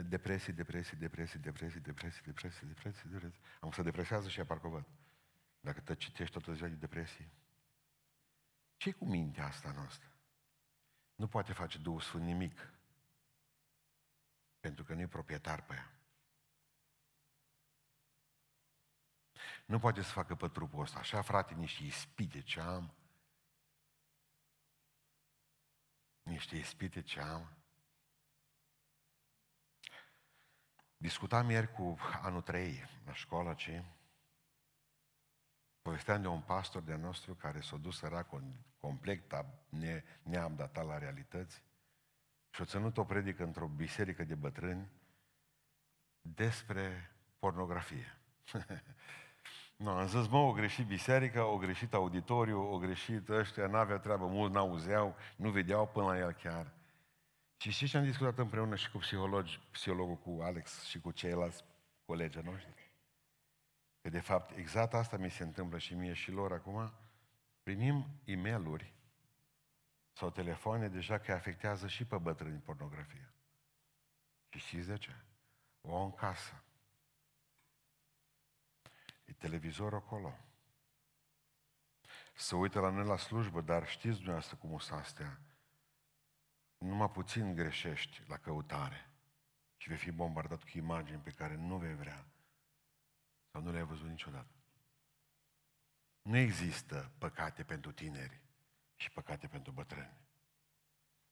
Depresii, 0.00 0.52
depresii, 0.52 0.96
depresii, 0.96 1.38
depresii, 1.38 1.80
depresii, 1.80 2.22
depresii, 2.22 2.66
depresii, 2.66 3.08
depresii. 3.08 3.40
Am 3.60 3.70
să 3.70 3.82
depresează 3.82 4.28
și 4.28 4.38
ea 4.38 4.44
parcă 4.44 4.68
văd. 4.68 4.86
Dacă 5.60 5.80
te 5.80 5.94
citești 5.94 6.32
toată 6.32 6.52
ziua 6.52 6.68
de 6.68 6.74
depresie. 6.74 7.30
ce 8.76 8.92
cu 8.92 9.04
mintea 9.04 9.46
asta 9.46 9.72
noastră? 9.72 10.12
Nu 11.14 11.28
poate 11.28 11.52
face 11.52 11.78
Duhul 11.78 12.00
Sfânt 12.00 12.24
nimic. 12.24 12.72
Pentru 14.60 14.84
că 14.84 14.94
nu 14.94 15.00
e 15.00 15.06
proprietar 15.06 15.64
pe 15.64 15.74
ea. 15.74 15.92
Nu 19.66 19.78
poate 19.78 20.02
să 20.02 20.12
facă 20.12 20.34
pe 20.34 20.48
trupul 20.48 20.80
ăsta. 20.80 20.98
Așa, 20.98 21.22
frate, 21.22 21.54
niște 21.54 21.84
ispite 21.84 22.40
ce 22.40 22.60
am. 22.60 22.94
Niște 26.22 26.56
ispite 26.56 27.02
ce 27.02 27.20
am. 27.20 27.61
Discutam 31.02 31.50
ieri 31.50 31.72
cu 31.72 31.96
anul 32.22 32.40
3 32.40 32.84
la 33.06 33.12
școală 33.12 33.54
ce 33.54 33.84
povesteam 35.80 36.22
de 36.22 36.28
un 36.28 36.40
pastor 36.40 36.82
de 36.82 36.94
nostru 36.94 37.34
care 37.34 37.60
s-a 37.60 37.76
dus 37.76 37.96
săracul 37.96 38.42
complet 38.80 39.44
ne, 39.68 40.02
neam 40.22 40.54
datat 40.56 40.86
la 40.86 40.98
realități 40.98 41.62
și 42.50 42.60
a 42.60 42.64
ținut 42.64 42.96
o 42.96 43.04
predică 43.04 43.42
într-o 43.42 43.66
biserică 43.66 44.24
de 44.24 44.34
bătrâni 44.34 44.90
despre 46.20 47.10
pornografie. 47.38 48.18
Nu, 49.76 49.90
am 49.90 50.06
zis, 50.06 50.28
mă, 50.28 50.38
o 50.38 50.52
greșit 50.52 50.86
biserica, 50.86 51.46
o 51.46 51.56
greșit 51.56 51.94
auditoriu, 51.94 52.72
o 52.72 52.78
greșit 52.78 53.28
ăștia, 53.28 53.66
n-avea 53.66 53.98
treabă 53.98 54.26
mult, 54.26 54.52
n-auzeau, 54.52 55.16
nu 55.36 55.50
vedeau 55.50 55.86
până 55.86 56.06
la 56.06 56.18
el 56.18 56.32
chiar. 56.32 56.72
Și 57.62 57.70
știți 57.70 57.90
ce 57.90 57.96
am 57.96 58.04
discutat 58.04 58.38
împreună 58.38 58.76
și 58.76 58.90
cu 58.90 58.98
psihologi, 58.98 59.60
psihologul 59.70 60.16
cu 60.16 60.42
Alex 60.42 60.84
și 60.84 61.00
cu 61.00 61.10
ceilalți 61.10 61.64
colegi 62.04 62.38
noștri? 62.38 62.90
Că 64.00 64.08
de 64.08 64.20
fapt 64.20 64.56
exact 64.56 64.94
asta 64.94 65.16
mi 65.16 65.30
se 65.30 65.42
întâmplă 65.42 65.78
și 65.78 65.94
mie 65.94 66.12
și 66.12 66.30
lor 66.30 66.52
acum. 66.52 66.92
Primim 67.62 68.06
e 68.24 68.36
mail 68.36 68.92
sau 70.12 70.30
telefoane 70.30 70.88
deja 70.88 71.18
că 71.18 71.32
afectează 71.32 71.88
și 71.88 72.04
pe 72.04 72.16
bătrâni 72.16 72.58
pornografia. 72.58 73.32
Și 74.48 74.58
știți 74.58 74.86
de 74.86 74.98
ce? 74.98 75.16
O 75.80 75.96
au 75.96 76.04
în 76.04 76.12
casă. 76.14 76.62
E 79.24 79.32
televizor 79.32 79.94
acolo. 79.94 80.38
Să 82.34 82.56
uită 82.56 82.80
la 82.80 82.90
noi 82.90 83.06
la 83.06 83.16
slujbă, 83.16 83.60
dar 83.60 83.88
știți 83.88 84.14
dumneavoastră 84.14 84.56
cum 84.56 84.72
o 84.72 84.78
să 84.78 84.94
astea. 84.94 85.40
Numai 86.82 87.10
puțin 87.10 87.54
greșești 87.54 88.22
la 88.26 88.36
căutare 88.36 89.10
și 89.76 89.88
vei 89.88 89.96
fi 89.96 90.10
bombardat 90.10 90.62
cu 90.62 90.70
imagini 90.78 91.20
pe 91.20 91.30
care 91.30 91.54
nu 91.54 91.78
vei 91.78 91.94
vrea 91.94 92.26
sau 93.50 93.62
nu 93.62 93.70
le-ai 93.70 93.84
văzut 93.84 94.08
niciodată. 94.08 94.54
Nu 96.22 96.36
există 96.36 97.12
păcate 97.18 97.64
pentru 97.64 97.92
tineri 97.92 98.40
și 98.96 99.10
păcate 99.10 99.46
pentru 99.46 99.72
bătrâni. 99.72 100.16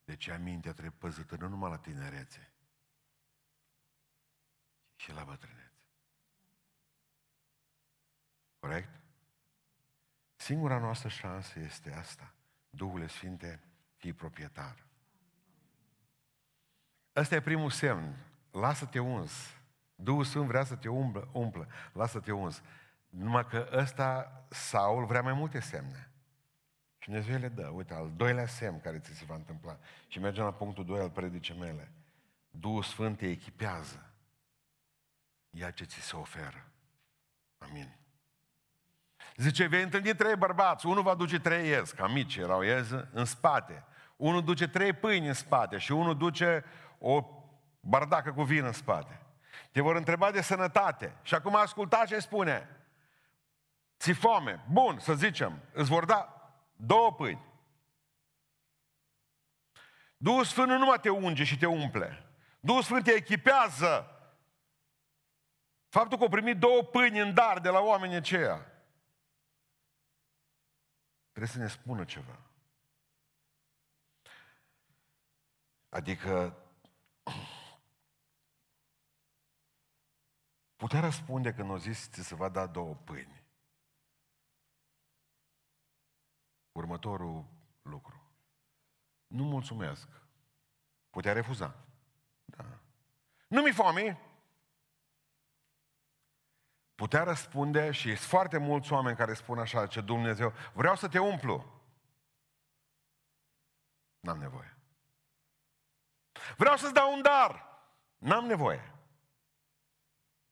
Deci 0.03 0.27
amintea 0.27 0.71
trebuie 0.71 0.95
păzită 0.97 1.35
nu 1.35 1.47
numai 1.47 1.69
la 1.69 1.77
tinerețe, 1.77 2.51
ci 4.95 5.01
și 5.01 5.11
la 5.11 5.23
bătrânețe. 5.23 5.71
Corect? 8.59 9.01
Singura 10.35 10.79
noastră 10.79 11.09
șansă 11.09 11.59
este 11.59 11.93
asta. 11.93 12.33
Duhul 12.69 13.07
Sfinte, 13.07 13.63
fii 13.95 14.13
proprietar. 14.13 14.89
Ăsta 17.15 17.35
e 17.35 17.41
primul 17.41 17.69
semn. 17.69 18.15
Lasă-te 18.51 18.99
uns. 18.99 19.31
Duhul 19.95 20.23
Sfânt 20.23 20.47
vrea 20.47 20.63
să 20.63 20.75
te 20.75 20.89
umplă, 20.89 21.27
umplă. 21.31 21.67
lasă-te 21.93 22.31
uns. 22.31 22.61
Numai 23.09 23.45
că 23.45 23.69
ăsta, 23.73 24.31
Saul, 24.49 25.05
vrea 25.05 25.21
mai 25.21 25.33
multe 25.33 25.59
semne. 25.59 26.11
Și 26.97 27.09
Dumnezeu 27.09 27.37
le 27.39 27.47
dă. 27.47 27.67
Uite, 27.67 27.93
al 27.93 28.11
doilea 28.15 28.47
semn 28.47 28.79
care 28.79 28.99
ți 28.99 29.13
se 29.13 29.25
va 29.27 29.35
întâmpla. 29.35 29.77
Și 30.07 30.19
mergem 30.19 30.43
la 30.43 30.53
punctul 30.53 30.85
2 30.85 30.99
al 30.99 31.09
predice 31.09 31.53
mele. 31.53 31.91
Duhul 32.49 32.83
Sfânt 32.83 33.17
te 33.17 33.29
echipează. 33.29 34.11
Ia 35.49 35.71
ce 35.71 35.83
ți 35.83 35.99
se 35.99 36.15
oferă. 36.15 36.65
Amin. 37.57 37.95
Zice, 39.35 39.65
vei 39.65 39.83
întâlni 39.83 40.15
trei 40.15 40.35
bărbați, 40.35 40.85
unul 40.85 41.03
va 41.03 41.15
duce 41.15 41.39
trei 41.39 41.67
iez, 41.67 41.91
ca 41.91 42.07
mici 42.07 42.35
erau 42.35 42.61
iez, 42.61 42.91
în 43.11 43.25
spate. 43.25 43.83
Unul 44.15 44.43
duce 44.43 44.67
trei 44.67 44.93
pâini 44.93 45.27
în 45.27 45.33
spate 45.33 45.77
și 45.77 45.91
unul 45.91 46.17
duce 46.17 46.63
o 47.01 47.25
bardacă 47.79 48.33
cu 48.33 48.43
vin 48.43 48.65
în 48.65 48.71
spate. 48.71 49.21
Te 49.71 49.81
vor 49.81 49.95
întreba 49.95 50.31
de 50.31 50.41
sănătate. 50.41 51.15
Și 51.21 51.35
acum 51.35 51.55
asculta 51.55 52.05
ce 52.05 52.19
spune. 52.19 52.69
Ți 53.99 54.11
foame. 54.11 54.65
Bun, 54.69 54.99
să 54.99 55.13
zicem. 55.13 55.61
Îți 55.73 55.89
vor 55.89 56.05
da 56.05 56.51
două 56.75 57.13
pâini. 57.13 57.45
Duhul 60.17 60.43
Sfânt 60.43 60.67
nu 60.67 60.77
numai 60.77 60.99
te 60.99 61.09
unge 61.09 61.43
și 61.43 61.57
te 61.57 61.65
umple. 61.65 62.25
Duhul 62.59 62.81
Sfânt 62.81 63.03
te 63.03 63.11
echipează. 63.11 64.05
Faptul 65.87 66.17
că 66.17 66.23
au 66.23 66.29
primit 66.29 66.57
două 66.57 66.83
pâini 66.83 67.19
în 67.19 67.33
dar 67.33 67.59
de 67.59 67.69
la 67.69 67.79
oamenii 67.79 68.15
aceia. 68.15 68.65
Trebuie 71.29 71.51
să 71.51 71.57
ne 71.57 71.67
spună 71.67 72.03
ceva. 72.03 72.39
Adică 75.89 76.60
putea 80.75 80.99
răspunde 80.99 81.53
când 81.53 81.69
o 81.69 81.77
zis 81.77 82.09
ți 82.09 82.23
se 82.23 82.35
va 82.35 82.49
da 82.49 82.67
două 82.67 82.95
pâini. 82.95 83.43
Următorul 86.71 87.45
lucru. 87.81 88.21
Nu 89.27 89.43
mulțumesc. 89.43 90.07
Putea 91.09 91.33
refuza. 91.33 91.75
Da. 92.45 92.79
Nu 93.47 93.61
mi 93.61 93.71
foame. 93.71 94.19
Putea 96.95 97.23
răspunde 97.23 97.91
și 97.91 98.15
sunt 98.15 98.29
foarte 98.29 98.57
mulți 98.57 98.91
oameni 98.91 99.17
care 99.17 99.33
spun 99.33 99.59
așa, 99.59 99.87
ce 99.87 100.01
Dumnezeu, 100.01 100.53
vreau 100.73 100.95
să 100.95 101.07
te 101.07 101.19
umplu. 101.19 101.81
N-am 104.19 104.37
nevoie. 104.37 104.80
Vreau 106.57 106.77
să-ți 106.77 106.93
dau 106.93 107.13
un 107.13 107.21
dar. 107.21 107.69
N-am 108.17 108.45
nevoie. 108.45 108.91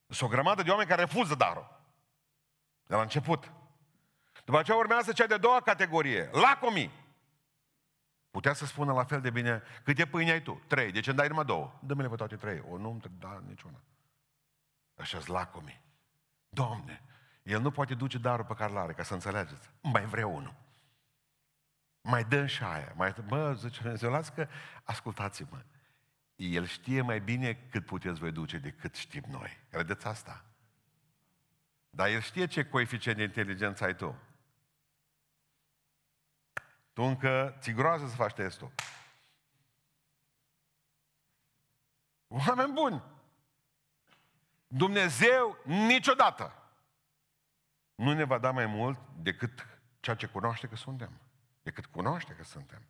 Sunt 0.08 0.30
o 0.30 0.34
grămadă 0.34 0.64
de 0.64 0.70
oameni 0.70 0.90
care 0.90 1.02
refuză 1.02 1.36
darul. 1.36 1.80
De 2.86 2.96
la 2.96 3.02
început. 3.02 3.52
După 4.46 4.58
aceea 4.58 4.78
urmează 4.78 5.12
cea 5.12 5.26
de 5.26 5.38
doua 5.38 5.62
categorie. 5.62 6.30
Lacomii. 6.32 6.92
Putea 8.32 8.54
să 8.54 8.66
spună 8.66 8.94
la 8.94 9.04
fel 9.04 9.22
de 9.22 9.30
bine, 9.30 9.64
câte 9.84 10.06
pâini 10.06 10.32
ai 10.32 10.42
tu? 10.42 10.62
Trei. 10.68 10.92
De 10.92 11.00
ce 11.00 11.10
îmi 11.10 11.18
dai 11.18 11.28
numai 11.28 11.46
două? 11.46 11.80
Dă-mi-le 11.80 12.10
pe 12.10 12.16
toate 12.16 12.36
trei. 12.36 12.64
O 12.70 12.78
nu-mi 12.78 13.02
da 13.20 13.42
niciuna. 13.48 13.82
Așa-s 14.96 15.26
lacomii. 15.26 15.82
Doamne, 16.50 17.04
el 17.44 17.62
nu 17.62 17.72
poate 17.72 17.94
duce 17.94 18.18
darul 18.18 18.46
pe 18.46 18.54
care 18.54 18.74
l-are, 18.74 18.94
ca 18.94 19.04
să 19.04 19.14
înțelegeți. 19.14 19.70
Mai 19.82 20.06
vreau 20.06 20.36
unul. 20.36 20.54
Mai 22.02 22.24
dă 22.24 22.46
și 22.46 22.64
aia. 22.64 22.94
Mai, 22.96 23.16
mă, 23.28 23.54
zice 23.54 23.82
Dumnezeu, 23.82 24.12
las 24.12 24.30
că 24.30 24.48
ascultați-mă. 24.84 25.64
El 26.39 26.65
știe 26.65 27.02
mai 27.02 27.19
bine 27.19 27.54
cât 27.54 27.86
puteți 27.86 28.19
voi 28.19 28.32
duce 28.32 28.58
decât 28.58 28.95
știm 28.95 29.23
noi. 29.28 29.58
Credeți 29.69 30.08
asta? 30.08 30.45
Dar 31.89 32.08
el 32.08 32.21
știe 32.21 32.47
ce 32.47 32.65
coeficient 32.65 33.17
de 33.17 33.23
inteligență 33.23 33.84
ai 33.84 33.95
tu. 33.95 34.21
Tu 36.93 37.02
încă 37.02 37.58
ți 37.60 37.71
groază 37.71 38.08
să 38.08 38.15
faci 38.15 38.34
testul. 38.34 38.71
Oameni 42.28 42.73
buni! 42.73 43.04
Dumnezeu 44.67 45.58
niciodată 45.65 46.71
nu 47.95 48.13
ne 48.13 48.23
va 48.23 48.38
da 48.38 48.52
mai 48.52 48.65
mult 48.65 48.99
decât 49.15 49.80
ceea 49.99 50.15
ce 50.15 50.28
cunoaște 50.28 50.67
că 50.67 50.75
suntem. 50.75 51.12
Decât 51.62 51.86
cunoaște 51.86 52.34
că 52.34 52.43
suntem. 52.43 52.82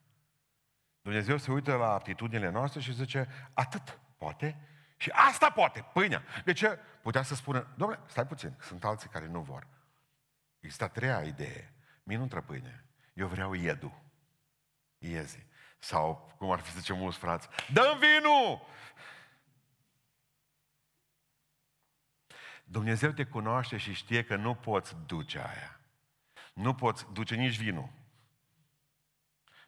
Dumnezeu 1.01 1.37
se 1.37 1.51
uită 1.51 1.75
la 1.75 1.93
aptitudinile 1.93 2.49
noastre 2.49 2.79
și 2.79 2.93
zice, 2.93 3.27
atât 3.53 3.99
poate 4.17 4.69
și 4.99 5.09
asta 5.09 5.49
poate, 5.49 5.85
pâinea. 5.93 6.23
De 6.45 6.53
ce? 6.53 6.79
Putea 7.01 7.21
să 7.21 7.35
spună, 7.35 7.73
domnule, 7.77 7.99
stai 8.07 8.27
puțin, 8.27 8.55
sunt 8.59 8.83
alții 8.83 9.09
care 9.09 9.27
nu 9.27 9.41
vor. 9.41 9.67
Există 10.59 10.83
a 10.83 10.87
treia 10.87 11.21
idee. 11.21 11.73
Mie 12.03 12.17
nu 12.17 12.27
pâine. 12.27 12.85
Eu 13.13 13.27
vreau 13.27 13.53
iedu. 13.53 14.03
Iezi. 14.97 15.45
Sau, 15.77 16.35
cum 16.37 16.51
ar 16.51 16.59
fi 16.59 16.71
zice 16.71 16.93
mulți 16.93 17.17
frați, 17.17 17.47
dă 17.73 17.97
vinul! 17.99 18.67
Dumnezeu 22.63 23.11
te 23.11 23.25
cunoaște 23.25 23.77
și 23.77 23.93
știe 23.93 24.23
că 24.23 24.35
nu 24.35 24.55
poți 24.55 24.95
duce 25.05 25.37
aia. 25.37 25.79
Nu 26.53 26.75
poți 26.75 27.05
duce 27.13 27.35
nici 27.35 27.57
vinul. 27.57 27.89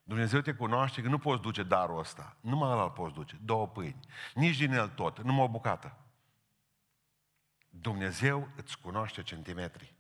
Dumnezeu 0.04 0.42
te 0.42 0.54
cunoaște 0.54 1.02
că 1.02 1.08
nu 1.08 1.18
poți 1.18 1.42
duce 1.42 1.64
darul 1.64 2.00
ăsta. 2.00 2.38
Numai 2.40 2.72
ăla 2.72 2.84
îl 2.84 2.90
poți 2.90 3.14
duce. 3.14 3.38
Două 3.44 3.68
pâini. 3.68 4.00
Nici 4.34 4.58
din 4.58 4.72
el 4.72 4.90
tot. 4.90 5.22
Numai 5.22 5.44
o 5.44 5.50
bucată. 5.50 5.98
Dumnezeu 7.70 8.50
îți 8.56 8.80
cunoaște 8.80 9.22
centimetri. 9.22 9.96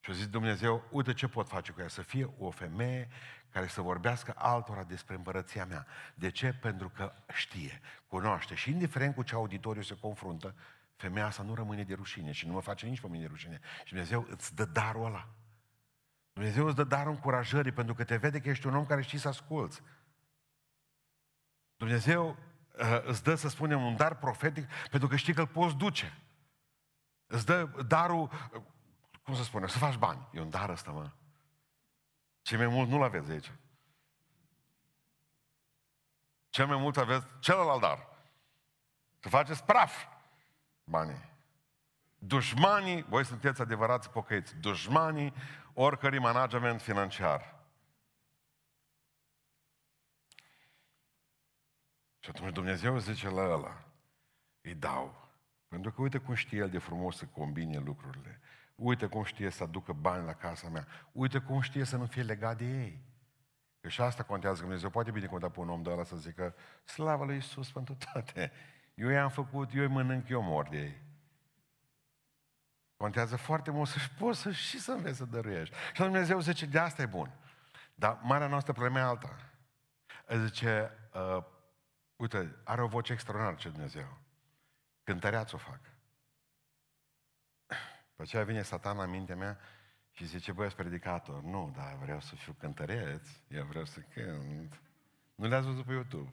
Și 0.00 0.10
a 0.10 0.12
zis 0.12 0.28
Dumnezeu, 0.28 0.84
uite 0.90 1.12
ce 1.12 1.28
pot 1.28 1.48
face 1.48 1.72
cu 1.72 1.80
ea, 1.80 1.88
să 1.88 2.02
fie 2.02 2.30
o 2.38 2.50
femeie 2.50 3.08
care 3.50 3.66
să 3.66 3.80
vorbească 3.80 4.34
altora 4.36 4.84
despre 4.84 5.14
împărăția 5.14 5.64
mea. 5.64 5.86
De 6.14 6.30
ce? 6.30 6.52
Pentru 6.52 6.88
că 6.88 7.12
știe, 7.34 7.80
cunoaște 8.06 8.54
și 8.54 8.70
indiferent 8.70 9.14
cu 9.14 9.22
ce 9.22 9.34
auditoriu 9.34 9.82
se 9.82 9.96
confruntă, 9.96 10.54
femeia 10.96 11.26
asta 11.26 11.42
nu 11.42 11.54
rămâne 11.54 11.84
de 11.84 11.94
rușine 11.94 12.32
și 12.32 12.46
nu 12.46 12.52
mă 12.52 12.60
face 12.60 12.86
nici 12.86 13.00
pe 13.00 13.08
mine 13.08 13.22
de 13.22 13.28
rușine. 13.28 13.60
Și 13.84 13.92
Dumnezeu 13.92 14.26
îți 14.30 14.54
dă 14.54 14.64
darul 14.64 15.04
ăla. 15.04 15.28
Dumnezeu 16.38 16.66
îți 16.66 16.76
dă 16.76 16.84
darul 16.84 17.12
încurajării 17.12 17.72
pentru 17.72 17.94
că 17.94 18.04
te 18.04 18.16
vede 18.16 18.40
că 18.40 18.48
ești 18.48 18.66
un 18.66 18.74
om 18.74 18.86
care 18.86 19.02
știi 19.02 19.18
să 19.18 19.28
asculți. 19.28 19.82
Dumnezeu 21.76 22.28
uh, 22.78 23.02
îți 23.04 23.22
dă, 23.22 23.34
să 23.34 23.48
spunem, 23.48 23.84
un 23.84 23.96
dar 23.96 24.16
profetic 24.16 24.68
pentru 24.90 25.08
că 25.08 25.16
știi 25.16 25.34
că 25.34 25.40
îl 25.40 25.46
poți 25.46 25.76
duce. 25.76 26.18
Îți 27.26 27.46
dă 27.46 27.64
darul, 27.86 28.22
uh, 28.22 28.62
cum 29.22 29.34
să 29.34 29.42
spune, 29.42 29.66
să 29.66 29.78
faci 29.78 29.96
bani. 29.96 30.28
E 30.32 30.40
un 30.40 30.50
dar 30.50 30.70
ăsta, 30.70 30.90
mă. 30.90 31.10
Cel 32.42 32.58
mai 32.58 32.66
mult 32.66 32.88
nu-l 32.88 33.02
aveți 33.02 33.30
aici. 33.30 33.52
Cel 36.48 36.66
mai 36.66 36.76
mult 36.76 36.96
aveți 36.96 37.26
celălalt 37.40 37.80
dar. 37.80 38.08
Să 39.18 39.28
faceți 39.28 39.64
praf 39.64 40.04
banii. 40.84 41.37
Dușmanii, 42.18 43.02
voi 43.02 43.24
sunteți 43.24 43.60
adevărați 43.60 44.10
pocăiți, 44.10 44.56
dușmanii 44.56 45.32
oricărui 45.72 46.18
management 46.18 46.80
financiar. 46.80 47.56
Și 52.18 52.30
atunci 52.30 52.52
Dumnezeu 52.52 52.98
zice 52.98 53.28
la 53.28 53.42
ăla, 53.42 53.84
îi 54.60 54.74
dau. 54.74 55.28
Pentru 55.68 55.92
că 55.92 56.00
uite 56.00 56.18
cum 56.18 56.34
știe 56.34 56.58
el 56.58 56.70
de 56.70 56.78
frumos 56.78 57.16
să 57.16 57.24
combine 57.24 57.78
lucrurile. 57.78 58.40
Uite 58.74 59.06
cum 59.06 59.24
știe 59.24 59.50
să 59.50 59.62
aducă 59.62 59.92
bani 59.92 60.24
la 60.24 60.34
casa 60.34 60.68
mea. 60.68 60.86
Uite 61.12 61.38
cum 61.38 61.60
știe 61.60 61.84
să 61.84 61.96
nu 61.96 62.06
fie 62.06 62.22
legat 62.22 62.56
de 62.56 62.64
ei. 62.64 63.02
Că 63.80 63.88
și 63.88 64.00
asta 64.00 64.22
contează, 64.22 64.60
Dumnezeu 64.60 64.90
poate 64.90 65.10
binecuvânta 65.10 65.48
pe 65.48 65.60
un 65.60 65.68
om 65.68 65.82
de 65.82 65.90
ăla 65.90 66.04
să 66.04 66.16
zică 66.16 66.54
slavă 66.84 67.24
lui 67.24 67.34
Iisus 67.34 67.72
pentru 67.72 67.94
toate. 67.94 68.52
Eu 68.94 69.08
i-am 69.08 69.30
făcut, 69.30 69.74
eu 69.74 69.82
îi 69.82 69.88
mănânc, 69.88 70.28
eu 70.28 70.42
mor 70.42 70.68
de 70.68 70.78
ei. 70.78 71.07
Contează 72.98 73.36
foarte 73.36 73.70
mult 73.70 73.88
să 73.88 73.98
poți 74.18 74.40
să 74.40 74.50
și 74.50 74.78
să 74.80 74.92
înveți 74.92 75.16
să 75.16 75.24
dăruiești. 75.24 75.74
Și 75.92 76.02
Dumnezeu 76.02 76.40
zice, 76.40 76.66
de 76.66 76.78
asta 76.78 77.02
e 77.02 77.06
bun. 77.06 77.32
Dar 77.94 78.18
marea 78.22 78.46
noastră 78.46 78.72
problemă 78.72 78.98
e 78.98 79.02
alta. 79.02 79.36
Zice, 80.44 80.90
uh, 81.12 81.44
uite, 82.16 82.56
are 82.64 82.82
o 82.82 82.86
voce 82.86 83.12
extraordinară 83.12 83.56
ce 83.56 83.68
Dumnezeu. 83.68 84.18
Cântăreați 85.04 85.54
o 85.54 85.58
fac. 85.58 85.80
Pe 88.16 88.22
aceea 88.22 88.44
vine 88.44 88.62
satana 88.62 89.02
în 89.02 89.10
mintea 89.10 89.36
mea 89.36 89.58
și 90.10 90.26
zice, 90.26 90.52
băi, 90.52 90.68
predicator. 90.68 91.42
Nu, 91.42 91.72
dar 91.76 91.96
vreau 92.02 92.20
să 92.20 92.34
fiu 92.34 92.56
cântăreț, 92.58 93.28
eu 93.48 93.64
vreau 93.64 93.84
să 93.84 94.00
cânt. 94.00 94.80
Nu 95.34 95.46
le-ați 95.46 95.66
văzut 95.66 95.84
pe 95.84 95.92
YouTube. 95.92 96.32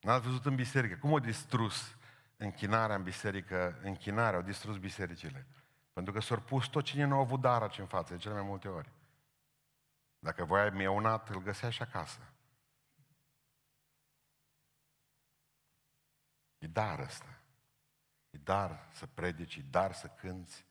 N-ați 0.00 0.26
văzut 0.26 0.46
în 0.46 0.54
biserică. 0.54 0.96
Cum 0.96 1.10
au 1.10 1.18
distrus 1.18 1.96
închinarea 2.42 2.96
în 2.96 3.02
biserică, 3.02 3.80
închinarea, 3.82 4.38
au 4.38 4.44
distrus 4.44 4.78
bisericile. 4.78 5.46
Pentru 5.92 6.12
că 6.12 6.20
s-au 6.20 6.40
pus 6.40 6.66
tot 6.66 6.84
cine 6.84 7.04
nu 7.04 7.16
a 7.16 7.18
avut 7.18 7.40
dar 7.40 7.74
în 7.78 7.86
față, 7.86 8.12
de 8.12 8.18
cele 8.18 8.34
mai 8.34 8.42
multe 8.42 8.68
ori. 8.68 8.92
Dacă 10.18 10.44
voia 10.44 10.70
mieunat, 10.70 11.28
îl 11.28 11.42
găsea 11.42 11.70
și 11.70 11.82
acasă. 11.82 12.20
E 16.58 16.66
dar 16.66 16.98
ăsta. 16.98 17.40
E 18.30 18.38
dar 18.38 18.88
să 18.92 19.06
predici, 19.06 19.56
e 19.56 19.64
dar 19.70 19.92
să 19.92 20.06
cânți, 20.06 20.66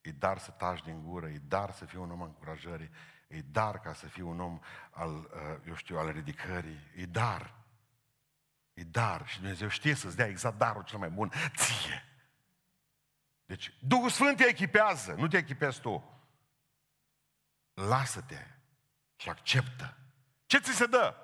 e 0.00 0.12
dar 0.12 0.38
să 0.38 0.50
taci 0.50 0.82
din 0.82 1.02
gură, 1.02 1.28
e 1.28 1.38
dar 1.38 1.70
să 1.70 1.84
fii 1.84 1.98
un 1.98 2.10
om 2.10 2.22
încurajării, 2.22 2.90
e 3.28 3.40
dar 3.40 3.80
ca 3.80 3.92
să 3.92 4.06
fii 4.06 4.22
un 4.22 4.40
om 4.40 4.60
al, 4.90 5.14
uh, 5.14 5.66
eu 5.66 5.74
știu, 5.74 5.98
al 5.98 6.10
ridicării, 6.10 6.78
e 6.96 7.06
dar. 7.06 7.63
E 8.74 8.84
dar 8.84 9.26
și 9.26 9.38
Dumnezeu 9.38 9.68
știe 9.68 9.94
să-ți 9.94 10.16
dea 10.16 10.26
exact 10.26 10.58
darul 10.58 10.82
cel 10.82 10.98
mai 10.98 11.10
bun 11.10 11.32
ție. 11.56 12.08
Deci 13.44 13.74
Duhul 13.80 14.10
Sfânt 14.10 14.36
te 14.36 14.44
echipează, 14.44 15.12
nu 15.12 15.28
te 15.28 15.36
echipezi 15.36 15.80
tu. 15.80 16.22
Lasă-te 17.74 18.46
și 19.16 19.28
acceptă. 19.28 19.96
Ce 20.46 20.58
ți 20.58 20.74
se 20.74 20.86
dă? 20.86 21.16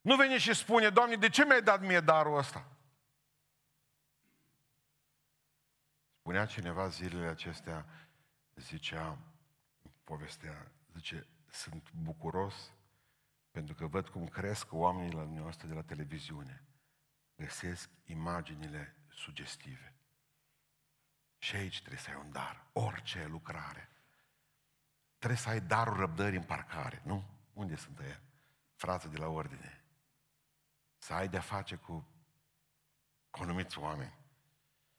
Nu 0.00 0.16
veni 0.16 0.38
și 0.38 0.54
spune, 0.54 0.90
Doamne, 0.90 1.16
de 1.16 1.28
ce 1.28 1.44
mi-ai 1.44 1.62
dat 1.62 1.80
mie 1.80 2.00
darul 2.00 2.38
ăsta? 2.38 2.66
Spunea 6.18 6.46
cineva 6.46 6.88
zilele 6.88 7.26
acestea, 7.26 7.86
zicea, 8.54 9.18
povestea, 10.04 10.70
zice, 10.94 11.26
sunt 11.50 11.92
bucuros 11.92 12.72
pentru 13.52 13.74
că 13.74 13.86
văd 13.86 14.08
cum 14.08 14.28
cresc 14.28 14.72
oamenii 14.72 15.12
la 15.12 15.24
noastră 15.24 15.66
de 15.66 15.74
la 15.74 15.82
televiziune. 15.82 16.64
Găsesc 17.36 17.90
imaginile 18.04 18.96
sugestive. 19.08 19.94
Și 21.38 21.56
aici 21.56 21.78
trebuie 21.78 22.00
să 22.00 22.10
ai 22.10 22.22
un 22.24 22.32
dar. 22.32 22.66
Orice 22.72 23.26
lucrare. 23.26 23.88
Trebuie 25.18 25.38
să 25.38 25.48
ai 25.48 25.60
darul 25.60 25.96
răbdării 25.96 26.38
în 26.38 26.44
parcare. 26.44 27.02
Nu? 27.04 27.24
Unde 27.52 27.76
sunt 27.76 27.98
ei? 27.98 28.20
Frații 28.74 29.10
de 29.10 29.18
la 29.18 29.28
ordine. 29.28 29.84
Să 30.98 31.14
ai 31.14 31.28
de-a 31.28 31.40
face 31.40 31.76
cu, 31.76 32.08
cu 33.30 33.42
anumiți 33.42 33.78
oameni. 33.78 34.18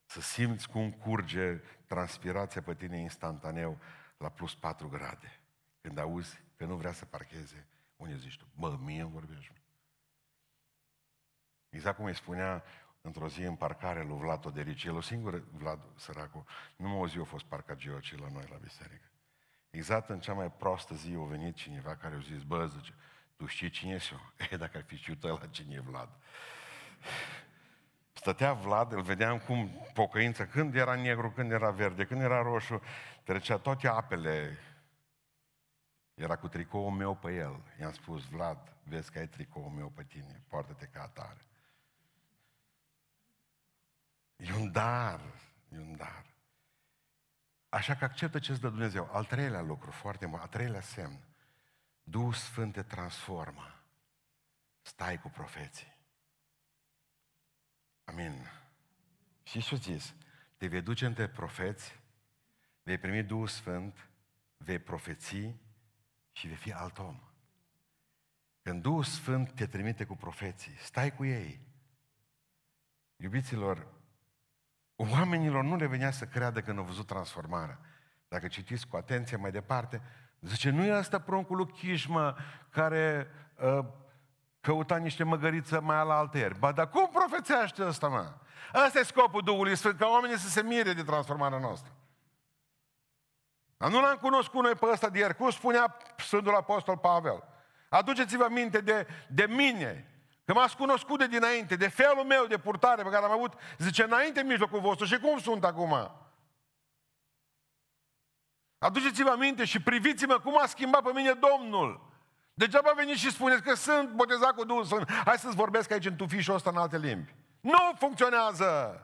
Să 0.06 0.22
simți 0.22 0.70
cum 0.70 0.92
curge 0.92 1.56
transpirația 1.86 2.62
pe 2.62 2.76
tine 2.76 3.00
instantaneu 3.00 3.80
la 4.18 4.30
plus 4.30 4.56
4 4.56 4.89
grade. 4.89 5.39
Când 5.82 5.98
auzi 5.98 6.44
că 6.56 6.66
nu 6.66 6.76
vrea 6.76 6.94
să 6.94 7.06
parcheze 7.06 7.68
unde 8.04 8.18
zici 8.18 8.38
tu? 8.38 8.46
Bă, 8.56 8.78
mie 8.80 9.02
îmi 9.02 9.12
vorbești. 9.12 9.52
Exact 11.70 11.96
cum 11.96 12.06
îi 12.06 12.16
spunea 12.16 12.63
într-o 13.02 13.28
zi 13.28 13.42
în 13.42 13.56
parcare 13.56 14.04
lui 14.04 14.18
Vlad 14.18 14.46
Oderici, 14.46 14.84
el 14.84 14.96
o 14.96 15.02
singură, 15.02 15.44
Vlad 15.52 15.80
săracul, 15.96 16.46
nu 16.76 17.00
o 17.00 17.08
zi 17.08 17.18
a 17.20 17.24
fost 17.24 17.44
parcagiu 17.44 18.00
ci 18.00 18.18
la 18.18 18.28
noi 18.32 18.46
la 18.50 18.56
biserică. 18.56 19.12
Exact 19.70 20.10
în 20.10 20.20
cea 20.20 20.34
mai 20.34 20.52
proastă 20.52 20.96
zi 20.96 21.16
a 21.20 21.24
venit 21.24 21.56
cineva 21.56 21.96
care 21.96 22.16
a 22.16 22.20
zis, 22.20 22.44
bă, 22.44 22.66
zice, 22.66 22.94
tu 23.36 23.46
știi 23.46 23.70
cine 23.70 23.94
ești 23.94 24.13
eu? 24.13 24.20
E, 24.52 24.58
dacă 24.58 24.78
ar 24.78 24.84
fi 24.84 24.96
știut 24.96 25.24
la 25.24 25.48
cine 25.52 25.76
e 25.76 25.80
Vlad. 25.80 26.10
Stătea 28.13 28.54
Vlad, 28.54 28.92
îl 28.92 29.02
vedeam 29.02 29.39
cum 29.39 29.88
pocăința, 29.94 30.46
când 30.46 30.76
era 30.76 30.96
negru, 30.96 31.32
când 31.32 31.52
era 31.52 31.72
verde, 31.72 32.06
când 32.06 32.22
era 32.22 32.42
roșu, 32.42 32.82
trecea 33.24 33.58
toate 33.58 33.88
apele 33.88 34.58
era 36.13 36.36
cu 36.36 36.47
tricoul 36.47 36.91
meu 36.91 37.15
pe 37.15 37.36
el. 37.36 37.63
I-am 37.80 37.93
spus, 37.93 38.26
Vlad, 38.26 38.76
vezi 38.84 39.12
că 39.12 39.19
ai 39.19 39.28
tricoul 39.28 39.69
meu 39.69 39.89
pe 39.89 40.04
tine, 40.04 40.43
poartă-te 40.47 40.86
ca 40.86 41.02
atare. 41.02 41.45
E 44.36 44.54
un 44.54 44.71
dar, 44.71 45.21
e 45.69 45.78
un 45.78 45.95
dar. 45.95 46.26
Așa 47.69 47.95
că 47.95 48.04
acceptă 48.04 48.39
ce 48.39 48.52
îți 48.52 48.62
dă 48.62 48.69
Dumnezeu. 48.69 49.10
Al 49.12 49.26
treilea 49.26 49.62
lucru, 49.62 49.91
foarte 49.91 50.26
mult, 50.26 50.41
al 50.41 50.47
treilea 50.47 50.82
semn. 50.82 51.19
Duhul 52.04 52.34
Sfânt 52.34 52.73
te 52.73 52.84
transformă. 52.84 53.84
Stai 54.82 55.19
cu 55.19 55.30
profeții. 55.30 55.97
Amin. 58.04 58.52
Și 59.43 59.62
ce 59.62 59.76
zis? 59.76 60.13
Te 60.58 60.67
vei 60.67 60.82
duce 60.82 61.06
între 61.06 61.30
profeți, 61.30 61.99
vei 62.84 62.97
primi 62.97 63.23
Duhul 63.23 63.47
Sfânt, 63.47 64.10
vei 64.58 64.80
profeții 64.80 65.62
și 66.34 66.48
vei 66.48 66.56
fi 66.56 66.72
alt 66.74 66.98
om. 66.98 67.19
Când 68.62 68.82
Duhul 68.82 69.04
Sfânt 69.04 69.52
te 69.52 69.65
trimite 69.65 70.06
cu 70.06 70.15
profeții, 70.15 70.76
stai 70.78 71.15
cu 71.15 71.26
ei. 71.26 71.60
Iubiților, 73.15 73.88
oamenilor 74.96 75.63
nu 75.63 75.76
le 75.76 75.86
venea 75.86 76.12
să 76.12 76.26
creadă 76.26 76.62
că 76.62 76.74
au 76.78 76.84
văzut 76.84 77.08
transformarea. 77.08 77.80
Dacă 78.28 78.48
citiți 78.48 78.88
cu 78.88 78.96
atenție 78.96 79.38
mai 79.38 79.52
departe, 79.52 80.02
zice, 80.41 80.69
nu 80.69 80.84
e 80.84 80.91
asta 80.91 81.19
pruncul 81.19 81.56
lui 81.56 81.72
Chișmă 81.72 82.36
care 82.69 83.28
uh, 83.56 83.86
căuta 84.62 84.98
niște 84.98 85.24
măgăriță 85.24 85.82
mai 85.82 85.96
ala 85.96 86.17
alteri. 86.17 86.60
Ba, 86.60 86.72
dar 86.72 86.89
cum 86.89 87.10
profețește 87.10 87.86
ăsta, 87.86 88.08
mă? 88.08 88.34
Asta 88.72 89.00
e 89.00 89.04
scopul 89.04 89.41
Duhului 89.41 89.76
Sfânt, 89.76 89.98
ca 89.98 90.08
oamenii 90.08 90.38
să 90.38 90.50
se 90.50 90.62
mire 90.62 90.93
de 90.93 91.04
transformarea 91.04 91.58
noastră. 91.58 91.91
Dar 93.84 93.91
nu 93.91 94.02
l-am 94.02 94.17
cunoscut 94.22 94.63
noi 94.63 94.76
pe 94.76 94.86
ăsta 94.86 95.10
de 95.10 95.19
ieri. 95.19 95.36
Cum 95.36 95.50
spunea 95.50 95.98
Sfântul 96.17 96.56
Apostol 96.56 96.98
Pavel? 96.98 97.43
Aduceți-vă 97.89 98.48
minte 98.50 98.82
de, 98.82 99.08
de 99.30 99.46
mine, 99.46 100.12
că 100.46 100.54
m-ați 100.54 100.76
cunoscut 100.76 101.19
de 101.19 101.28
dinainte, 101.28 101.76
de 101.76 101.88
felul 101.88 102.24
meu 102.24 102.46
de 102.46 102.58
purtare 102.58 103.04
pe 103.04 103.10
care 103.10 103.26
am 103.26 103.32
avut, 103.32 103.54
zice, 103.78 104.04
înainte 104.04 104.39
în 104.39 104.48
mijlocul 104.48 104.80
vostru. 104.80 105.06
Și 105.06 105.19
cum 105.19 105.39
sunt 105.39 105.63
acum? 105.63 106.12
Aduceți-vă 108.78 109.30
aminte 109.30 109.65
și 109.65 109.82
priviți-mă 109.82 110.39
cum 110.39 110.60
a 110.62 110.65
schimbat 110.65 111.02
pe 111.02 111.12
mine 111.13 111.34
Domnul. 111.34 112.12
Degeaba 112.54 112.91
veniți 112.96 113.19
și 113.19 113.32
spuneți 113.32 113.62
că 113.62 113.74
sunt 113.74 114.10
botezat 114.10 114.56
cu 114.56 114.65
Duhul 114.65 114.84
Sfânt. 114.84 115.12
Hai 115.26 115.38
să-ți 115.38 115.56
vorbesc 115.56 115.91
aici 115.91 116.06
în 116.06 116.15
tufișul 116.15 116.56
ăsta 116.56 116.69
în 116.69 116.78
alte 116.78 116.98
limbi. 116.98 117.36
Nu 117.60 117.93
funcționează! 117.97 119.01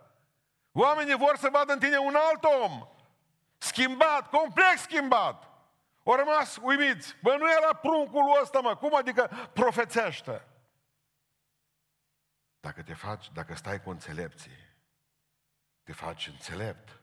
Oamenii 0.71 1.15
vor 1.15 1.35
să 1.37 1.49
vadă 1.51 1.73
în 1.73 1.79
tine 1.79 1.97
un 1.97 2.15
alt 2.29 2.43
om. 2.43 2.87
Schimbat, 3.59 4.29
complet 4.29 4.77
schimbat. 4.77 5.43
Au 6.05 6.15
rămas 6.15 6.57
uimiți. 6.61 7.15
Bă, 7.21 7.35
nu 7.39 7.51
era 7.51 7.73
pruncul 7.73 8.39
ăsta, 8.41 8.59
mă. 8.59 8.75
Cum 8.75 8.95
adică 8.95 9.49
profețește? 9.53 10.47
Dacă 12.59 12.83
te 12.83 12.93
faci, 12.93 13.31
dacă 13.31 13.55
stai 13.55 13.81
cu 13.81 13.89
înțelepții, 13.89 14.67
te 15.83 15.93
faci 15.93 16.27
înțelept. 16.27 17.01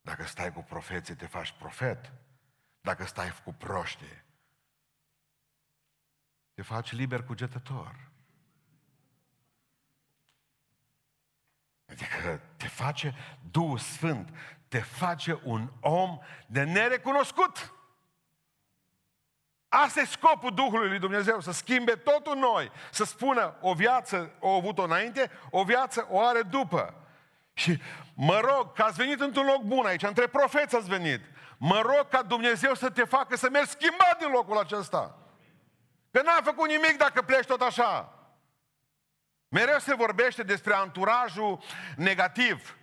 Dacă 0.00 0.24
stai 0.24 0.52
cu 0.52 0.60
profeții, 0.60 1.14
te 1.16 1.26
faci 1.26 1.52
profet. 1.52 2.12
Dacă 2.80 3.04
stai 3.04 3.32
cu 3.44 3.52
proștii, 3.52 4.24
te 6.54 6.62
faci 6.62 6.92
liber 6.92 7.24
cugetător. 7.24 8.10
Adică 11.86 12.40
te 12.56 12.68
face 12.68 13.14
Duhul 13.50 13.78
Sfânt, 13.78 14.36
te 14.70 14.80
face 14.80 15.40
un 15.44 15.68
om 15.80 16.18
de 16.46 16.62
nerecunoscut. 16.62 17.72
Asta 19.68 20.00
e 20.00 20.04
scopul 20.04 20.54
Duhului 20.54 20.88
lui 20.88 20.98
Dumnezeu, 20.98 21.40
să 21.40 21.52
schimbe 21.52 21.92
totul 21.92 22.36
noi, 22.36 22.70
să 22.90 23.04
spună 23.04 23.56
o 23.60 23.74
viață 23.74 24.30
o 24.38 24.48
avut-o 24.48 24.82
înainte, 24.82 25.30
o 25.50 25.64
viață 25.64 26.06
o 26.10 26.20
are 26.20 26.42
după. 26.42 26.94
Și 27.52 27.80
mă 28.14 28.40
rog 28.40 28.72
că 28.72 28.82
ați 28.82 28.96
venit 28.96 29.20
într-un 29.20 29.46
loc 29.46 29.62
bun 29.62 29.86
aici, 29.86 30.02
între 30.02 30.26
profeți 30.26 30.76
ați 30.76 30.88
venit. 30.88 31.20
Mă 31.58 31.80
rog 31.80 32.08
ca 32.08 32.22
Dumnezeu 32.22 32.74
să 32.74 32.90
te 32.90 33.04
facă 33.04 33.36
să 33.36 33.48
mergi 33.50 33.70
schimbat 33.70 34.18
din 34.18 34.30
locul 34.30 34.58
acesta. 34.58 35.18
Că 36.10 36.22
n-a 36.22 36.40
făcut 36.42 36.68
nimic 36.68 36.96
dacă 36.96 37.22
pleci 37.22 37.46
tot 37.46 37.60
așa. 37.60 38.14
Mereu 39.48 39.78
se 39.78 39.94
vorbește 39.94 40.42
despre 40.42 40.74
anturajul 40.74 41.62
negativ. 41.96 42.76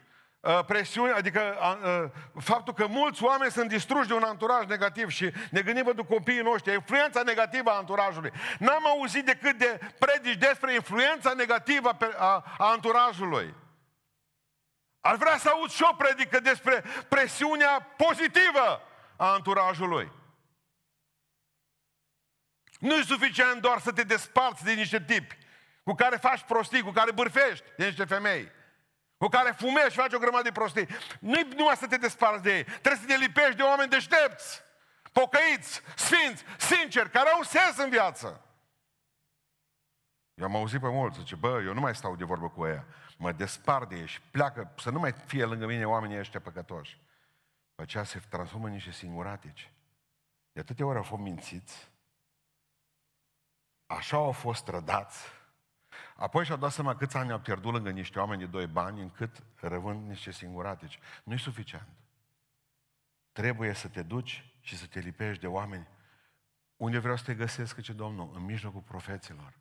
Uh, 0.48 0.66
presiune, 0.66 1.12
adică 1.12 1.56
uh, 1.60 2.44
faptul 2.44 2.74
că 2.74 2.88
mulți 2.88 3.24
oameni 3.24 3.52
sunt 3.52 3.70
distruși 3.70 4.08
de 4.08 4.14
un 4.14 4.24
anturaj 4.24 4.66
negativ 4.66 5.10
și 5.10 5.32
ne 5.52 5.62
gândim 5.62 5.84
pentru 5.84 6.06
copiii 6.06 6.42
noștri, 6.42 6.74
influența 6.74 7.22
negativă 7.22 7.70
a 7.70 7.76
anturajului. 7.76 8.32
N-am 8.60 8.88
auzit 8.88 9.26
decât 9.26 9.58
de 9.58 9.80
predici 10.00 10.38
despre 10.38 10.74
influența 10.74 11.34
negativă 11.34 11.90
a, 12.18 12.44
a 12.58 12.70
anturajului. 12.70 13.54
Ar 15.02 15.16
vrea 15.16 15.38
să 15.38 15.50
aud 15.50 15.70
și 15.70 15.84
o 15.92 15.96
predică 15.96 16.40
despre 16.40 16.84
presiunea 17.10 17.80
pozitivă 17.98 18.82
a 19.16 19.32
anturajului. 19.32 20.12
Nu 22.80 22.96
e 22.96 23.02
suficient 23.02 23.62
doar 23.62 23.80
să 23.80 23.92
te 23.92 24.04
desparți 24.04 24.64
de 24.64 24.72
niște 24.72 25.02
tipi 25.02 25.38
cu 25.84 25.94
care 25.94 26.16
faci 26.16 26.42
prostii, 26.42 26.82
cu 26.82 26.92
care 26.92 27.12
bârfești 27.12 27.66
de 27.78 27.86
niște 27.86 28.06
femei, 28.06 28.56
cu 29.18 29.28
care 29.28 29.52
fumezi 29.52 29.90
și 29.90 30.00
faci 30.00 30.14
o 30.14 30.20
grămadă 30.20 30.44
de 30.44 30.52
prostii. 30.52 30.88
Nu-i 31.20 31.48
numai 31.56 31.76
să 31.76 31.88
te 31.88 31.98
desparți 31.98 32.44
de 32.44 32.56
ei, 32.56 32.64
trebuie 32.64 32.96
să 32.96 33.06
te 33.06 33.16
lipești 33.16 33.56
de 33.56 33.62
oameni 33.62 33.90
deștepți, 33.90 34.62
pocăiți, 35.12 35.82
sfinți, 35.96 36.44
sinceri, 36.58 37.10
care 37.10 37.30
au 37.30 37.42
sens 37.42 37.78
în 37.78 37.90
viață. 37.90 38.42
Eu 40.34 40.46
am 40.46 40.56
auzit 40.56 40.80
pe 40.80 40.90
mulți, 40.90 41.20
zice, 41.20 41.36
bă, 41.36 41.62
eu 41.66 41.74
nu 41.74 41.80
mai 41.80 41.96
stau 41.96 42.16
de 42.16 42.24
vorbă 42.24 42.50
cu 42.50 42.66
ea, 42.66 42.86
mă 43.18 43.32
despart 43.32 43.90
de 43.90 43.96
ei 43.96 44.08
și 44.08 44.22
pleacă, 44.22 44.74
să 44.78 44.90
nu 44.90 45.00
mai 45.00 45.12
fie 45.12 45.46
lângă 45.46 45.66
mine 45.66 45.88
oamenii 45.88 46.20
ăștia 46.20 46.42
păcătoși. 46.42 47.02
Pe 47.76 47.82
aceea 47.82 48.04
se 48.04 48.22
transformă 48.30 48.66
în 48.66 48.74
niște 48.74 48.92
singuratici. 48.92 49.72
De 50.52 50.60
atâtea 50.60 50.86
ori 50.86 50.98
au 50.98 51.04
fost 51.04 51.22
mințiți, 51.22 51.92
așa 53.86 54.18
au 54.18 54.32
fost 54.32 54.64
trădați, 54.64 55.26
apoi 56.18 56.46
și-au 56.46 56.58
dat 56.58 56.72
seama 56.72 56.96
câți 56.96 57.18
ani 57.18 57.32
au 57.32 57.40
pierdut 57.40 57.74
lângă 57.74 57.90
niște 57.90 58.20
oameni 58.20 58.40
de 58.40 58.48
doi 58.48 58.68
bani, 58.68 59.02
încât 59.02 59.44
rămân 59.56 60.08
niște 60.08 60.32
singuratici. 60.32 61.00
Nu 61.24 61.34
e 61.34 61.38
suficient. 61.38 61.88
Trebuie 63.32 63.74
să 63.74 63.88
te 63.88 64.04
duci 64.04 64.54
și 64.60 64.78
să 64.78 64.88
te 64.88 65.00
lipești 65.00 65.42
de 65.42 65.48
oameni. 65.48 65.88
Unde 66.76 67.00
vreau 67.00 67.18
să 67.18 67.24
te 67.24 67.36
găsesc, 67.36 67.82
ce 67.82 67.94
Domnul? 67.94 68.32
În 68.36 68.44
mijlocul 68.44 68.82
profeților. 68.82 69.60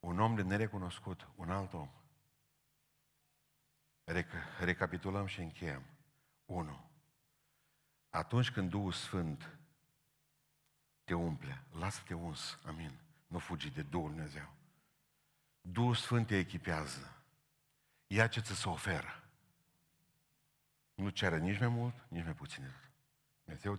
Un 0.00 0.20
om 0.20 0.34
de 0.34 0.42
nerecunoscut, 0.42 1.28
un 1.34 1.50
alt 1.50 1.72
om. 1.72 1.90
Rec- 4.04 4.58
recapitulăm 4.60 5.26
și 5.26 5.40
încheiem. 5.40 5.82
1. 6.44 6.90
Atunci 8.10 8.50
când 8.50 8.70
Duhul 8.70 8.92
Sfânt 8.92 9.58
te 11.04 11.14
umple, 11.14 11.64
lasă-te 11.70 12.14
uns, 12.14 12.58
amin. 12.66 13.00
Nu 13.26 13.38
fugi 13.38 13.70
de 13.70 13.82
Duhul 13.82 14.10
Dumnezeu. 14.10 14.57
Duhul 15.72 15.94
Sfânt 15.94 16.26
te 16.26 16.36
echipează. 16.36 17.22
Ia 18.06 18.26
ce 18.26 18.40
ți 18.40 18.54
se 18.54 18.68
oferă. 18.68 19.22
Nu 20.94 21.08
cere 21.08 21.38
nici 21.38 21.58
mai 21.58 21.68
mult, 21.68 21.94
nici 22.08 22.24
mai 22.24 22.34
puțin. 22.34 22.72
Dumnezeu 23.44 23.78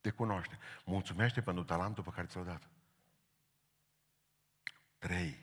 te 0.00 0.10
cunoaște. 0.10 0.58
Mulțumește 0.84 1.42
pentru 1.42 1.64
talentul 1.64 2.04
pe 2.04 2.10
care 2.10 2.26
ți-l-a 2.26 2.42
dat. 2.42 2.68
Trei. 4.98 5.38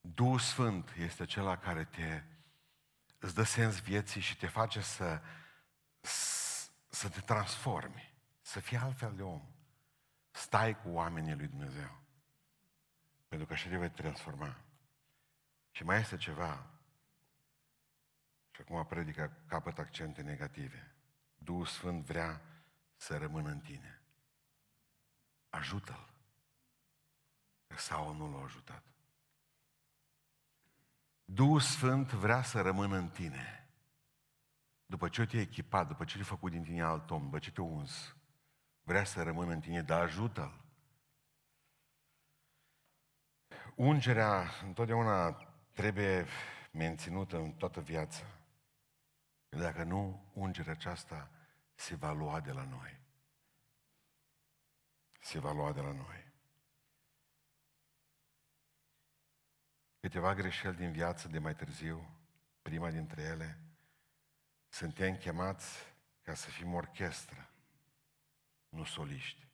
Duhul 0.00 0.38
Sfânt 0.38 0.92
este 0.96 1.22
acela 1.22 1.58
care 1.58 1.84
te 1.84 2.22
îți 3.18 3.34
dă 3.34 3.42
sens 3.42 3.80
vieții 3.80 4.20
și 4.20 4.36
te 4.36 4.46
face 4.46 4.80
să, 4.80 5.22
să 6.88 7.08
te 7.08 7.20
transformi, 7.20 8.14
să 8.40 8.60
fii 8.60 8.76
altfel 8.76 9.14
de 9.16 9.22
om. 9.22 9.42
Stai 10.30 10.80
cu 10.80 10.88
oamenii 10.88 11.34
lui 11.34 11.46
Dumnezeu. 11.46 11.99
Pentru 13.30 13.46
că 13.48 13.52
așa 13.52 13.68
te 13.68 13.76
vei 13.76 13.90
transforma. 13.90 14.56
Și 15.70 15.84
mai 15.84 16.00
este 16.00 16.16
ceva. 16.16 16.66
Și 18.50 18.60
acum 18.60 18.86
predică 18.86 19.42
capăt 19.46 19.78
accente 19.78 20.22
negative. 20.22 20.94
Duhul 21.38 21.66
Sfânt 21.66 22.04
vrea 22.04 22.42
să 22.96 23.16
rămână 23.16 23.48
în 23.48 23.60
tine. 23.60 24.02
Ajută-l. 25.48 26.08
Sau 27.76 28.14
nu 28.14 28.30
l-a 28.30 28.44
ajutat. 28.44 28.82
Duhul 31.24 31.60
Sfânt 31.60 32.12
vrea 32.12 32.42
să 32.42 32.60
rămână 32.60 32.96
în 32.96 33.08
tine. 33.08 33.68
După 34.86 35.08
ce 35.08 35.26
te-ai 35.26 35.42
echipat, 35.42 35.86
după 35.86 36.04
ce 36.04 36.12
te-ai 36.12 36.24
făcut 36.24 36.50
din 36.50 36.62
tine 36.62 36.82
alt 36.82 37.10
om, 37.10 37.22
după 37.22 37.38
ce 37.38 37.52
te-ai 37.52 37.66
uns, 37.66 38.16
vrea 38.82 39.04
să 39.04 39.22
rămână 39.22 39.52
în 39.52 39.60
tine, 39.60 39.82
dar 39.82 40.00
ajută-l. 40.00 40.68
Ungerea 43.80 44.50
întotdeauna 44.62 45.32
trebuie 45.72 46.26
menținută 46.72 47.36
în 47.36 47.52
toată 47.52 47.80
viața. 47.80 48.24
Dacă 49.48 49.82
nu, 49.82 50.30
ungerea 50.32 50.72
aceasta 50.72 51.30
se 51.74 51.94
va 51.94 52.12
lua 52.12 52.40
de 52.40 52.52
la 52.52 52.64
noi. 52.64 53.00
Se 55.20 55.38
va 55.38 55.52
lua 55.52 55.72
de 55.72 55.80
la 55.80 55.92
noi. 55.92 56.32
Câteva 60.00 60.34
greșeli 60.34 60.76
din 60.76 60.92
viață 60.92 61.28
de 61.28 61.38
mai 61.38 61.54
târziu, 61.54 62.18
prima 62.62 62.90
dintre 62.90 63.22
ele, 63.22 63.60
suntem 64.68 65.16
chemați 65.16 65.94
ca 66.22 66.34
să 66.34 66.50
fim 66.50 66.74
orchestră, 66.74 67.50
nu 68.68 68.84
soliști. 68.84 69.49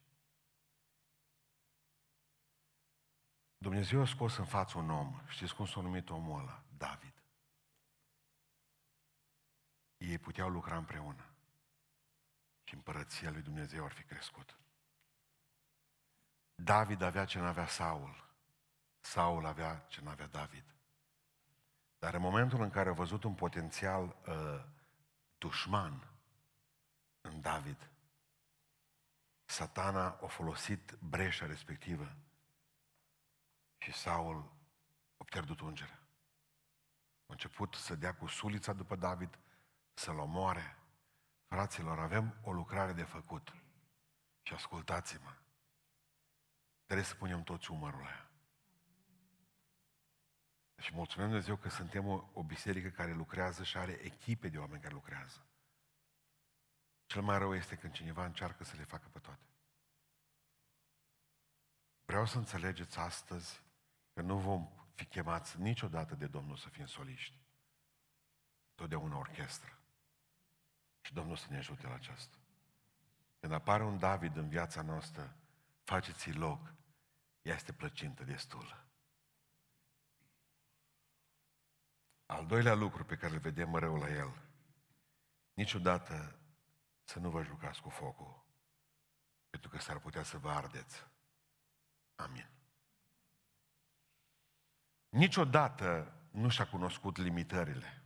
Dumnezeu 3.59 4.01
a 4.01 4.07
scos 4.07 4.37
în 4.37 4.45
față 4.45 4.79
un 4.79 4.91
om. 4.91 5.21
Știți 5.29 5.55
cum 5.55 5.67
s-a 5.67 5.81
numit 5.81 6.11
omul 6.11 6.41
ăla? 6.41 6.63
David. 6.77 7.15
Ei 9.97 10.19
puteau 10.19 10.49
lucra 10.49 10.77
împreună. 10.77 11.25
Și 12.65 12.75
împărăția 12.75 13.31
lui 13.31 13.43
Dumnezeu 13.43 13.85
ar 13.85 13.93
fi 13.93 14.03
crescut. 14.03 14.57
David 16.55 17.03
avea 17.03 17.25
ce 17.25 17.39
n-avea 17.39 17.67
Saul. 17.67 18.25
Saul 19.01 19.47
avea 19.47 19.85
ce 19.89 20.01
n-avea 20.01 20.27
David. 20.27 20.65
Dar 21.99 22.15
în 22.15 22.21
momentul 22.21 22.63
în 22.63 22.71
care 22.71 22.89
a 22.89 22.93
văzut 22.93 23.25
un 23.25 23.35
potențial 23.35 24.17
uh, 24.27 24.65
dușman 25.39 26.11
în 27.21 27.41
David, 27.41 27.91
satana 29.45 30.07
a 30.07 30.27
folosit 30.27 30.93
breșa 30.93 31.47
respectivă 31.47 32.17
și 33.79 33.93
Saul 33.93 34.53
a 35.17 35.25
pierdut 35.25 35.61
ungerea. 35.61 36.01
A 37.27 37.33
început 37.33 37.75
să 37.75 37.95
dea 37.95 38.15
cu 38.15 38.27
sulița 38.27 38.73
după 38.73 38.97
David, 38.97 39.39
să-l 39.95 40.19
omoare. 40.19 40.77
Fraților, 41.49 41.99
avem 41.99 42.39
o 42.43 42.53
lucrare 42.53 42.93
de 42.93 43.03
făcut. 43.03 43.55
Și 44.43 44.55
ascultați-mă. 44.55 45.37
Trebuie 46.85 47.07
să 47.07 47.15
punem 47.15 47.43
toți 47.43 47.71
umărul 47.71 48.07
aia. 48.07 48.31
Și 50.79 50.95
mulțumim 50.95 51.29
Dumnezeu 51.29 51.57
că 51.57 51.69
suntem 51.69 52.07
o, 52.07 52.29
o 52.33 52.43
biserică 52.43 52.89
care 52.89 53.13
lucrează 53.13 53.65
și 53.65 53.77
are 53.77 53.93
echipe 53.93 54.49
de 54.49 54.59
oameni 54.59 54.83
care 54.83 54.95
lucrează. 54.95 55.47
Cel 57.07 57.23
mai 57.23 57.39
rău 57.39 57.55
este 57.55 57.77
când 57.77 57.93
cineva 57.93 58.25
încearcă 58.25 58.65
să 58.65 58.77
le 58.77 58.85
facă 58.85 59.09
pe 59.13 59.19
toate. 59.19 59.45
Vreau 62.05 62.27
să 62.27 62.39
înțelegeți 62.39 62.99
astăzi 62.99 63.63
că 64.17 64.23
nu 64.23 64.39
vom 64.39 64.69
fi 64.95 65.05
chemați 65.05 65.61
niciodată 65.61 66.15
de 66.15 66.27
Domnul 66.27 66.57
să 66.57 66.69
fim 66.69 66.87
soliști. 66.87 67.41
Totdeauna 68.75 69.19
orchestră. 69.19 69.79
Și 71.01 71.13
Domnul 71.13 71.37
să 71.37 71.47
ne 71.51 71.57
ajute 71.57 71.87
la 71.87 71.95
aceasta. 71.95 72.37
Când 73.41 73.53
apare 73.53 73.85
un 73.85 73.99
David 73.99 74.37
în 74.37 74.49
viața 74.49 74.83
noastră, 74.83 75.37
faceți-i 75.83 76.33
loc. 76.33 76.75
Ea 77.43 77.55
este 77.55 77.73
plăcintă 77.73 78.25
destulă. 78.25 78.87
Al 82.27 82.47
doilea 82.47 82.75
lucru 82.75 83.05
pe 83.05 83.17
care 83.17 83.33
îl 83.35 83.41
vedem 83.41 83.71
mereu 83.71 83.97
la 83.97 84.09
el, 84.09 84.43
niciodată 85.55 86.39
să 87.05 87.19
nu 87.19 87.31
vă 87.31 87.43
jucați 87.43 87.81
cu 87.81 87.89
focul, 87.89 88.45
pentru 89.51 89.69
că 89.69 89.79
s-ar 89.79 89.99
putea 89.99 90.23
să 90.23 90.39
vă 90.39 90.51
ardeți. 90.51 91.07
Amin. 92.15 92.55
Niciodată 95.09 96.13
nu 96.31 96.49
și-a 96.49 96.67
cunoscut 96.67 97.17
limitările. 97.17 98.03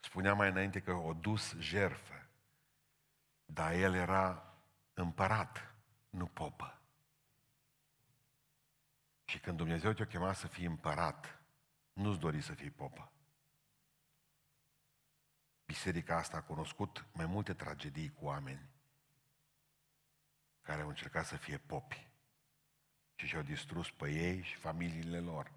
Spunea 0.00 0.34
mai 0.34 0.48
înainte 0.48 0.80
că 0.80 0.92
o 0.92 1.12
dus 1.12 1.54
jerfă. 1.58 2.28
Dar 3.44 3.72
el 3.72 3.94
era 3.94 4.56
împărat, 4.94 5.74
nu 6.10 6.26
popă. 6.26 6.80
Și 9.24 9.40
când 9.40 9.56
Dumnezeu 9.56 9.92
te-a 9.92 10.06
chemat 10.06 10.36
să 10.36 10.46
fii 10.46 10.64
împărat, 10.64 11.42
nu-ți 11.92 12.18
dori 12.18 12.40
să 12.40 12.54
fii 12.54 12.70
popă. 12.70 13.12
Biserica 15.64 16.16
asta 16.16 16.36
a 16.36 16.42
cunoscut 16.42 17.06
mai 17.12 17.26
multe 17.26 17.54
tragedii 17.54 18.12
cu 18.12 18.24
oameni 18.24 18.70
care 20.60 20.82
au 20.82 20.88
încercat 20.88 21.26
să 21.26 21.36
fie 21.36 21.58
popi 21.58 22.11
și 23.22 23.28
și-au 23.28 23.42
distrus 23.42 23.90
pe 23.90 24.10
ei 24.10 24.42
și 24.42 24.56
familiile 24.56 25.20
lor. 25.20 25.52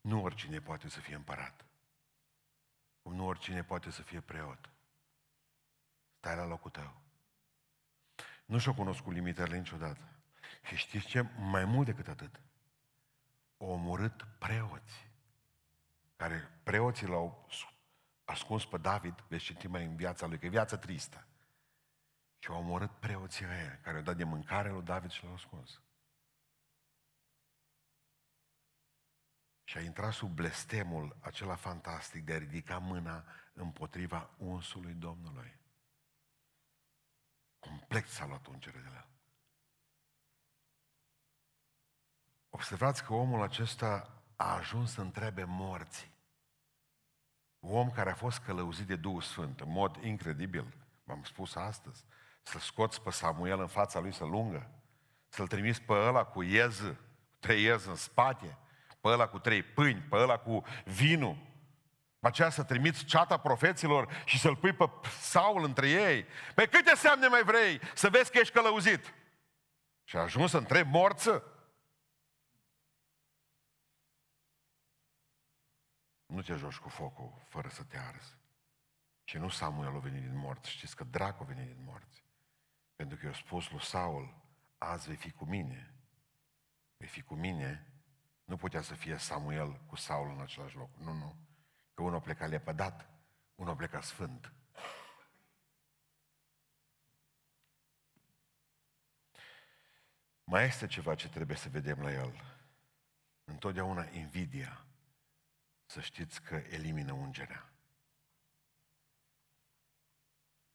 Nu 0.00 0.22
oricine 0.22 0.60
poate 0.60 0.88
să 0.88 1.00
fie 1.00 1.14
împărat. 1.14 1.64
Cum 3.02 3.14
nu 3.14 3.26
oricine 3.26 3.64
poate 3.64 3.90
să 3.90 4.02
fie 4.02 4.20
preot. 4.20 4.70
Stai 6.18 6.36
la 6.36 6.44
locul 6.44 6.70
tău. 6.70 7.00
Nu 8.44 8.58
și-o 8.58 8.74
cunoscut 8.74 9.12
limitările 9.12 9.58
niciodată. 9.58 10.08
Și 10.62 10.76
știți 10.76 11.06
ce? 11.06 11.20
Mai 11.38 11.64
mult 11.64 11.86
decât 11.86 12.08
atât. 12.08 12.40
Au 13.58 13.68
omorât 13.68 14.26
preoți. 14.38 15.08
Care 16.16 16.60
preoții 16.62 17.06
l-au 17.06 17.48
ascuns 18.24 18.66
pe 18.66 18.78
David, 18.78 19.24
veți 19.28 19.44
citi 19.44 19.66
mai 19.66 19.84
în 19.84 19.96
viața 19.96 20.26
lui, 20.26 20.38
că 20.38 20.46
e 20.46 20.48
viața 20.48 20.76
tristă. 20.76 21.24
Și 22.42 22.50
au 22.50 22.58
omorât 22.58 22.90
preoții 22.90 23.44
aia, 23.44 23.80
care 23.80 23.96
au 23.96 24.02
dat 24.02 24.16
de 24.16 24.24
mâncare 24.24 24.70
lui 24.70 24.82
David 24.82 25.10
și 25.10 25.24
l-au 25.24 25.34
ascuns. 25.34 25.80
Și 29.64 29.76
a 29.76 29.80
intrat 29.80 30.12
sub 30.12 30.34
blestemul 30.34 31.16
acela 31.20 31.54
fantastic 31.54 32.24
de 32.24 32.32
a 32.32 32.38
ridica 32.38 32.78
mâna 32.78 33.24
împotriva 33.52 34.30
unsului 34.38 34.94
Domnului. 34.94 35.58
Complet 37.58 38.06
s-a 38.06 38.26
luat 38.26 38.46
ungere 38.46 38.78
de 38.78 38.88
la 38.88 39.10
Observați 42.50 43.04
că 43.04 43.12
omul 43.12 43.42
acesta 43.42 44.22
a 44.36 44.54
ajuns 44.54 44.92
să 44.92 45.00
întrebe 45.00 45.44
morții. 45.44 46.10
Un 47.58 47.76
om 47.76 47.90
care 47.90 48.10
a 48.10 48.14
fost 48.14 48.38
călăuzit 48.38 48.86
de 48.86 48.96
Duhul 48.96 49.20
Sfânt, 49.20 49.60
în 49.60 49.70
mod 49.70 49.96
incredibil, 50.02 50.74
v-am 51.04 51.22
spus 51.22 51.54
astăzi, 51.54 52.04
să-l 52.42 52.60
scoți 52.60 53.02
pe 53.02 53.10
Samuel 53.10 53.60
în 53.60 53.66
fața 53.66 53.98
lui 53.98 54.12
să 54.12 54.24
lungă, 54.24 54.70
să-l 55.28 55.46
trimiți 55.46 55.82
pe 55.82 55.92
ăla 55.92 56.24
cu 56.24 56.42
ieză, 56.42 57.00
trei 57.38 57.62
ieză 57.62 57.88
în 57.88 57.96
spate, 57.96 58.58
pe 59.00 59.08
ăla 59.08 59.28
cu 59.28 59.38
trei 59.38 59.62
pâini, 59.62 60.00
pe 60.00 60.16
ăla 60.16 60.38
cu 60.38 60.64
vinul, 60.84 61.36
pe 62.18 62.26
aceea 62.26 62.50
să 62.50 62.64
trimiți 62.64 63.04
ceata 63.04 63.38
profeților 63.38 64.22
și 64.24 64.38
să-l 64.38 64.56
pui 64.56 64.72
pe 64.72 64.90
Saul 65.20 65.64
între 65.64 65.88
ei. 65.88 66.26
Pe 66.54 66.66
câte 66.66 66.94
semne 66.94 67.26
mai 67.26 67.42
vrei 67.42 67.80
să 67.94 68.08
vezi 68.08 68.30
că 68.30 68.38
ești 68.38 68.54
călăuzit? 68.54 69.14
Și 70.04 70.16
a 70.16 70.20
ajuns 70.20 70.50
să 70.50 70.56
întreb 70.56 70.88
morță? 70.88 71.44
Nu 76.26 76.42
te 76.42 76.54
joci 76.54 76.76
cu 76.76 76.88
focul 76.88 77.32
fără 77.48 77.68
să 77.68 77.82
te 77.82 77.98
arzi. 77.98 78.38
Și 79.24 79.38
nu 79.38 79.48
Samuel 79.48 79.94
a 79.94 79.98
venit 79.98 80.22
din 80.22 80.36
morți. 80.36 80.70
Știți 80.70 80.96
că 80.96 81.04
dracul 81.04 81.46
a 81.46 81.52
venit 81.52 81.66
din 81.66 81.84
morți. 81.84 82.24
Pentru 83.00 83.18
că 83.18 83.26
i-a 83.26 83.32
spus 83.32 83.70
lui 83.70 83.82
Saul, 83.82 84.42
azi 84.78 85.06
vei 85.06 85.16
fi 85.16 85.30
cu 85.30 85.44
mine. 85.44 85.94
Vei 86.96 87.08
fi 87.08 87.22
cu 87.22 87.34
mine. 87.34 87.92
Nu 88.44 88.56
putea 88.56 88.80
să 88.80 88.94
fie 88.94 89.16
Samuel 89.16 89.80
cu 89.86 89.96
Saul 89.96 90.30
în 90.30 90.40
același 90.40 90.76
loc. 90.76 90.96
Nu, 90.96 91.12
nu. 91.12 91.36
Că 91.94 92.02
unul 92.02 92.14
a 92.14 92.20
plecat 92.20 92.48
lepădat, 92.48 93.10
unul 93.54 93.72
a 93.72 93.76
plecat 93.76 94.02
sfânt. 94.02 94.52
Mai 100.44 100.64
este 100.64 100.86
ceva 100.86 101.14
ce 101.14 101.28
trebuie 101.28 101.56
să 101.56 101.68
vedem 101.68 102.00
la 102.00 102.12
el. 102.12 102.42
Întotdeauna 103.44 104.08
invidia 104.10 104.86
să 105.84 106.00
știți 106.00 106.42
că 106.42 106.54
elimină 106.54 107.12
ungerea. 107.12 107.69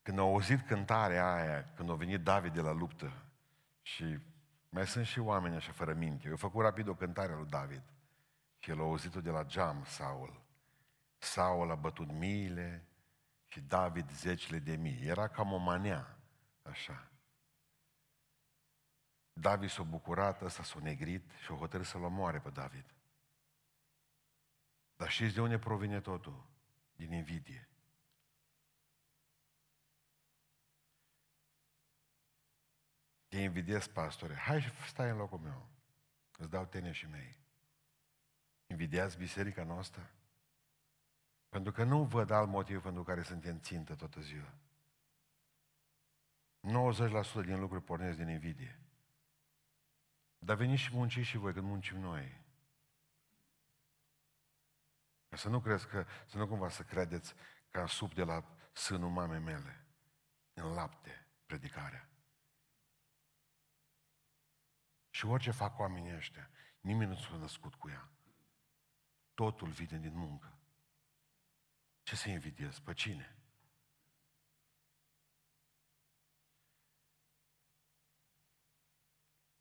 Când 0.06 0.20
au 0.20 0.28
auzit 0.28 0.68
cântarea 0.68 1.34
aia, 1.34 1.74
când 1.76 1.89
a 1.89 1.95
venit 1.95 2.22
David 2.22 2.53
de 2.53 2.62
la 2.62 2.72
luptă, 2.72 3.12
și 3.82 4.20
mai 4.70 4.88
sunt 4.88 5.06
și 5.06 5.20
oameni 5.20 5.56
așa 5.56 5.72
fără 5.72 5.93
minte, 5.93 6.28
eu 6.28 6.36
făcut 6.36 6.62
rapid 6.62 6.88
o 6.88 6.95
cântare 6.95 7.36
lui 7.36 7.45
David 7.45 7.82
și 8.60 8.70
el 8.70 8.80
a 8.80 8.84
auzit-o 8.84 9.22
de 9.22 9.30
la 9.30 9.43
geam, 9.43 9.84
Saul. 9.84 10.41
Saul 11.18 11.72
a 11.72 11.76
bătut 11.76 12.12
miile 12.12 12.86
și 13.47 13.62
David 13.62 14.12
zecile 14.12 14.60
de 14.60 14.76
mii. 14.76 15.06
Era 15.08 15.28
cam 15.28 15.51
o 15.51 15.58
manea, 15.58 16.18
așa. 16.62 17.12
David 19.34 19.70
s-a 19.70 19.84
bucurat, 19.84 20.41
ăsta 20.41 20.64
s-a 20.64 20.80
negrit 20.80 21.32
și 21.43 21.51
a 21.51 21.56
hotărât 21.56 21.86
să-l 21.86 22.03
omoare 22.03 22.39
pe 22.39 22.49
David. 22.49 22.86
Dar 24.95 25.10
știți 25.10 25.34
de 25.34 25.41
unde 25.41 25.60
provine 25.60 25.99
totul? 25.99 26.45
Din 26.95 27.12
invidie. 27.12 27.70
Te 33.36 33.42
invidiez, 33.42 33.88
pastore. 33.88 34.36
Hai 34.36 34.62
și 34.62 34.70
stai 34.88 35.10
în 35.10 35.18
locul 35.18 35.38
meu. 35.38 35.68
Îți 36.38 36.50
dau 36.50 36.66
tene 36.66 36.92
și 36.92 37.08
mei. 37.08 37.38
Invidiați 38.68 39.18
biserica 39.18 39.64
noastră? 39.64 40.12
Pentru 41.50 41.72
că 41.72 41.84
nu 41.84 42.04
văd 42.04 42.30
alt 42.30 42.50
motiv 42.50 42.82
pentru 42.82 43.04
care 43.04 43.24
suntem 43.24 43.60
țintă 43.60 43.96
toată 43.96 44.22
ziua. 44.22 44.54
90% 47.44 47.46
din 47.46 47.60
lucruri 47.60 47.84
pornesc 47.84 48.18
din 48.18 48.28
invidie. 48.28 48.80
Dar 50.38 50.56
veniți 50.56 50.82
și 50.82 50.96
munciți 50.96 51.28
și 51.28 51.38
voi 51.38 51.54
când 51.54 51.68
muncim 51.68 51.98
noi. 51.98 52.42
Ca 55.30 55.36
să 55.36 55.50
nu 55.50 55.62
crezi 55.62 55.88
că, 55.88 56.06
să 56.26 56.38
nu 56.38 56.48
cumva 56.48 56.70
să 56.70 56.84
credeți 56.84 57.34
că 57.70 57.80
am 57.80 57.88
sub 57.88 58.14
de 58.14 58.24
la 58.24 58.44
sânul 58.74 59.10
mamei 59.10 59.40
mele, 59.40 59.86
în 60.54 60.74
lapte, 60.74 61.28
predicarea. 61.46 62.10
Și 65.16 65.26
orice 65.26 65.51
fac 65.51 65.80
oamenii 65.80 66.16
ăștia, 66.16 66.49
nimeni 66.82 67.09
nu 67.09 67.16
s-a 67.16 67.36
născut 67.36 67.76
cu 67.76 67.89
ea. 67.89 68.09
Totul 69.34 69.70
vine 69.70 69.97
din 69.97 70.18
muncă. 70.18 70.57
Ce 72.03 72.16
să 72.16 72.30
invidiez? 72.30 72.80
Pe 72.80 72.93
cine? 72.93 73.36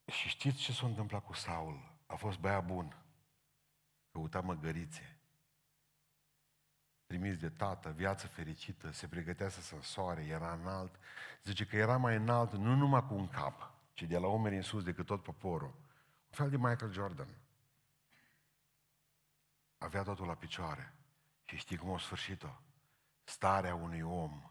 Și 0.07 0.29
știți 0.29 0.59
ce 0.59 0.73
s-a 0.73 0.87
întâmplat 0.87 1.25
cu 1.25 1.33
Saul? 1.33 1.97
A 2.07 2.15
fost 2.15 2.39
băiat 2.39 2.67
bun. 2.67 3.05
Căuta 4.11 4.41
măgărițe 4.41 5.19
trimis 7.07 7.37
de 7.37 7.51
tată, 7.51 7.91
viață 7.91 8.27
fericită, 8.27 8.91
se 8.91 9.09
pregătea 9.09 9.49
să 9.49 9.61
se 9.61 9.75
însoare, 9.75 10.25
era 10.25 10.53
înalt. 10.53 10.99
Zice 11.43 11.67
că 11.67 11.77
era 11.77 11.97
mai 11.97 12.17
înalt 12.17 12.53
nu 12.53 12.75
numai 12.75 13.07
cu 13.07 13.15
un 13.15 13.29
cap, 13.29 13.74
ci 13.95 14.03
de 14.03 14.19
la 14.19 14.27
umeri 14.27 14.57
în 14.57 14.63
sus 14.63 14.83
decât 14.83 15.07
tot 15.07 15.23
poporul. 15.23 15.75
Un 16.27 16.31
fel 16.31 16.51
de 16.51 16.57
Michael 16.57 16.93
Jordan. 16.93 17.29
Avea 19.79 20.03
totul 20.03 20.27
la 20.27 20.35
picioare. 20.35 20.95
Și 21.45 21.57
știi 21.57 21.77
cum 21.77 21.93
a 21.93 21.99
sfârșit-o? 21.99 22.61
Starea 23.25 23.75
unui 23.75 24.01
om 24.01 24.51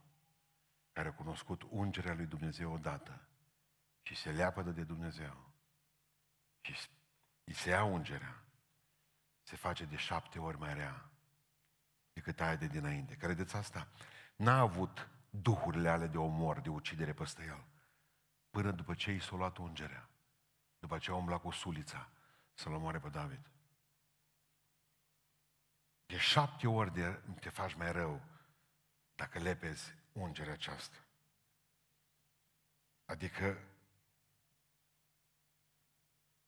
care 0.91 1.07
a 1.07 1.13
cunoscut 1.13 1.61
ungerea 1.69 2.13
lui 2.13 2.25
Dumnezeu 2.25 2.73
odată 2.73 3.27
și 4.01 4.15
se 4.15 4.31
leapădă 4.31 4.71
de 4.71 4.83
Dumnezeu 4.83 5.51
și 6.61 6.89
îi 7.43 7.53
se 7.53 7.69
ia 7.69 7.83
ungerea, 7.83 8.43
se 9.41 9.55
face 9.55 9.85
de 9.85 9.95
șapte 9.95 10.39
ori 10.39 10.57
mai 10.57 10.73
rea 10.73 11.09
decât 12.13 12.41
aia 12.41 12.55
de 12.55 12.67
dinainte. 12.67 13.15
Credeți 13.15 13.55
asta? 13.55 13.87
N-a 14.35 14.59
avut 14.59 15.09
duhurile 15.29 15.89
ale 15.89 16.07
de 16.07 16.17
omor, 16.17 16.59
de 16.59 16.69
ucidere 16.69 17.13
peste 17.13 17.43
el. 17.43 17.65
Până 18.53 18.71
după 18.71 18.93
ce 18.93 19.11
i 19.11 19.19
s-a 19.19 19.35
luat 19.35 19.57
ungerea. 19.57 20.09
După 20.79 20.97
ce 20.97 21.11
a 21.11 21.15
umblat 21.15 21.41
cu 21.41 21.51
sulița 21.51 22.09
să-l 22.53 22.73
omoare 22.73 22.99
pe 22.99 23.09
David. 23.09 23.51
De 26.05 26.17
șapte 26.17 26.67
ori 26.67 26.93
de 26.93 27.21
te 27.39 27.49
faci 27.49 27.73
mai 27.73 27.91
rău 27.91 28.21
dacă 29.15 29.39
lepezi 29.39 29.95
ungerea 30.11 30.53
aceasta. 30.53 30.97
Adică 33.05 33.57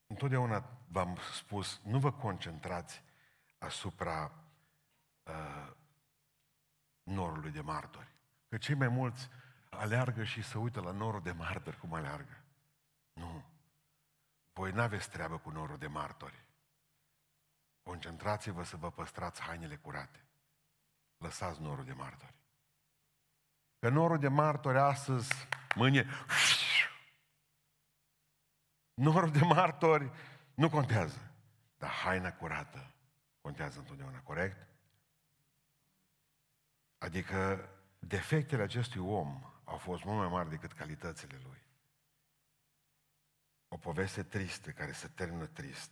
întotdeauna 0.07 0.79
v-am 0.87 1.17
spus, 1.33 1.81
nu 1.83 1.99
vă 1.99 2.11
concentrați 2.11 3.03
asupra 3.57 4.31
uh, 5.23 5.71
norului 7.03 7.51
de 7.51 7.61
martori. 7.61 8.15
Că 8.49 8.57
cei 8.57 8.75
mai 8.75 8.87
mulți 8.87 9.29
aleargă 9.77 10.23
și 10.23 10.41
se 10.41 10.57
uită 10.57 10.81
la 10.81 10.91
norul 10.91 11.21
de 11.21 11.31
martori 11.31 11.77
cum 11.77 11.93
aleargă. 11.93 12.43
Nu. 13.13 13.43
Voi 14.53 14.71
n-aveți 14.71 15.09
treabă 15.09 15.37
cu 15.37 15.49
norul 15.49 15.77
de 15.77 15.87
martori. 15.87 16.45
Concentrați-vă 17.83 18.63
să 18.63 18.77
vă 18.77 18.91
păstrați 18.91 19.41
hainele 19.41 19.75
curate. 19.75 20.25
Lăsați 21.17 21.61
norul 21.61 21.85
de 21.85 21.93
martori. 21.93 22.33
Că 23.79 23.89
norul 23.89 24.19
de 24.19 24.27
martori 24.27 24.77
astăzi, 24.79 25.33
mâine... 25.75 26.07
Norul 28.93 29.31
de 29.31 29.39
martori 29.39 30.11
nu 30.53 30.69
contează. 30.69 31.31
Dar 31.77 31.89
haina 31.89 32.33
curată 32.33 32.95
contează 33.41 33.79
întotdeauna, 33.79 34.19
corect? 34.19 34.67
Adică 36.97 37.69
defectele 37.99 38.63
acestui 38.63 39.01
om 39.01 39.54
au 39.65 39.77
fost 39.77 40.03
mult 40.03 40.17
mai 40.17 40.27
mari 40.27 40.49
decât 40.49 40.71
calitățile 40.73 41.39
lui. 41.43 41.63
O 43.67 43.77
poveste 43.77 44.23
tristă 44.23 44.71
care 44.71 44.91
se 44.91 45.07
termină 45.07 45.45
trist. 45.45 45.91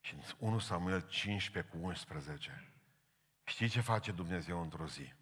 Și 0.00 0.14
în 0.14 0.20
1 0.38 0.58
Samuel 0.58 1.00
15 1.00 1.72
cu 1.72 1.84
11, 1.86 2.72
știi 3.44 3.68
ce 3.68 3.80
face 3.80 4.12
Dumnezeu 4.12 4.62
într-o 4.62 4.86
zi? 4.86 5.12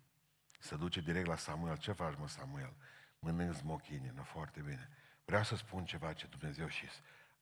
Se 0.58 0.76
duce 0.76 1.00
direct 1.00 1.26
la 1.26 1.36
Samuel. 1.36 1.76
Ce 1.76 1.92
faci, 1.92 2.16
mă, 2.18 2.28
Samuel? 2.28 2.76
Mănânc 3.18 3.54
smochine, 3.54 4.10
nu 4.10 4.22
foarte 4.22 4.60
bine. 4.60 4.88
Vreau 5.24 5.42
să 5.42 5.56
spun 5.56 5.84
ceva 5.84 6.12
ce 6.12 6.26
Dumnezeu 6.26 6.68
și 6.68 6.88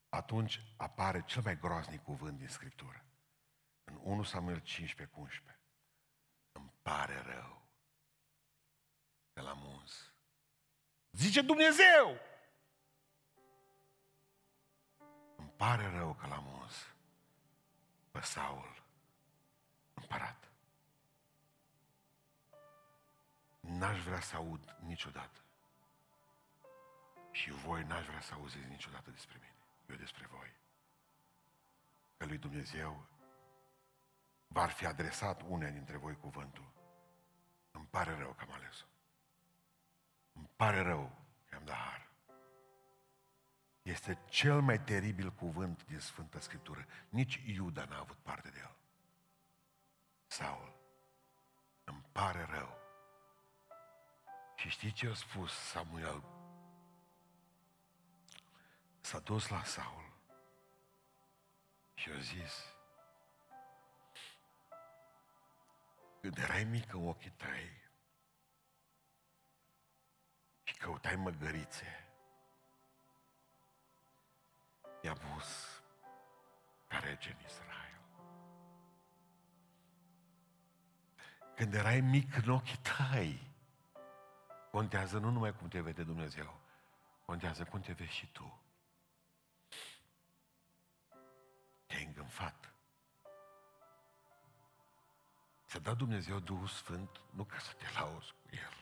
atunci 0.08 0.60
apare 0.76 1.22
cel 1.26 1.42
mai 1.42 1.58
groaznic 1.58 2.02
cuvânt 2.02 2.38
din 2.38 2.48
Scriptură. 2.48 3.04
În 3.84 3.98
1 4.02 4.22
Samuel 4.22 4.58
15 4.58 5.16
cu 5.16 5.20
11. 5.20 5.60
Îmi 6.52 6.72
pare 6.82 7.20
rău 7.20 7.61
că 9.32 9.40
l-am 9.40 9.64
uns. 9.64 10.12
Zice 11.10 11.42
Dumnezeu! 11.42 12.20
Îmi 15.36 15.52
pare 15.56 15.90
rău 15.90 16.14
că 16.14 16.26
l-am 16.26 16.46
uns 16.46 16.94
pe 18.10 18.20
Saul 18.20 18.82
împărat. 19.94 20.50
N-aș 23.60 24.02
vrea 24.02 24.20
să 24.20 24.36
aud 24.36 24.76
niciodată. 24.80 25.40
Și 27.30 27.50
voi 27.50 27.82
n-aș 27.82 28.06
vrea 28.06 28.20
să 28.20 28.34
auziți 28.34 28.68
niciodată 28.68 29.10
despre 29.10 29.36
mine. 29.40 29.56
Eu 29.88 29.96
despre 29.96 30.26
voi. 30.26 30.52
Că 32.16 32.26
lui 32.26 32.38
Dumnezeu 32.38 33.06
v-ar 34.46 34.70
fi 34.70 34.86
adresat 34.86 35.42
unea 35.46 35.70
dintre 35.70 35.96
voi 35.96 36.16
cuvântul. 36.16 36.72
Îmi 37.70 37.86
pare 37.86 38.16
rău 38.16 38.32
că 38.32 38.42
am 38.42 38.52
ales-o. 38.52 38.91
Îmi 40.62 40.70
pare 40.70 40.82
rău 40.86 41.10
că 41.48 41.56
am 41.56 41.64
dat 41.64 41.76
har. 41.76 42.08
Este 43.82 44.18
cel 44.28 44.60
mai 44.60 44.80
teribil 44.80 45.32
cuvânt 45.32 45.84
din 45.84 45.98
Sfânta 45.98 46.40
Scriptură. 46.40 46.86
Nici 47.08 47.42
Iuda 47.46 47.84
n-a 47.84 47.98
avut 47.98 48.16
parte 48.16 48.48
de 48.48 48.58
el. 48.58 48.76
Saul, 50.26 50.74
îmi 51.84 52.04
pare 52.12 52.46
rău. 52.50 52.78
Și 54.56 54.68
știi 54.68 54.92
ce 54.92 55.08
a 55.08 55.14
spus 55.14 55.52
Samuel? 55.52 56.22
S-a 59.00 59.18
dus 59.18 59.48
la 59.48 59.62
Saul 59.62 60.12
și 61.94 62.10
a 62.10 62.18
zis, 62.20 62.52
când 66.20 66.38
erai 66.38 66.64
mic 66.64 66.92
în 66.92 67.08
ochii 67.08 67.30
tăi 67.30 67.81
căutai 70.82 71.16
măgărițe, 71.16 72.06
i-a 75.02 75.12
pus 75.12 75.80
ca 76.88 76.98
rege 76.98 77.30
în 77.30 77.44
Israel. 77.44 78.00
Când 81.54 81.74
erai 81.74 82.00
mic 82.00 82.36
în 82.36 82.50
ochii 82.50 82.78
tăi, 82.78 83.50
contează 84.70 85.18
nu 85.18 85.30
numai 85.30 85.56
cum 85.56 85.68
te 85.68 85.80
vede 85.80 86.02
Dumnezeu, 86.02 86.60
contează 87.24 87.64
cum 87.64 87.80
te 87.80 87.92
vezi 87.92 88.12
și 88.12 88.26
tu. 88.26 88.60
Te-ai 91.86 92.04
îngânfat. 92.04 92.72
Ți-a 95.66 95.80
dat 95.80 95.96
Dumnezeu 95.96 96.38
Duhul 96.38 96.66
Sfânt 96.66 97.20
nu 97.30 97.44
ca 97.44 97.58
să 97.58 97.72
te 97.72 97.86
lauzi 97.98 98.32
cu 98.42 98.48
El, 98.50 98.81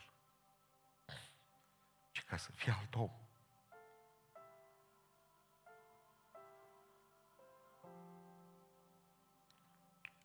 ca 2.31 2.37
să 2.37 2.51
fii 2.51 2.71
alt 2.71 2.95
om. 2.95 3.11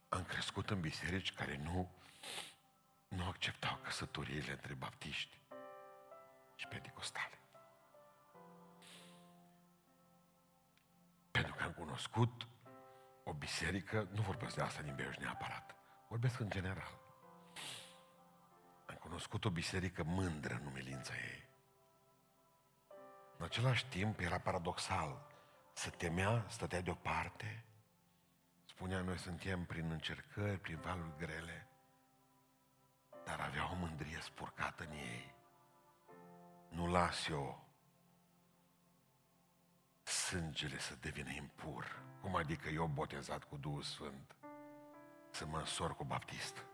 Am 0.08 0.24
crescut 0.24 0.70
în 0.70 0.80
biserici 0.80 1.32
care 1.32 1.56
nu, 1.56 1.90
nu 3.08 3.26
acceptau 3.26 3.76
căsătoriile 3.76 4.52
între 4.52 4.74
baptiști 4.74 5.38
și 6.54 6.66
pentecostale. 6.66 7.38
Pentru 11.30 11.54
că 11.54 11.62
am 11.62 11.72
cunoscut 11.72 12.46
o 13.24 13.32
biserică, 13.32 14.08
nu 14.12 14.22
vorbesc 14.22 14.54
de 14.54 14.62
asta 14.62 14.82
din 14.82 14.94
Beiuș 14.94 15.16
neapărat, 15.16 15.74
vorbesc 16.08 16.40
în 16.40 16.50
general. 16.50 16.98
Am 18.86 18.94
cunoscut 18.94 19.44
o 19.44 19.50
biserică 19.50 20.02
mândră 20.02 20.54
în 20.54 20.66
umilința 20.66 21.14
ei. 21.14 21.45
În 23.36 23.44
același 23.44 23.86
timp 23.86 24.20
era 24.20 24.38
paradoxal. 24.38 25.26
Să 25.72 25.90
temea, 25.90 26.44
stătea 26.48 26.80
deoparte, 26.80 27.64
spunea, 28.64 29.00
noi 29.00 29.18
suntem 29.18 29.64
prin 29.64 29.90
încercări, 29.90 30.58
prin 30.58 30.76
valuri 30.76 31.16
grele, 31.18 31.68
dar 33.24 33.40
avea 33.40 33.70
o 33.70 33.74
mândrie 33.74 34.18
spurcată 34.20 34.84
în 34.84 34.92
ei. 34.92 35.34
Nu 36.68 36.90
las 36.90 37.28
eu 37.28 37.66
sângele 40.02 40.78
să 40.78 40.94
devină 41.00 41.30
impur. 41.30 42.02
Cum 42.20 42.34
adică 42.34 42.68
eu 42.68 42.86
botezat 42.86 43.44
cu 43.44 43.56
Duhul 43.56 43.82
Sfânt 43.82 44.36
să 45.30 45.46
mă 45.46 45.58
însor 45.58 45.96
cu 45.96 46.04
baptist? 46.04 46.64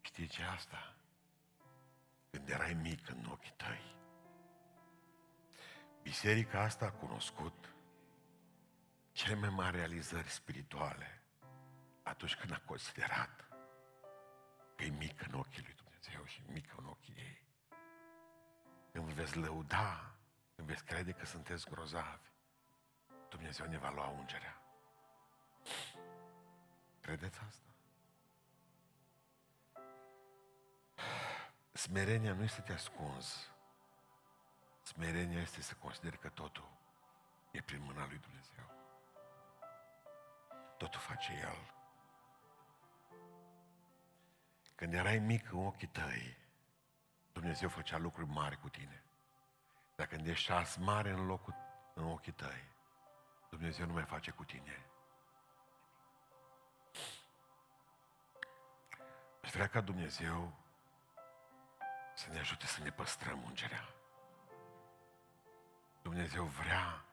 Știi 0.00 0.26
ce 0.26 0.42
asta? 0.42 0.93
Când 2.34 2.48
erai 2.48 2.72
mic 2.72 3.08
în 3.08 3.26
ochii 3.30 3.54
tăi. 3.56 3.96
Biserica 6.02 6.60
asta 6.60 6.84
a 6.84 6.90
cunoscut 6.90 7.74
cele 9.12 9.34
mai 9.34 9.48
mari 9.48 9.76
realizări 9.76 10.28
spirituale 10.28 11.22
atunci 12.02 12.34
când 12.34 12.52
a 12.52 12.62
considerat 12.66 13.48
că 14.76 14.84
e 14.84 14.88
mic 14.88 15.26
în 15.26 15.34
ochii 15.34 15.62
lui 15.62 15.74
Dumnezeu 15.74 16.24
și 16.24 16.42
mic 16.46 16.74
în 16.76 16.84
ochii 16.84 17.14
ei. 17.16 17.42
Când 18.92 19.04
veți 19.12 19.36
lăuda 19.36 20.14
când 20.54 20.68
veți 20.68 20.84
crede 20.84 21.12
că 21.12 21.24
sunteți 21.24 21.70
grozavi, 21.70 22.28
Dumnezeu 23.28 23.66
ne 23.66 23.78
va 23.78 23.90
lua 23.90 24.06
ungerea. 24.06 24.62
Credeți 27.00 27.38
asta? 27.46 27.73
Smerenia 31.76 32.32
nu 32.32 32.42
este 32.42 32.56
să 32.56 32.62
te 32.62 32.72
ascunzi. 32.72 33.50
Smerenia 34.82 35.40
este 35.40 35.60
să 35.60 35.74
consideri 35.74 36.18
că 36.18 36.28
totul 36.28 36.68
e 37.50 37.62
prin 37.62 37.82
mâna 37.82 38.06
lui 38.06 38.18
Dumnezeu. 38.18 38.64
Totul 40.78 41.00
face 41.00 41.32
El. 41.32 41.72
Când 44.74 44.94
erai 44.94 45.18
mic 45.18 45.52
în 45.52 45.66
ochii 45.66 45.88
tăi, 45.88 46.36
Dumnezeu 47.32 47.68
făcea 47.68 47.98
lucruri 47.98 48.28
mari 48.28 48.60
cu 48.60 48.68
tine. 48.68 49.02
Dacă 49.96 50.14
când 50.14 50.26
ești 50.26 50.44
șans 50.44 50.76
mare 50.76 51.10
în 51.10 51.26
locul, 51.26 51.54
în 51.94 52.04
ochii 52.04 52.32
tăi, 52.32 52.68
Dumnezeu 53.50 53.86
nu 53.86 53.92
mai 53.92 54.04
face 54.04 54.30
cu 54.30 54.44
tine. 54.44 54.86
Aș 59.42 59.50
vrea 59.50 59.66
ca 59.66 59.80
Dumnezeu 59.80 60.63
să 62.14 62.28
ne 62.30 62.38
ajute 62.38 62.66
să 62.66 62.82
ne 62.82 62.90
păstrăm 62.90 63.42
ungerea. 63.42 63.88
Dumnezeu 66.02 66.44
vrea 66.44 67.04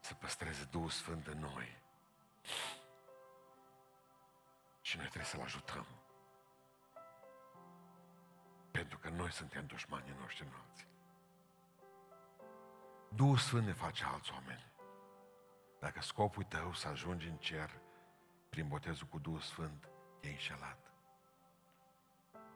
să 0.00 0.14
păstreze 0.14 0.64
Duhul 0.64 0.90
Sfânt 0.90 1.26
în 1.26 1.38
noi. 1.38 1.82
Și 4.80 4.96
noi 4.96 5.06
trebuie 5.06 5.24
să-L 5.24 5.40
ajutăm. 5.40 5.86
Pentru 8.70 8.98
că 8.98 9.08
noi 9.08 9.32
suntem 9.32 9.66
dușmanii 9.66 10.16
noștri 10.20 10.46
înalți. 10.46 10.86
Duhul 13.08 13.36
Sfânt 13.36 13.66
ne 13.66 13.72
face 13.72 14.04
alți 14.04 14.32
oameni. 14.32 14.72
Dacă 15.80 16.00
scopul 16.00 16.42
tău 16.42 16.72
să 16.72 16.88
ajungi 16.88 17.28
în 17.28 17.36
cer 17.36 17.80
prin 18.48 18.68
botezul 18.68 19.06
cu 19.06 19.18
Duhul 19.18 19.40
Sfânt, 19.40 19.88
e 20.20 20.28
înșelat. 20.28 20.87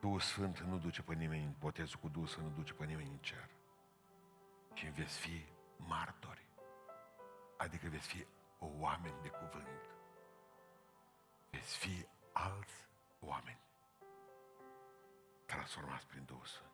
Duhul 0.03 0.21
Sfânt 0.21 0.59
nu 0.59 0.79
duce 0.79 1.03
pe 1.03 1.15
nimeni, 1.15 1.57
botezul 1.59 2.01
cu 2.01 2.09
Duhul 2.09 2.27
Sfânt 2.27 2.47
nu 2.47 2.53
duce 2.53 2.73
pe 2.73 2.85
nimeni 2.85 3.11
în 3.11 3.19
cer. 3.19 3.51
Și 4.75 4.87
veți 4.87 5.19
fi 5.19 5.45
martori. 5.77 6.47
Adică 7.57 7.89
veți 7.89 8.07
fi 8.07 8.27
o 8.59 8.67
oameni 8.79 9.23
de 9.23 9.29
cuvânt. 9.29 9.81
Veți 11.51 11.77
fi 11.77 12.07
alți 12.33 12.89
oameni. 13.21 13.61
transformați 15.47 16.07
prin 16.07 16.25
Duhul 16.25 16.47
Sfânt. 16.47 16.72